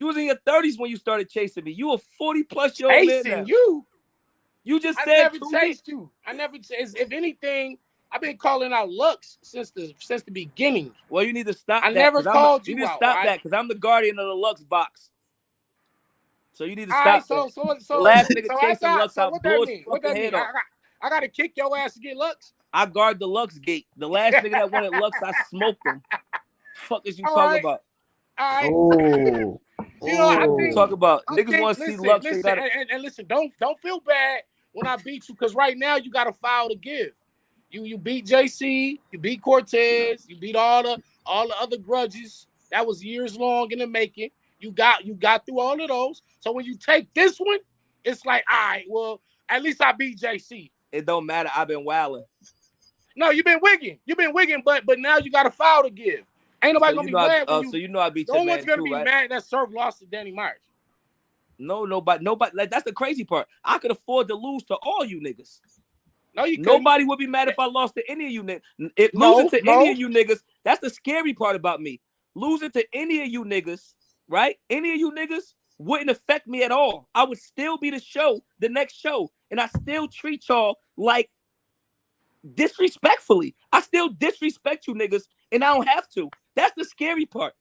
[0.00, 1.70] You was in your 30s when you started chasing me.
[1.72, 3.30] You a 40 plus year old man now.
[3.30, 3.86] Chasing you.
[4.64, 5.60] You just I said never two weeks.
[5.60, 6.10] chased you.
[6.26, 6.96] I never chased.
[6.98, 7.78] If anything,
[8.12, 10.92] I've been calling out Lux since the since the beginning.
[11.08, 11.84] Well, you need to stop.
[11.84, 13.26] I that, never 'cause I'm- called You you need to stop right?
[13.26, 15.10] that because I'm the guardian of the Lux box.
[16.60, 19.14] So you need to stop right, so so so last nigga so chasing after- Lux
[19.14, 19.84] so out, what blew that his mean?
[19.86, 20.32] What that fucking mean?
[20.32, 20.52] head I, off.
[20.52, 20.62] got,
[21.00, 22.52] I got to kick your ass to get Lux.
[22.70, 23.86] I guard the Lux gate.
[23.96, 26.02] The last nigga that wanted Lux, I smoked him.
[26.76, 27.60] Fuck is you All talking right.
[27.64, 27.82] about?
[28.38, 28.70] All right.
[28.74, 29.60] Oh,
[30.06, 31.22] You know, I What think- talking about?
[31.30, 32.24] I Niggas want to see Lux.
[32.26, 34.42] listen, gotta- and, and- and listen, don't don't feel bad
[34.72, 37.12] when I beat you, because right now you got a file to give.
[37.70, 42.46] You you beat JC, you beat Cortez, you beat all the all the other grudges.
[42.70, 44.28] That was years long in the making.
[44.60, 46.22] You got you got through all of those.
[46.40, 47.58] So when you take this one,
[48.04, 50.70] it's like, all right, well, at least I beat JC.
[50.92, 51.50] It don't matter.
[51.54, 52.24] I've been wilding.
[53.16, 53.98] No, you've been wigging.
[54.06, 56.20] You've been wigging, but but now you got a foul to give.
[56.62, 57.70] Ain't nobody So gonna be I, mad uh, you.
[57.70, 59.04] so you know I beat no one's gonna too, be right?
[59.04, 60.60] mad that Surf lost to Danny Myers.
[61.58, 62.52] No, nobody, nobody.
[62.56, 63.48] Like that's the crazy part.
[63.64, 65.60] I could afford to lose to all you niggas.
[66.34, 66.88] No, you couldn't.
[66.88, 68.62] Nobody would be mad if I lost to any of you niggas.
[68.96, 69.72] If No, losing to no.
[69.72, 72.00] any of you niggas, that's the scary part about me.
[72.34, 73.94] Losing to any of you niggas,
[74.30, 74.56] right?
[74.70, 77.08] Any of you niggas wouldn't affect me at all.
[77.14, 81.30] I would still be the show, the next show, and I still treat y'all like
[82.54, 83.54] disrespectfully.
[83.72, 86.30] I still disrespect you niggas, and I don't have to.
[86.54, 87.54] That's the scary part.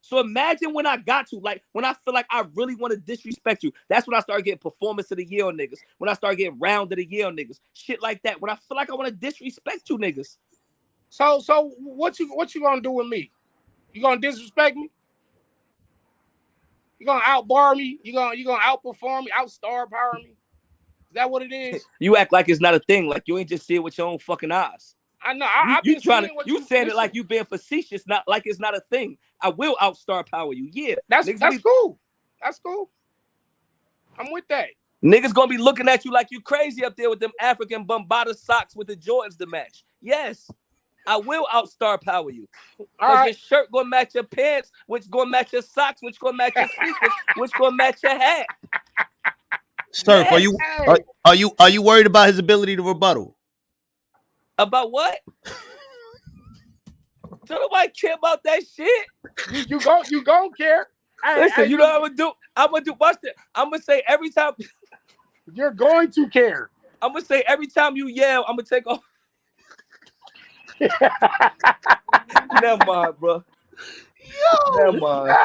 [0.00, 2.98] So imagine when I got to, like when I feel like I really want to
[2.98, 3.72] disrespect you.
[3.88, 5.78] That's when I start getting performance of the year on niggas.
[5.98, 7.58] When I start getting round of the year on niggas.
[7.72, 8.40] Shit like that.
[8.40, 10.36] When I feel like I want to disrespect you niggas.
[11.08, 13.32] So so what you what you gonna do with me?
[13.92, 14.90] You gonna disrespect me?
[16.98, 17.98] You gonna outbar me?
[18.02, 20.30] You gonna you gonna outperform me, outstar power me?
[21.10, 21.84] Is that what it is?
[21.98, 24.06] You act like it's not a thing, like you ain't just see it with your
[24.08, 24.94] own fucking eyes.
[25.22, 25.46] I know.
[25.46, 28.42] I, You, you trying to what you saying it like you being facetious, not like
[28.46, 29.18] it's not a thing.
[29.40, 30.68] I will outstar power you.
[30.72, 30.96] Yeah.
[31.08, 31.98] That's niggas that's be- cool.
[32.42, 32.90] That's cool.
[34.18, 34.68] I'm with that.
[35.04, 38.36] Niggas gonna be looking at you like you crazy up there with them African Bombada
[38.36, 39.84] socks with the Jordans to match.
[40.00, 40.50] Yes,
[41.06, 42.48] I will outstar power you.
[42.98, 46.36] All Cause your shirt gonna match your pants, which gonna match your socks, which gonna
[46.36, 48.46] match your sneakers, which gonna match your hat.
[49.92, 53.36] Surf, are you are, are you are you worried about his ability to rebuttal?
[54.58, 55.18] About what?
[57.46, 59.06] Don't nobody care about that shit.
[59.52, 60.88] you, you go you gon' care.
[61.24, 62.32] Hey, Listen, hey, you know what I'm gonna do?
[62.56, 63.34] I'm gonna do watch this.
[63.54, 64.52] I'm gonna say every time
[65.52, 66.70] you're going to care.
[67.00, 69.00] I'm gonna say every time you yell, I'm gonna take off.
[72.52, 73.44] Never mind, bro.
[74.68, 75.38] Never mind.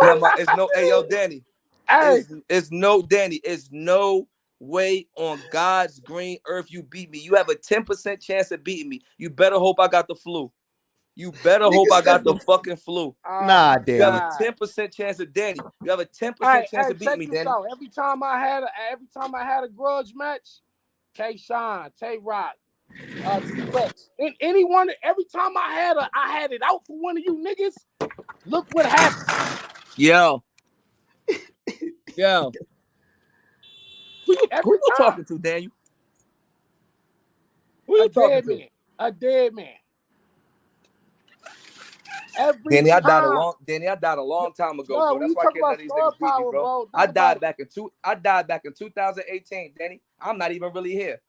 [0.00, 0.34] Never mind.
[0.36, 1.44] It's no hey yo, Danny.
[1.88, 3.36] Hey, It's, it's no Danny.
[3.44, 4.28] It's no
[4.60, 7.18] way on God's green earth you beat me.
[7.18, 9.00] You have a 10% chance of beating me.
[9.18, 10.52] You better hope I got the flu.
[11.16, 13.16] You better hope I got the fucking flu.
[13.24, 13.98] uh, Nah, Danny.
[13.98, 15.66] You have a 10% chance of Danny.
[15.82, 17.48] You have a 10% Hey, chance hey, of beating me, Danny.
[17.48, 17.66] out.
[17.72, 20.48] Every time I had a, every time I had a grudge match,
[21.14, 22.52] K Shine, Tay Roc,
[23.24, 27.16] uh, T-Rex, and anyone, every time I had a, I had it out for one
[27.16, 27.74] of you niggas.
[28.46, 29.24] Look what happened.
[29.96, 30.42] Yo.
[32.16, 32.52] Yo.
[34.26, 35.72] Who you, who you talking to, Daniel?
[37.86, 38.56] Who you A talking dead to?
[38.58, 38.68] man.
[38.98, 39.68] A dead man.
[42.38, 45.20] Every Danny, I died a long Danny, I died a long time ago, Bro, bro.
[45.20, 46.62] That's why I can't let these niggas beat me, bro.
[46.62, 50.00] bro, I died back in two I died back in 2018, Danny.
[50.20, 51.20] I'm not even really here.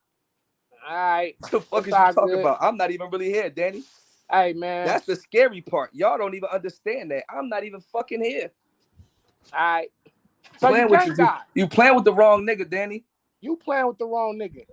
[0.88, 1.38] All right.
[1.40, 2.40] What the fuck It's is all you talking good.
[2.40, 2.60] about?
[2.62, 3.84] I'm not even really here, Danny.
[4.32, 4.88] Hey man.
[4.88, 5.92] That's the scary part.
[5.94, 7.26] Y'all don't even understand that.
[7.30, 8.52] I'm not even fucking here.
[9.54, 9.92] all right.
[10.58, 11.30] So you playing with can't you.
[11.56, 13.06] You playing with the wrong nigga, Danny.
[13.42, 14.66] You playing with the wrong nigga.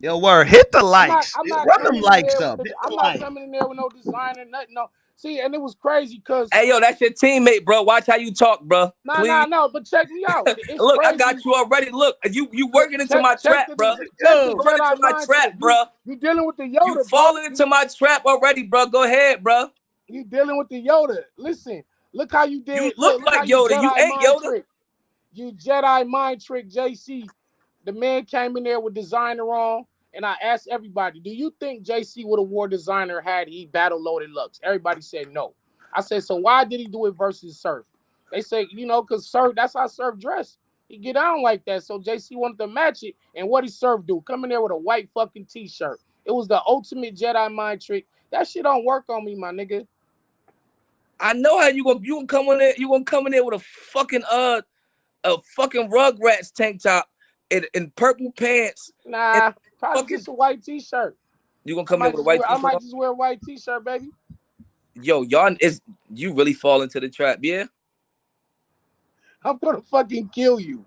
[0.00, 1.34] Yo, word, hit the I'm not, likes.
[1.34, 2.58] I'm not Run coming them likes up.
[2.58, 4.74] the- the I'm not coming in there with no designer, nothing.
[4.74, 4.90] No.
[5.20, 7.82] See, and it was crazy because Hey yo, that's your teammate, bro.
[7.82, 8.92] Watch how you talk, bro.
[9.04, 9.26] Nah, Please.
[9.26, 9.68] no, no.
[9.68, 10.46] But check me out.
[10.56, 11.90] It's Look, I got you already.
[11.90, 13.94] Look, you you working into Check- my check trap, the- bro.
[14.20, 14.50] Yo.
[14.50, 15.84] You falling into my trap, You- bro.
[16.04, 17.04] You dealing with the Yoda, You bro.
[17.04, 18.86] falling into my trap already, bro.
[18.86, 19.70] Go ahead, bro.
[20.06, 21.24] You dealing with the Yoda.
[21.36, 21.82] Listen,
[22.12, 22.76] look how you did.
[22.80, 23.70] You look how like Yoda.
[23.82, 24.42] You Jedi ain't mind Yoda.
[24.50, 24.64] Trick.
[25.32, 27.28] You Jedi mind trick, JC.
[27.84, 29.84] The man came in there with designer on,
[30.14, 34.02] and I asked everybody, "Do you think JC would have wore designer had he battle
[34.02, 35.54] Loaded Lux?" Everybody said no.
[35.92, 37.84] I said, "So why did he do it versus Surf?"
[38.30, 40.58] They say, "You know, because Surf, that's how Surf dress.
[40.88, 44.02] He get on like that." So JC wanted to match it, and what he Surf
[44.06, 44.22] do?
[44.22, 46.00] Come in there with a white fucking t-shirt.
[46.24, 48.06] It was the ultimate Jedi mind trick.
[48.30, 49.86] That shit don't work on me, my nigga.
[51.20, 52.74] I know how you gonna you gonna come in there.
[52.76, 54.62] You gonna come in there with a fucking uh
[55.24, 57.08] a fucking Rugrats tank top
[57.50, 58.92] and, and purple pants.
[59.06, 61.16] Nah, probably fucking- just a white t-shirt.
[61.64, 62.58] You gonna come in with a white wear, t-shirt.
[62.58, 64.10] I might just wear a white t-shirt, baby.
[64.94, 65.80] Yo, y'all is
[66.12, 67.38] you really fall into the trap?
[67.42, 67.64] Yeah,
[69.44, 70.84] I'm gonna fucking kill you.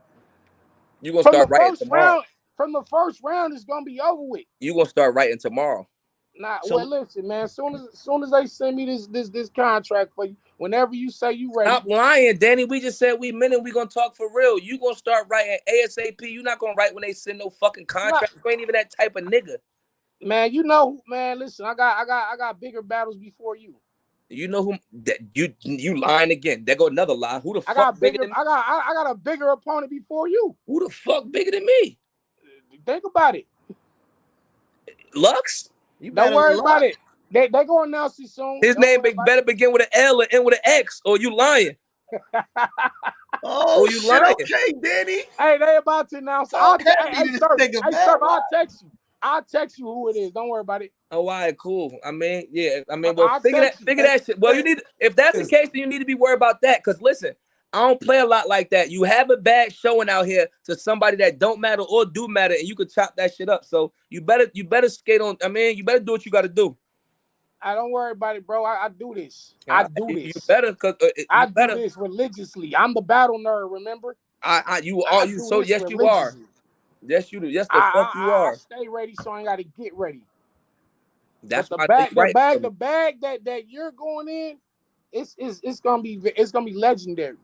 [1.01, 2.01] you gonna From start writing tomorrow.
[2.15, 2.25] round,
[2.57, 4.45] from the first round, it's gonna be over with.
[4.59, 5.87] You gonna start writing tomorrow.
[6.35, 7.47] Nah, So- well, listen, man.
[7.47, 11.09] Soon as, soon as they send me this this this contract for you, whenever you
[11.11, 12.65] say you ready, Stop lying, Danny.
[12.65, 13.61] We just said we meant it.
[13.61, 14.57] We gonna talk for real.
[14.57, 16.21] You gonna start writing ASAP.
[16.21, 18.33] You not gonna write when they send no fucking contract.
[18.43, 19.57] You ain't even that type of nigga.
[20.21, 20.53] man.
[20.53, 21.37] You know, man.
[21.39, 23.75] Listen, I got I got I got bigger battles before you.
[24.29, 26.63] You know who that you you lying again.
[26.63, 27.41] There go another lie.
[27.41, 28.23] Who the I fuck got bigger bigger.
[28.27, 30.55] than I got I, I got a bigger opponent before you.
[30.65, 31.99] who the fuck bigger than me?
[32.85, 33.47] Think about it.
[35.13, 35.70] Lux.
[36.01, 36.65] You Don't worry luck.
[36.65, 36.97] about it.
[37.31, 38.59] They they gonna announce it soon.
[38.61, 41.01] His Don't name be- about better begin with an L and end with an X,
[41.05, 41.77] or you lying.
[43.43, 44.35] Oh, you shit, lying.
[44.41, 45.23] okay, Danny.
[45.39, 46.53] Hey, they about to announce.
[46.53, 48.19] I'll Okay, te- hey, this sir, hey, sir.
[48.21, 48.91] I'll text you.
[49.21, 50.31] I'll text you who it is.
[50.31, 50.91] Don't worry about it.
[51.11, 51.97] Oh, all right, cool.
[52.05, 52.81] I mean, yeah.
[52.89, 53.85] I mean, well, I'll figure that, you.
[53.85, 54.39] figure that shit.
[54.39, 54.81] Well, you need.
[54.99, 56.83] If that's the case, then you need to be worried about that.
[56.83, 57.33] Cause listen,
[57.73, 58.91] I don't play a lot like that.
[58.91, 62.53] You have a bad showing out here to somebody that don't matter or do matter,
[62.53, 63.63] and you could chop that shit up.
[63.63, 65.37] So you better, you better skate on.
[65.41, 66.75] I mean, you better do what you got to do.
[67.61, 68.65] I don't worry about it, bro.
[68.65, 69.53] I, I do this.
[69.69, 71.75] I do You- You better, cause uh, you I do better.
[71.75, 72.75] this religiously.
[72.75, 73.71] I'm the battle nerd.
[73.71, 74.17] Remember?
[74.43, 75.25] I, I, you are.
[75.25, 76.35] You so yes, you are.
[77.05, 77.47] Yes, you do.
[77.47, 78.55] Yes, the fuck you are.
[78.55, 80.21] stay ready, so I got to get ready.
[81.43, 82.33] That's but the bag, think the right.
[82.33, 84.57] bag, the bag that that you're going in,
[85.11, 87.37] it's it's it's gonna be it's gonna be legendary.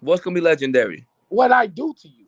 [0.00, 1.06] What's gonna be legendary?
[1.28, 2.26] What I do to you.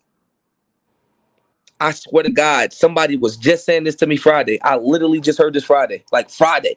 [1.81, 4.61] I swear to God, somebody was just saying this to me Friday.
[4.63, 6.77] I literally just heard this Friday, like Friday.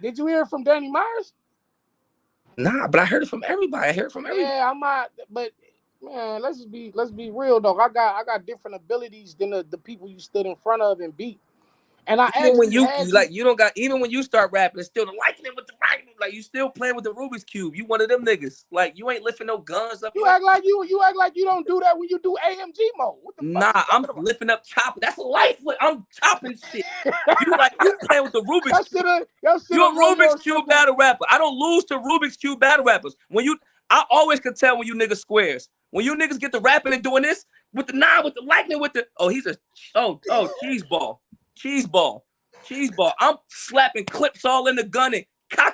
[0.00, 1.32] Did you hear it from Danny Myers?
[2.56, 3.88] Nah, but I heard it from everybody.
[3.88, 4.48] I heard it from everybody.
[4.48, 5.10] Yeah, I'm not.
[5.28, 5.50] But
[6.00, 7.78] man, let's just be let's be real though.
[7.78, 11.00] I got I got different abilities than the, the people you stood in front of
[11.00, 11.40] and beat.
[12.06, 13.72] And I Even when you like, you don't got.
[13.76, 15.72] Even when you start rapping, it's still the liking it with the.
[16.20, 17.74] Like you still playing with the Rubik's cube.
[17.76, 18.64] You one of them niggas.
[18.70, 20.12] Like you ain't lifting no guns up.
[20.14, 22.76] you act like you you act like you don't do that when you do AMG
[22.96, 23.16] mode.
[23.22, 24.18] What the Nah, I'm about?
[24.18, 25.00] lifting up chopping.
[25.00, 25.60] That's life.
[25.80, 26.84] I'm chopping shit.
[27.04, 29.02] You like you playing with the Rubik's cube.
[29.02, 31.24] should have that You're a Rubik's Cube battle rapper.
[31.30, 33.14] I don't lose to Rubik's Cube battle rappers.
[33.28, 33.58] When you,
[33.90, 35.68] I always can tell when you niggas squares.
[35.90, 38.80] When you niggas get the rapping and doing this with the nine, with the lightning,
[38.80, 39.56] with the oh he's a
[39.94, 41.22] oh oh cheese ball,
[41.56, 42.24] cheese ball,
[42.64, 43.12] cheese ball.
[43.20, 45.24] I'm slapping clips all in the gun and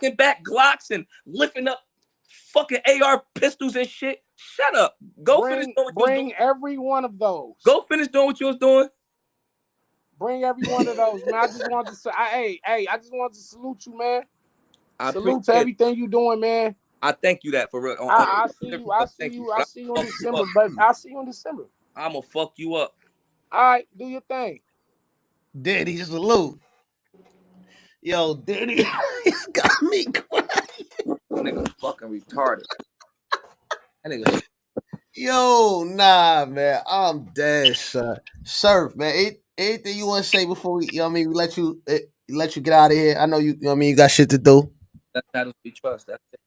[0.01, 1.81] cocking back Glocks and lifting up
[2.53, 4.23] fucking AR pistols and shit.
[4.37, 4.97] Shut up.
[5.23, 7.55] Go finish bring, doing what you was bring every one of those.
[7.65, 8.89] Go finish doing what you was doing.
[10.19, 11.35] Bring every one of those, man.
[11.35, 14.23] I just wanted to say, I, hey, hey, I just wanted to salute you, man.
[14.99, 16.75] I salute to everything you doing, man.
[17.03, 17.97] I thank you that for real.
[17.99, 18.91] On- I, I see you.
[18.91, 19.51] I see you.
[19.51, 20.47] I see you in December, up.
[20.55, 21.65] but I see you in December.
[21.97, 22.95] I'm gonna fuck you up.
[23.51, 24.61] All right, do your thing.
[25.61, 26.61] Diddy salute.
[28.03, 28.85] Yo, Diddy,
[29.25, 30.49] he's got me crying.
[31.31, 32.65] That nigga fucking retarded.
[34.05, 34.43] That nigga
[35.15, 38.23] Yo, nah, man, I'm dead, sir.
[38.45, 39.15] Surf, man.
[39.15, 41.57] Any- Anything you want to say before we, you know what I mean, we let
[41.59, 41.99] you eh,
[42.31, 43.19] let you get out of here?
[43.21, 44.73] I know you, you know what I mean, you got shit to do.
[45.15, 46.07] That's titles we trust.
[46.07, 46.41] That's it.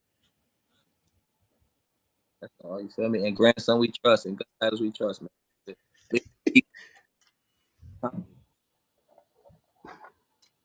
[2.42, 3.26] That's all you feel me.
[3.26, 5.30] And grandson we trust, and gun titles we trust, man.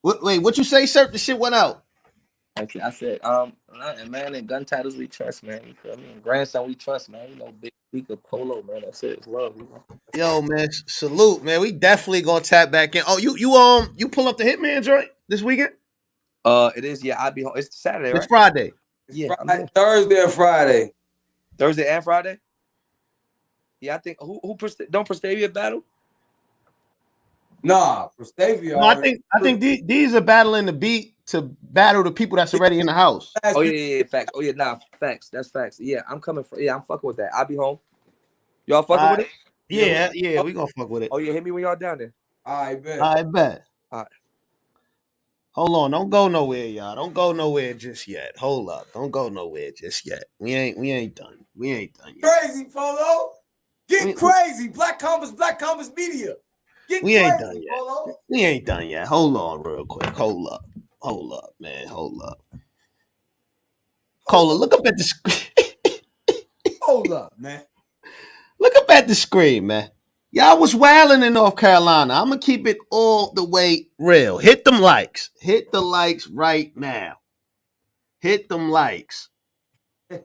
[0.02, 1.08] What, wait, what you say, sir?
[1.08, 1.84] The shit went out.
[2.58, 3.54] Like I said, um,
[4.08, 4.36] man.
[4.36, 5.62] And gun titles we trust, man.
[5.66, 6.12] You feel me?
[6.12, 7.30] And grandson we trust, man.
[7.30, 8.82] You know, big speaker polo, man.
[8.84, 9.20] That's it.
[9.20, 9.56] It's love.
[9.56, 9.84] You know?
[10.14, 11.62] Yo, man, salute, man.
[11.62, 13.04] We definitely gonna tap back in.
[13.08, 15.72] Oh, you you um you pull up the Hitman joint this weekend?
[16.44, 17.04] Uh, it is.
[17.04, 17.54] Yeah, I'll be home.
[17.56, 18.30] It's Saturday, It's right?
[18.30, 18.74] Friday.
[19.08, 19.66] Yeah, Friday.
[19.74, 20.94] Thursday and Friday.
[21.58, 22.40] Thursday and Friday.
[23.80, 25.84] Yeah, I think who who Prest- don't Prestavia battle?
[27.64, 28.80] Nah, Prestavia.
[28.80, 32.38] No, I think I think these, these are battling the beat to battle the people
[32.38, 33.34] that's already in the house.
[33.44, 34.32] Oh yeah, yeah, yeah, facts.
[34.34, 35.30] Oh yeah, nah, facts.
[35.30, 35.80] That's facts.
[35.80, 36.60] Yeah, I'm coming for.
[36.60, 37.32] Yeah, I'm fucking with that.
[37.34, 37.80] I'll be home.
[38.66, 39.18] Y'all fucking Alright.
[39.20, 39.32] with it?
[39.70, 41.10] Yeah, yeah, we gonna fuck with it.
[41.12, 42.14] Oh yeah, hit me when y'all down there.
[42.46, 43.02] I bet.
[43.02, 43.64] I bet.
[43.92, 44.08] Alright.
[45.52, 46.96] Hold on, don't go nowhere, y'all.
[46.96, 48.38] Don't go nowhere just yet.
[48.38, 50.24] Hold up, don't go nowhere just yet.
[50.40, 51.46] We ain't we ain't done.
[51.56, 52.42] We ain't done yet.
[52.42, 53.34] crazy, Polo.
[53.88, 54.70] Get We- crazy.
[54.70, 56.36] Black Compass, Black Compass Media.
[56.90, 57.78] Get We crazy, ain't done yet.
[57.80, 58.18] Polo.
[58.30, 59.08] We ain't done yet.
[59.08, 60.10] Hold on, real quick.
[60.12, 60.66] Hold up,
[61.02, 61.88] hold up, man.
[61.88, 62.40] Hold up.
[64.30, 65.38] Cola, look up at the screen.
[66.84, 67.64] Hold up, man.
[68.60, 69.92] look up at the screen, man.
[70.32, 72.16] Y'all was wilding in North Carolina.
[72.16, 74.38] I'm gonna keep it all the way real.
[74.40, 75.32] Hit them likes.
[75.42, 77.18] Hit the likes right now.
[78.22, 79.30] Hit them likes.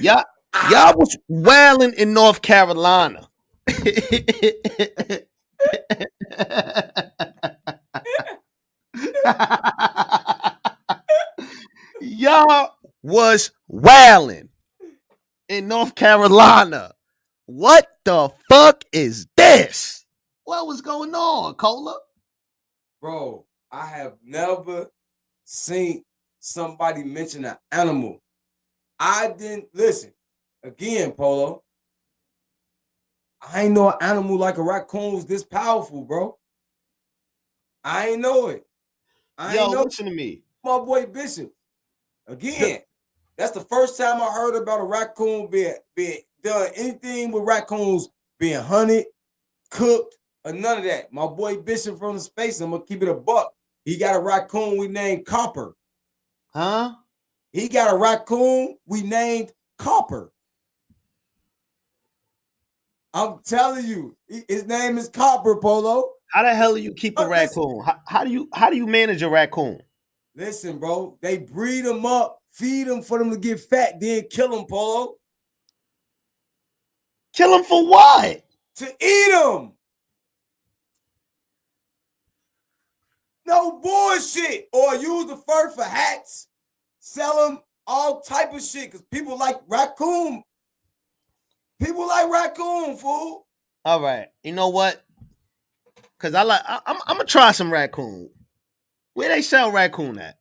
[0.00, 0.24] Y'all,
[0.70, 3.28] y'all was wailing in North Carolina.
[12.00, 14.48] y'all was wailing
[15.48, 16.92] in North Carolina.
[17.46, 20.06] What the fuck is this?
[20.44, 21.98] What was going on, Cola?
[23.00, 24.90] Bro, I have never
[25.44, 26.04] seen
[26.38, 28.20] somebody mention an animal.
[28.98, 30.12] I didn't listen.
[30.62, 31.62] Again, Polo.
[33.42, 36.36] I ain't know an animal like a raccoon was this powerful, bro.
[37.82, 38.66] I ain't know it.
[39.38, 40.42] I Yo, ain't know listen to me.
[40.62, 41.52] my boy Bishop.
[42.26, 42.80] Again,
[43.36, 48.10] that's the first time I heard about a raccoon being being done anything with raccoons
[48.38, 49.06] being hunted,
[49.70, 51.12] cooked, or none of that.
[51.12, 53.54] My boy Bishop from the space, I'm gonna keep it a buck.
[53.84, 55.74] He got a raccoon we named Copper.
[56.52, 56.94] Huh?
[57.52, 60.32] He got a raccoon we named Copper.
[63.12, 64.16] I'm telling you,
[64.48, 66.10] his name is Copper Polo.
[66.32, 67.30] How the hell do you keep a listen.
[67.62, 67.82] raccoon?
[67.84, 69.80] How, how do you how do you manage a raccoon?
[70.36, 74.50] Listen, bro, they breed them up, feed them for them to get fat, then kill
[74.50, 75.16] them, Polo,
[77.32, 78.44] Kill them for what?
[78.76, 79.72] to eat them.
[83.46, 84.68] No bullshit.
[84.72, 86.46] Or use the fur for hats,
[87.00, 88.92] sell them all type of shit.
[88.92, 90.42] Cause people like raccoon.
[91.80, 93.46] People like raccoon, fool.
[93.84, 94.28] All right.
[94.42, 95.02] You know what?
[96.18, 98.28] Cause I like I, I'm I'm gonna try some raccoon.
[99.14, 100.36] Where they sell raccoon at?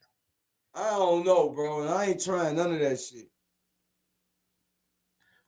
[0.76, 1.88] I don't know, bro.
[1.88, 3.30] I ain't trying none of that shit.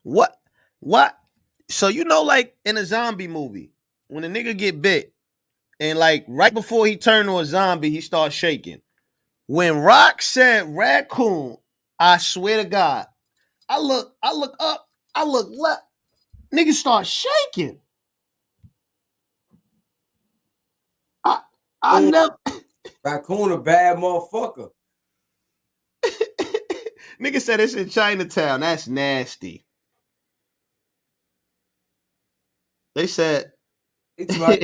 [0.03, 0.35] What?
[0.79, 1.17] What?
[1.69, 3.73] So you know, like in a zombie movie,
[4.07, 5.13] when a nigga get bit,
[5.79, 8.81] and like right before he turned to a zombie, he starts shaking.
[9.47, 11.57] When Rock said raccoon,
[11.99, 13.07] I swear to God,
[13.67, 15.83] I look, I look up, I look left,
[16.53, 17.79] Niggas start shaking.
[21.23, 21.41] I
[21.81, 22.11] I Ooh.
[22.11, 22.37] never
[23.03, 24.69] Raccoon a bad motherfucker.
[27.21, 28.59] nigga said it's in Chinatown.
[28.59, 29.65] That's nasty.
[32.95, 33.53] They said
[34.17, 34.61] It's like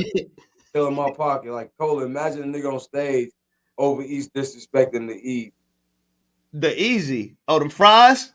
[0.67, 1.51] still in my pocket.
[1.53, 3.31] Like Cole, imagine a nigga on stage
[3.77, 5.53] over East disrespecting the E.
[6.53, 7.37] The easy.
[7.47, 8.33] Oh, them fries?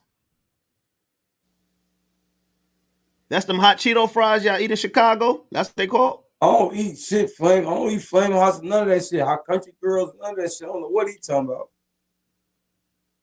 [3.33, 5.47] That's them hot Cheeto fries y'all eat in Chicago?
[5.51, 6.29] That's what they call?
[6.43, 7.67] I don't eat shit flame.
[7.67, 8.63] I don't eat flame hot.
[8.63, 9.23] None of that shit.
[9.23, 10.13] Hot country girls.
[10.21, 10.69] None of that shit.
[10.69, 11.71] I don't know what he talking about.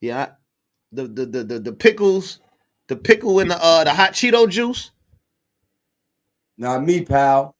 [0.01, 0.23] Yeah.
[0.23, 0.31] I-
[0.91, 2.39] The the the the, the pickles,
[2.87, 4.89] the pickle in the uh the hot Cheeto juice.
[6.57, 7.55] Not me, pal.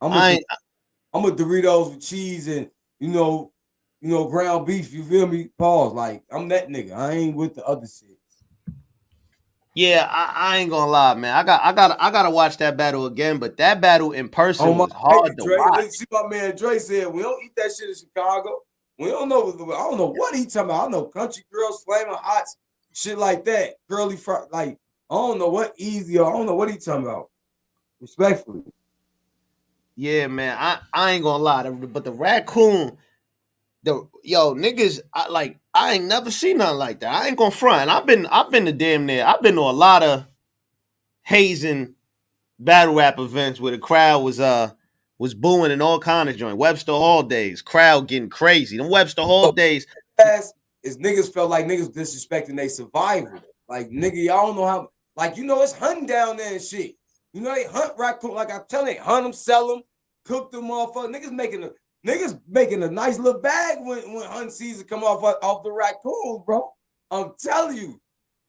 [0.00, 0.38] I'm a, I
[1.12, 3.52] I'm a Doritos with cheese and you know,
[4.00, 4.94] you know, ground beef.
[4.94, 5.50] You feel me?
[5.58, 5.92] Pause.
[5.92, 6.96] Like I'm that nigga.
[6.96, 8.13] I ain't with the other shit.
[9.74, 11.34] Yeah, I, I ain't gonna lie, man.
[11.34, 14.66] I got I got I gotta watch that battle again, but that battle in person
[14.66, 15.84] Oh my was hard hey, to Dre, watch.
[15.90, 18.60] see my man Dre said we don't eat that shit in Chicago.
[18.98, 19.48] We don't know.
[19.52, 20.88] I don't know what he talking about.
[20.88, 22.56] I know country girls flaming hots,
[22.92, 23.74] shit like that.
[23.88, 24.78] Girly fry, like
[25.10, 26.18] I don't know what easy.
[26.18, 27.30] I don't know what he talking about.
[28.00, 28.62] Respectfully,
[29.96, 30.56] Yeah, man.
[30.58, 32.96] I, I ain't gonna lie, but the raccoon,
[33.84, 37.12] the yo niggas, I like I ain't never seen nothing like that.
[37.14, 37.90] I ain't gonna front.
[37.90, 39.24] I've been I've been to damn near.
[39.24, 40.26] I've been to a lot of
[41.22, 41.94] hazing
[42.58, 44.70] battle rap events where the crowd was uh
[45.18, 46.56] was booing and all kind of joint.
[46.56, 48.76] Webster Hall days, crowd getting crazy.
[48.76, 49.52] Them Webster Hall Oh.
[49.52, 49.86] days.
[50.18, 50.52] As
[50.82, 53.40] is niggas felt like niggas disrespecting their survival.
[53.68, 54.88] Like nigga, y'all don't know how.
[55.16, 56.96] Like you know, it's hunting down there and shit.
[57.32, 58.32] You know they hunt raccoon.
[58.32, 59.82] Like I tell you, they hunt them, sell them,
[60.24, 61.12] cook them, motherfucker.
[61.14, 61.70] Niggas making a
[62.04, 66.42] niggas making a nice little bag when when hunt season come off off the raccoons,
[66.44, 66.70] bro.
[67.10, 68.00] I'm telling you,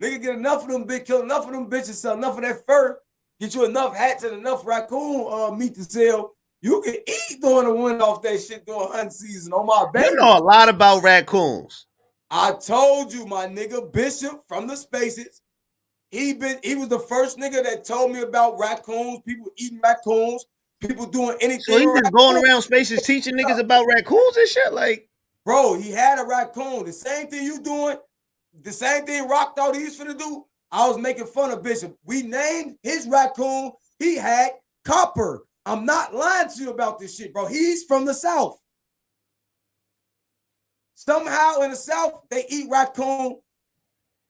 [0.02, 2.66] nigga get enough of them big kill enough of them bitches, sell enough of that
[2.66, 3.00] fur,
[3.40, 6.36] get you enough hats and enough raccoon uh, meat to sell.
[6.62, 10.10] You can eat during the wind off that shit during hunt season on my baby.
[10.10, 11.86] You know a lot about raccoons.
[12.32, 15.42] I told you, my nigga Bishop from the Spaces.
[16.12, 20.46] He been he was the first nigga that told me about raccoons, people eating raccoons,
[20.88, 21.62] people doing anything.
[21.62, 24.74] So he with just going around spaces teaching niggas about raccoons and shit.
[24.74, 25.10] Like,
[25.46, 26.86] Bro, he had a raccoon.
[26.86, 27.98] The same thing you doing,
[28.64, 30.46] the same thing Rock thought he was finna do.
[30.72, 31.96] I was making fun of Bishop.
[32.04, 33.72] We named his raccoon.
[34.00, 34.52] He had
[34.84, 35.46] copper.
[35.66, 37.46] I'm not lying to you about this shit, bro.
[37.46, 38.60] He's from the South.
[40.96, 43.40] Somehow in the South, they eat raccoon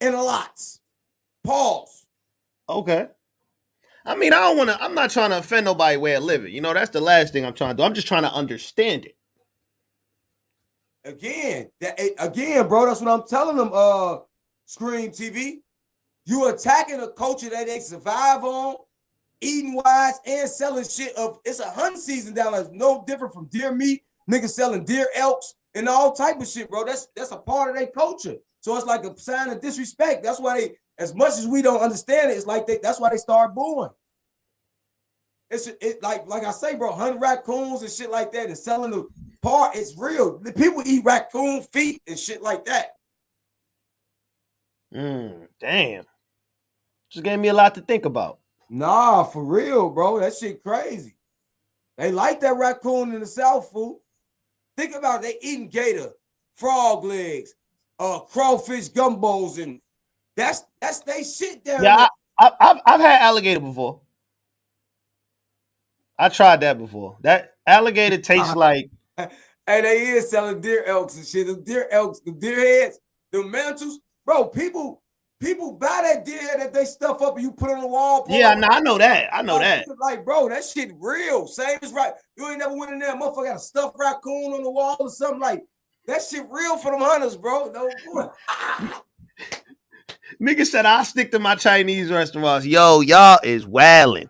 [0.00, 0.80] in a lots.
[1.44, 2.06] Pause.
[2.68, 3.08] Okay.
[4.06, 4.80] I mean, I don't want to.
[4.82, 6.54] I'm not trying to offend nobody way of living.
[6.54, 7.82] You know, that's the last thing I'm trying to do.
[7.82, 9.16] I'm just trying to understand it.
[11.04, 12.86] Again, that eh, again, bro.
[12.86, 13.70] That's what I'm telling them.
[13.72, 14.18] Uh,
[14.64, 15.58] Scream TV,
[16.24, 18.76] you attacking a culture that they survive on,
[19.40, 21.14] eating wise and selling shit.
[21.16, 22.66] Of it's a hunt season down there.
[22.72, 24.04] No different from deer meat.
[24.30, 26.84] Niggas selling deer elks and all type of shit, bro.
[26.84, 28.36] That's that's a part of their culture.
[28.60, 30.24] So it's like a sign of disrespect.
[30.24, 32.78] That's why they, as much as we don't understand it, it's like they.
[32.82, 33.90] That's why they start booing.
[35.50, 38.90] It's it like like I say, bro, hunting raccoons and shit like that and selling
[38.90, 39.06] the
[39.42, 39.76] part.
[39.76, 40.38] It's real.
[40.38, 42.96] The people eat raccoon feet and shit like that.
[44.94, 46.04] Mm, damn.
[47.10, 48.38] Just gave me a lot to think about.
[48.68, 50.18] Nah, for real, bro.
[50.18, 51.16] That shit crazy.
[51.96, 54.00] They like that raccoon in the South, food.
[54.76, 55.40] Think about it.
[55.40, 56.10] They eating gator,
[56.56, 57.54] frog legs,
[57.98, 59.80] uh, crawfish gumbos, and
[60.36, 62.06] that's that's they shit down Yeah.
[62.38, 64.00] I, I, I've I've had alligator before.
[66.18, 67.16] I tried that before.
[67.22, 68.58] That alligator tastes uh-huh.
[68.58, 68.90] like
[69.66, 71.48] Hey, they is selling deer elks and shit.
[71.48, 73.00] The deer elks, the deer heads,
[73.32, 74.44] the mantles, bro.
[74.44, 75.02] People,
[75.40, 78.24] people buy that deer head that they stuff up and you put on the wall.
[78.28, 78.54] yeah.
[78.54, 79.28] No, I know that.
[79.34, 79.84] I know that.
[80.00, 81.48] Like, bro, that shit real.
[81.48, 82.12] Same as right.
[82.36, 85.10] You ain't never went in there, motherfucker got a stuffed raccoon on the wall or
[85.10, 85.64] something like
[86.06, 86.22] that.
[86.22, 87.72] Shit real for them hunters, bro.
[87.72, 87.90] No,
[90.40, 92.66] Nigga said I stick to my Chinese restaurants.
[92.66, 94.28] Yo, y'all is wailing.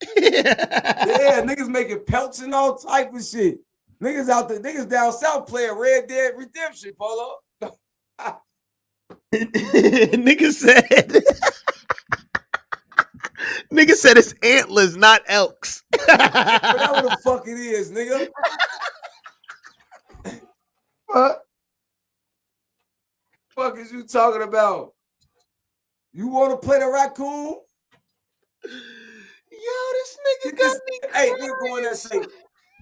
[0.16, 3.58] yeah, niggas making pelts and all type of shit.
[4.02, 7.36] Niggas out there, niggas down south playing Red Dead Redemption, Polo.
[9.34, 10.84] Nigga said.
[13.72, 15.82] Nigga said it's antlers, not elks.
[15.90, 18.28] Whatever the fuck it is, nigga.
[21.06, 21.42] what?
[23.50, 24.94] Fuck is you talking about?
[26.12, 27.56] You want to play the raccoon?
[28.64, 28.70] Yo,
[29.92, 30.98] this nigga Get got this- me.
[31.14, 32.20] hey, nigga, go in there and say,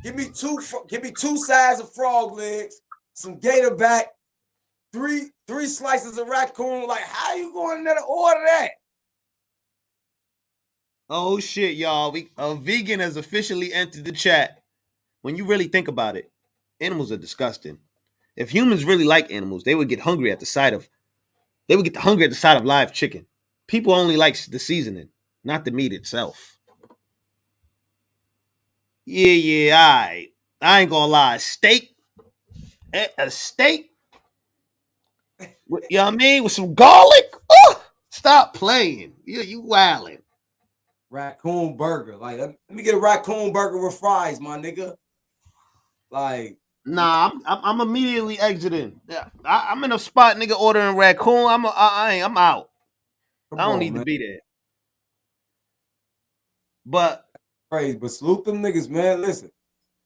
[0.03, 0.59] give me two,
[0.89, 2.81] give me two sides of frog legs,
[3.15, 4.09] some gator back,
[4.93, 6.87] three, three slices of raccoon.
[6.87, 8.71] Like, how you going there to order that?
[11.09, 12.11] Oh shit, y'all.
[12.11, 14.63] We a vegan has officially entered the chat.
[15.23, 16.31] When you really think about it,
[16.81, 17.79] animals are disgusting.
[18.35, 20.89] If humans really like animals, they would get hungry at the sight of
[21.69, 23.27] they would get the hungry at the sight of live chicken.
[23.67, 25.09] People only like the seasoning,
[25.45, 26.59] not the meat itself.
[29.05, 30.29] Yeah, yeah, right.
[30.61, 31.37] I ain't gonna lie.
[31.39, 31.97] Steak,
[32.95, 33.91] a a steak,
[35.39, 37.35] you know what I mean, with some garlic.
[37.51, 39.15] Oh, stop playing.
[39.25, 40.23] You you wilding.
[41.11, 42.17] Raccoon burger.
[42.17, 44.97] Like, let me get a raccoon burger with fries, my nigga.
[46.11, 49.01] Like, Nah, I'm, I'm I'm immediately exiting.
[49.09, 51.47] Yeah, I, I'm in a spot, nigga, ordering raccoon.
[51.47, 52.71] I'm a, I, I ain't, I'm out.
[53.51, 54.03] come I don't on, need man.
[54.03, 54.39] to be there.
[56.87, 57.27] But
[57.73, 57.99] crazy.
[57.99, 59.21] But salute them niggas, man.
[59.21, 59.51] Listen,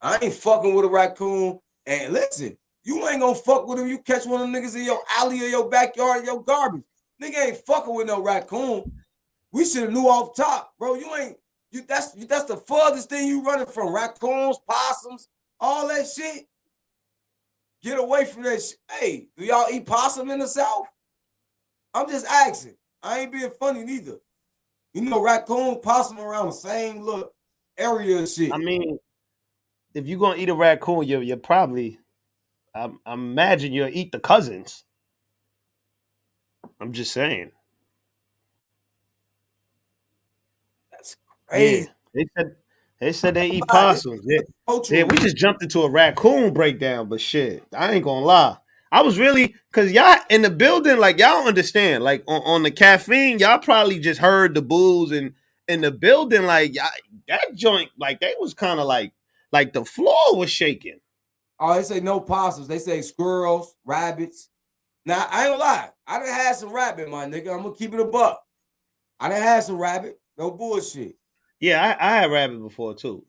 [0.00, 1.60] I ain't fucking with a raccoon.
[1.84, 3.86] And listen, you ain't gonna fuck with him.
[3.86, 6.84] You catch one of them niggas in your alley or your backyard, your garbage.
[7.22, 8.90] Nigga ain't fucking with no raccoon.
[9.52, 10.94] We should have knew off top, bro.
[10.94, 11.36] You ain't
[11.72, 11.82] you.
[11.86, 15.28] That's that's the furthest thing you running from raccoons, possums,
[15.58, 16.46] all that shit.
[17.82, 18.78] Get away from that shit.
[18.90, 20.86] Hey, do y'all eat possum in the south?
[21.94, 22.76] I'm just asking.
[23.02, 24.18] I ain't being funny neither.
[24.92, 27.32] You know, raccoon, possum around the same look
[27.78, 28.52] area and shit.
[28.52, 28.98] I mean,
[29.94, 31.98] if you're gonna eat a raccoon, you're you're probably,
[32.74, 34.84] I, I imagine you'll eat the cousins.
[36.80, 37.52] I'm just saying.
[40.92, 41.16] That's
[41.52, 41.88] Yeah, crazy.
[42.14, 42.56] they said
[43.00, 44.20] they said they eat possums.
[44.24, 44.40] Yeah,
[44.90, 48.58] Yeah, we just jumped into a raccoon breakdown, but shit, I ain't gonna lie.
[48.92, 52.70] I was really cause y'all in the building, like y'all understand, like on, on the
[52.70, 55.32] caffeine, y'all probably just heard the booze and
[55.68, 56.88] in the building, like y'all,
[57.28, 59.12] that joint, like they was kind of like
[59.52, 61.00] like the floor was shaking.
[61.58, 62.68] Oh, they say no possums.
[62.68, 64.50] They say squirrels, rabbits.
[65.06, 65.90] Now I ain't gonna lie.
[66.06, 67.54] I done had some rabbit, my nigga.
[67.54, 68.42] I'm gonna keep it a buck.
[69.18, 70.20] I done had some rabbit.
[70.36, 71.16] No bullshit.
[71.60, 73.24] Yeah, I, I had rabbit before too.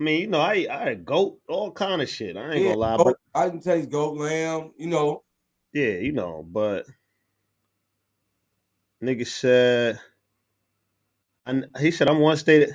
[0.00, 2.36] I mean, you know, I I had goat, all kind of shit.
[2.36, 4.72] I ain't Yeah, gonna lie, goat- but I can taste goat, lamb.
[4.78, 5.22] You know,
[5.72, 6.86] yeah, you know, but
[9.02, 10.00] nigga said,
[11.46, 12.70] and he said I'm one state,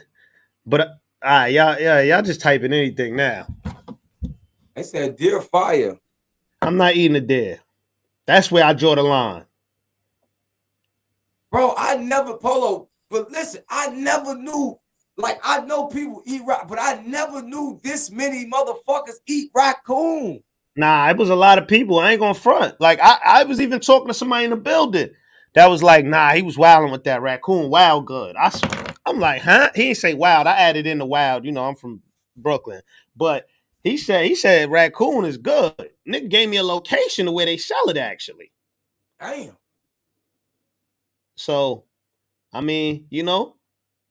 [0.65, 0.89] but
[1.23, 3.47] ah, y'all, yeah, y'all just typing anything now.
[4.75, 5.97] they said deer fire.
[6.61, 7.59] I'm not eating a deer.
[8.27, 9.45] That's where I draw the line.
[11.51, 14.79] Bro, I never polo, but listen, I never knew.
[15.17, 20.43] Like I know people eat rat, but I never knew this many motherfuckers eat raccoon.
[20.75, 21.99] Nah, it was a lot of people.
[21.99, 22.79] I ain't gonna front.
[22.81, 25.09] Like I, I was even talking to somebody in the building
[25.53, 28.35] that was like, nah, he was wilding with that raccoon wild good.
[28.35, 28.51] I,
[29.05, 29.71] I'm like, huh?
[29.73, 30.47] He didn't say wild.
[30.47, 31.45] I added in the wild.
[31.45, 32.01] You know, I'm from
[32.35, 32.81] Brooklyn,
[33.15, 33.47] but
[33.83, 35.91] he said he said raccoon is good.
[36.05, 38.51] Nick gave me a location of where they sell it actually.
[39.19, 39.55] Damn.
[41.35, 41.83] So,
[42.55, 43.57] I mean, you know,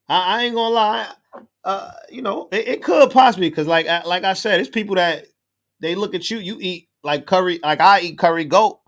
[0.07, 1.09] I, I ain't gonna lie.
[1.65, 4.97] Uh, you know, it, it could possibly because, like, I, like I said, it's people
[4.97, 5.25] that
[5.81, 6.37] they look at you.
[6.39, 8.81] You eat like curry, like I eat curry goat.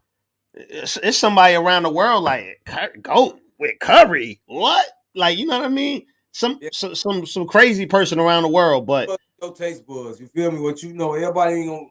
[0.53, 2.61] It's, it's somebody around the world like
[3.01, 4.43] goat with curry.
[4.45, 4.87] What?
[5.15, 6.07] Like, you know what I mean?
[6.33, 6.69] Some Yeah.
[6.75, 9.09] some some some crazy person around the world, but
[9.41, 10.61] your taste buds, you feel me?
[10.61, 11.87] What you know, everybody ain't gonna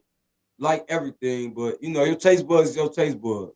[0.60, 3.50] like everything, but you know, your taste buds is your taste bud.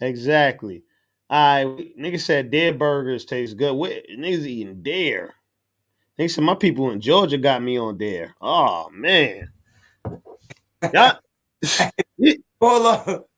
[0.00, 0.84] exactly.
[1.28, 1.64] I
[1.98, 3.74] nigga said deer burgers taste good.
[3.74, 5.34] What niggas eating dare?
[6.18, 8.34] Nigga said my people in Georgia got me on dare.
[8.40, 9.50] Oh man.
[10.92, 11.16] Yeah.
[12.60, 13.28] Hold up.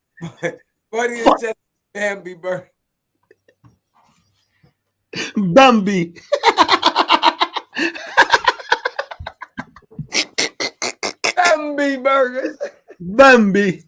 [0.91, 1.55] Buddy is just
[1.95, 2.69] Bambi bird.
[5.37, 6.15] Bambi.
[11.37, 12.59] Bambi burgers.
[13.01, 13.85] Bambi.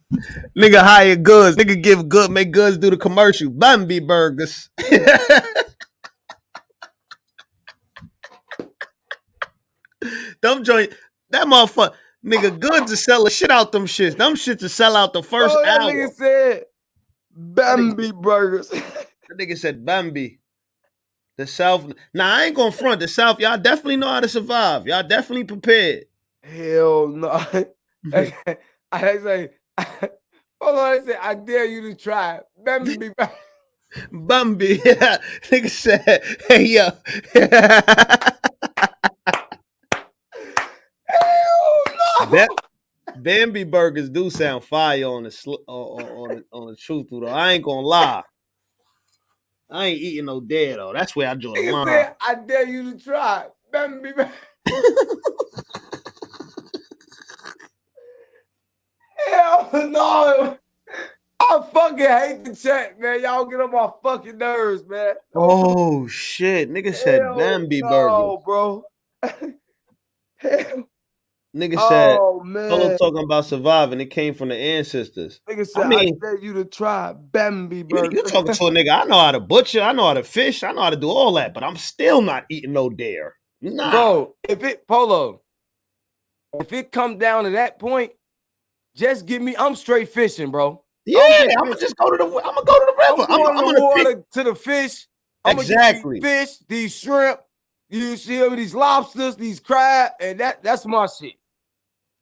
[0.56, 1.56] Nigga hire goods.
[1.56, 3.50] Nigga give good, make goods do the commercial.
[3.50, 4.70] Bambi burgers.
[10.42, 10.92] them joint,
[11.30, 14.16] that motherfucker, nigga, goods to sell the shit out them shits.
[14.16, 15.90] Them shit to sell out the first oh, that hour.
[15.90, 16.64] nigga said
[17.30, 18.72] Bambi burgers.
[19.30, 20.40] That nigga said Bambi.
[21.36, 21.92] The South.
[22.12, 23.38] Now I ain't gonna front the South.
[23.38, 24.88] Y'all definitely know how to survive.
[24.88, 26.06] Y'all definitely prepared.
[26.42, 27.40] Hell no.
[28.92, 29.50] I, I say,
[30.60, 32.40] hold on, I say, I dare you to try.
[32.64, 33.10] Bambi.
[34.12, 34.78] Bambi.
[34.78, 36.90] nigga said, hey yo.
[41.08, 42.26] Hell no.
[42.30, 42.50] That
[43.16, 47.08] Bambi burgers do sound fire on the sl- on, on, on, the, on the truth
[47.10, 47.26] though.
[47.26, 48.22] I ain't gonna lie.
[49.68, 50.92] I ain't eating no dead though.
[50.92, 52.12] That's where I draw the line.
[52.20, 53.46] I dare you to try.
[53.72, 54.32] Bambi burgers.
[59.40, 60.58] Hell no.
[61.42, 63.22] I fucking hate the chat, man.
[63.22, 65.14] Y'all get on my fucking nerves, man.
[65.34, 66.70] Oh shit.
[66.70, 68.08] Nigga said Hell Bambi burger.
[68.08, 68.84] no, bro.
[70.36, 70.88] Hell,
[71.56, 72.98] Nigga said oh Solo man.
[72.98, 74.00] talking about surviving.
[74.00, 75.40] It came from the ancestors.
[75.48, 78.14] Nigga said, I, mean- dare you to try Bambi burger.
[78.14, 79.02] you talking to a nigga.
[79.02, 79.80] I know how to butcher.
[79.80, 80.62] I know how to fish.
[80.62, 83.34] I know how to do all that, but I'm still not eating no dare.
[83.62, 83.90] Nah.
[83.90, 85.42] Bro, if it polo,
[86.60, 88.12] if it come down to that point,
[89.00, 89.56] just give me.
[89.56, 90.84] I'm straight fishing, bro.
[91.06, 92.24] yeah, just I'm gonna just go to the.
[92.24, 93.32] I'm gonna go to the I'm river.
[93.32, 95.08] I'm, I'm to the water to the fish.
[95.44, 96.20] I'm Exactly.
[96.20, 97.40] gonna these fish, these shrimp.
[97.88, 101.32] You see these lobsters, these crab, and that that's my shit.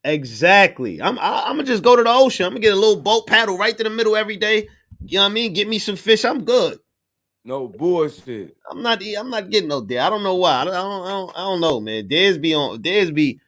[0.04, 1.02] Exactly.
[1.02, 1.18] I'm.
[1.18, 2.46] I, I'm gonna just go to the ocean.
[2.46, 4.68] I'm gonna get a little boat paddle right to the middle every day.
[5.04, 5.52] You know what I mean?
[5.52, 6.24] Get me some fish.
[6.24, 6.78] I'm good.
[7.44, 8.56] No bullshit.
[8.70, 9.02] I'm not.
[9.18, 10.02] I'm not getting no dare.
[10.02, 10.60] I don't know why.
[10.60, 10.76] I don't.
[10.76, 11.30] I don't.
[11.30, 12.06] I don't, know, man.
[12.06, 12.80] Dares be on.
[12.80, 13.40] Dares be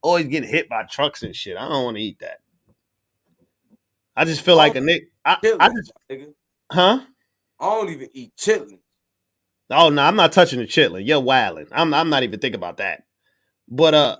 [0.00, 1.56] always getting hit by trucks and shit.
[1.56, 2.38] I don't want to eat that.
[4.18, 5.12] I just feel like a nick.
[5.24, 6.34] I, I just, nigga.
[6.72, 7.00] huh?
[7.60, 8.80] I don't even eat chitlins.
[9.70, 11.06] Oh no, I'm not touching the chitlin.
[11.06, 11.68] You're wilding.
[11.70, 11.94] I'm.
[11.94, 13.04] I'm not even thinking about that.
[13.68, 14.16] But uh,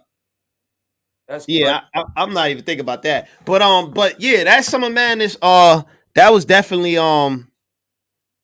[1.27, 3.29] That's yeah, I, I, am not even thinking about that.
[3.45, 5.37] But um, but yeah, that summer madness.
[5.43, 5.83] Uh,
[6.15, 7.51] that was definitely um,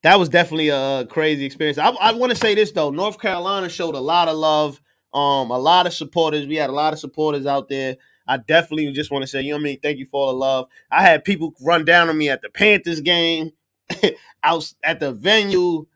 [0.03, 1.79] that was definitely a crazy experience.
[1.79, 4.81] I, I want to say this though, North Carolina showed a lot of love.
[5.13, 6.49] Um, a lot of supporters.
[6.49, 7.97] We had a lot of supporters out there.
[8.27, 9.81] I definitely just want to say, you know what I mean?
[9.81, 10.69] Thank you for all the love.
[10.91, 13.53] I had people run down on me at the Panthers game,
[14.43, 15.87] out at the venue,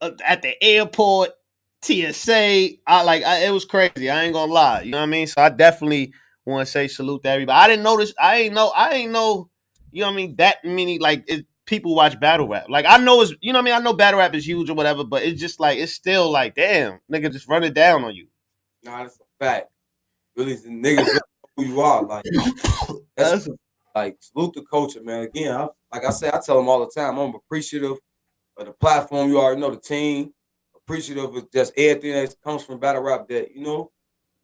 [0.00, 1.30] uh, at the airport,
[1.82, 2.70] TSA.
[2.86, 4.08] I like I, it was crazy.
[4.10, 4.82] I ain't gonna lie.
[4.82, 5.26] You know what I mean?
[5.26, 6.12] So I definitely
[6.46, 7.56] want to say salute to everybody.
[7.56, 8.14] I didn't notice.
[8.20, 8.68] I ain't know.
[8.74, 9.50] I ain't know.
[9.92, 10.36] You know what I mean?
[10.36, 12.66] That many like it, people watch battle rap.
[12.68, 13.74] Like I know it's you know what I mean.
[13.74, 16.54] I know battle rap is huge or whatever, but it's just like it's still like
[16.54, 18.26] damn nigga just run it down on you.
[18.82, 19.70] Nah, that's a fact.
[20.36, 21.18] Really, niggas
[21.56, 22.04] who you are.
[22.04, 22.24] Like
[23.16, 23.48] that's
[23.94, 25.22] like salute the culture, man.
[25.22, 27.98] Again, I, like I say, I tell them all the time, I'm appreciative
[28.56, 29.28] of the platform.
[29.28, 30.32] You already know the team.
[30.76, 33.26] Appreciative of just everything that comes from battle rap.
[33.28, 33.90] That you know,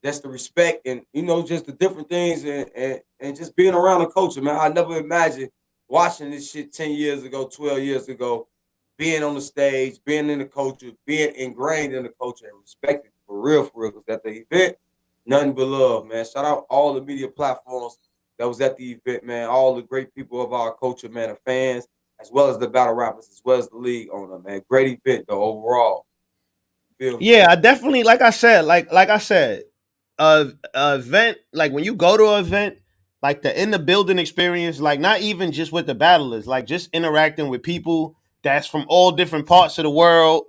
[0.02, 3.74] that's the respect and you know just the different things and and, and just being
[3.74, 4.56] around the culture, man.
[4.58, 5.50] I never imagined
[5.88, 8.48] watching this shit ten years ago, twelve years ago,
[8.96, 13.12] being on the stage, being in the culture, being ingrained in the culture and respected
[13.26, 13.90] for real, for real.
[13.90, 14.76] Because at the event,
[15.30, 16.24] nothing but love, man.
[16.24, 17.96] Shout out all the media platforms
[18.38, 19.48] that was at the event, man.
[19.48, 21.86] All the great people of our culture, man, the fans,
[22.20, 24.60] as well as the battle rappers, as well as the league owner, man.
[24.68, 26.04] Great event though overall.
[26.98, 29.62] Yeah, I definitely like I said, like like I said,
[30.18, 32.78] a, a event like when you go to an event,
[33.22, 36.90] like the in the building experience, like not even just with the battlers, like just
[36.92, 40.44] interacting with people that's from all different parts of the world,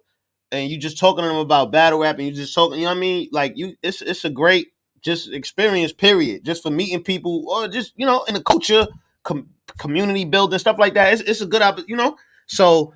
[0.51, 2.91] and you just talking to them about battle rap, and you just talking, you know
[2.91, 3.29] what I mean?
[3.31, 4.67] Like you, it's it's a great
[5.01, 8.87] just experience, period, just for meeting people or just you know in the culture,
[9.23, 9.49] com-
[9.79, 11.13] community building stuff like that.
[11.13, 12.17] It's it's a good, opp- you know.
[12.47, 12.93] So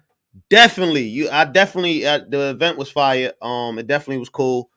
[0.49, 3.34] definitely, you, I definitely uh, the event was fire.
[3.41, 4.69] Um, it definitely was cool.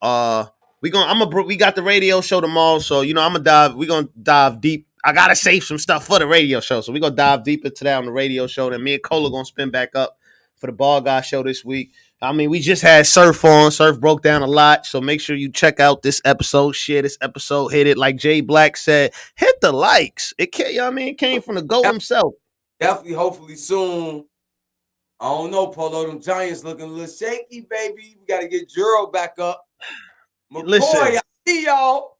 [0.00, 0.46] Uh,
[0.80, 3.44] we gonna I'm a we got the radio show tomorrow, so you know I'm gonna
[3.44, 3.74] dive.
[3.74, 4.86] We gonna dive deep.
[5.04, 7.92] I gotta save some stuff for the radio show, so we gonna dive deeper today
[7.94, 8.70] on the radio show.
[8.70, 10.18] Then me and Cola gonna spin back up
[10.56, 11.92] for the ball guy show this week.
[12.22, 13.70] I mean, we just had Surf on.
[13.70, 16.72] Surf broke down a lot, so make sure you check out this episode.
[16.72, 17.68] Share this episode.
[17.68, 19.12] Hit it like Jay Black said.
[19.36, 20.34] Hit the likes.
[20.36, 20.68] It came.
[20.72, 22.34] You know what I mean, it came from the goat himself.
[22.78, 24.26] Definitely, hopefully soon.
[25.18, 26.06] I don't know, Polo.
[26.06, 28.16] Them Giants looking a little shaky, baby.
[28.18, 29.66] We got to get Juro back up.
[30.52, 31.00] McCoy, Listen.
[31.00, 32.16] I see y'all.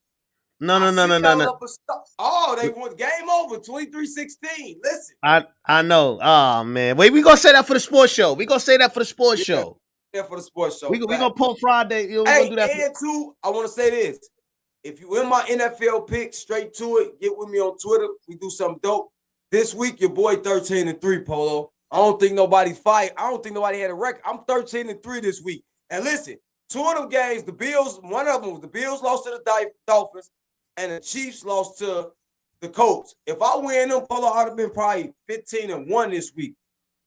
[0.63, 1.51] No, no, no, no, no, no.
[1.53, 4.77] up a st- Oh, they won game over 23-16.
[4.83, 5.17] Listen.
[5.23, 6.19] I I know.
[6.23, 6.97] Oh man.
[6.99, 8.35] Wait, we gonna say that for the sports show.
[8.35, 9.57] We gonna say that for the sports Yeah.
[9.63, 9.79] show.
[10.13, 10.89] There for the sports show.
[10.89, 12.09] We we gonna pull Friday.
[12.09, 12.71] Hey, gonna do that.
[12.71, 14.19] and two, I want to say this.
[14.83, 18.09] If you in my NFL pick, straight to it, get with me on Twitter.
[18.29, 19.11] We do something dope.
[19.51, 21.73] This week, your boy 13 and 3, Polo.
[21.91, 23.13] I don't think nobody fight.
[23.19, 24.23] I don't think nobody had a record.
[24.25, 25.65] I'm 13 and 3 this week.
[25.91, 26.37] And listen,
[26.69, 29.71] two of them games, the Bills, one of them was the Bills lost to the
[29.87, 30.31] Dolphins,
[30.77, 32.13] and the Chiefs lost to
[32.61, 33.17] the Colts.
[33.27, 36.55] If I win them, Polo, I'd have been probably 15 and 1 this week.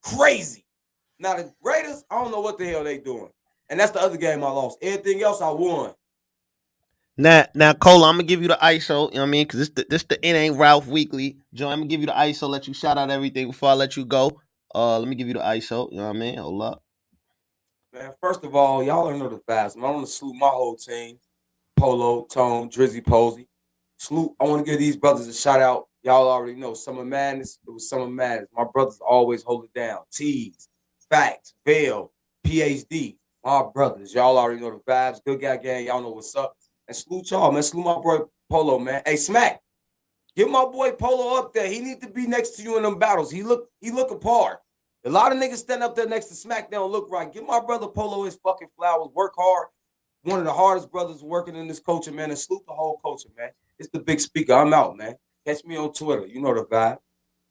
[0.03, 0.65] Crazy.
[1.19, 3.29] Now the Raiders, I don't know what the hell they doing.
[3.69, 4.77] And that's the other game I lost.
[4.81, 5.93] Everything else I won.
[7.15, 9.09] Now, now, Cole, I'm gonna give you the ISO.
[9.09, 9.45] You know what I mean?
[9.45, 11.37] Because this, the, this the it ain't Ralph Weekly.
[11.53, 12.49] Joe, I'm gonna give you the ISO.
[12.49, 14.41] Let you shout out everything before I let you go.
[14.73, 15.91] Uh, let me give you the ISO.
[15.91, 16.37] You know what I mean?
[16.37, 16.83] Hold up.
[17.93, 19.77] Man, first of all, y'all don't know the fast.
[19.77, 21.19] I want to salute my whole team.
[21.77, 23.47] Polo, Tone, Drizzy, Posey.
[23.97, 24.31] Salute.
[24.39, 25.87] I want to give these brothers a shout out.
[26.01, 27.59] Y'all already know Summer Madness.
[27.67, 28.49] It was Summer Madness.
[28.55, 29.99] My brothers always hold it down.
[30.11, 30.67] Tees,
[31.13, 32.11] Facts, Veil,
[32.43, 33.17] PhD.
[33.45, 34.15] My brothers.
[34.15, 35.19] Y'all already know the vibes.
[35.23, 35.85] Good guy gang.
[35.85, 36.57] Y'all know what's up.
[36.87, 37.61] And salute y'all, man.
[37.61, 39.03] Salute my boy Polo, man.
[39.05, 39.61] Hey, Smack.
[40.35, 41.67] Get my boy Polo up there.
[41.67, 43.29] He need to be next to you in them battles.
[43.29, 44.57] He look he look apart.
[45.05, 47.31] A lot of niggas stand up there next to Smack, they don't look right.
[47.31, 49.09] Give my brother Polo his fucking flowers.
[49.13, 49.67] Work hard.
[50.23, 52.31] One of the hardest brothers working in this culture, man.
[52.31, 53.51] And salute the whole culture, man.
[53.77, 54.53] It's the big speaker.
[54.53, 55.13] I'm out, man.
[55.45, 56.25] Catch me on Twitter.
[56.25, 56.97] You know the vibe.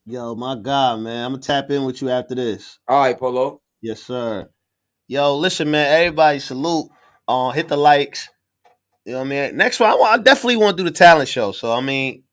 [0.04, 1.26] Yo, my God, man.
[1.26, 2.80] I'm gonna tap in with you after this.
[2.88, 3.60] All right, Polo.
[3.80, 4.48] Yes, sir.
[5.06, 5.92] Yo, listen, man.
[5.92, 6.90] Everybody, salute.
[7.28, 8.28] Uh, hit the likes.
[9.04, 9.56] You know what I mean?
[9.56, 11.52] Next one, I, want, I definitely want to do the talent show.
[11.52, 12.24] So I mean,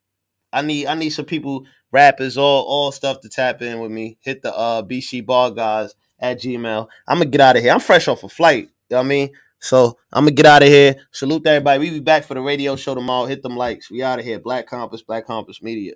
[0.52, 4.18] I need I need some people, rappers, all all stuff to tap in with me.
[4.22, 6.88] Hit the uh BC Bar guys at Gmail.
[7.08, 7.72] I'm gonna get out of here.
[7.72, 8.64] I'm fresh off a flight.
[8.64, 9.30] You know what I mean?
[9.60, 10.96] So I'm gonna get out of here.
[11.12, 11.80] Salute everybody.
[11.80, 13.28] We be back for the radio show tomorrow.
[13.28, 13.92] Hit them likes.
[13.92, 14.40] We out of here.
[14.40, 15.94] Black Compass, Black Compass Media.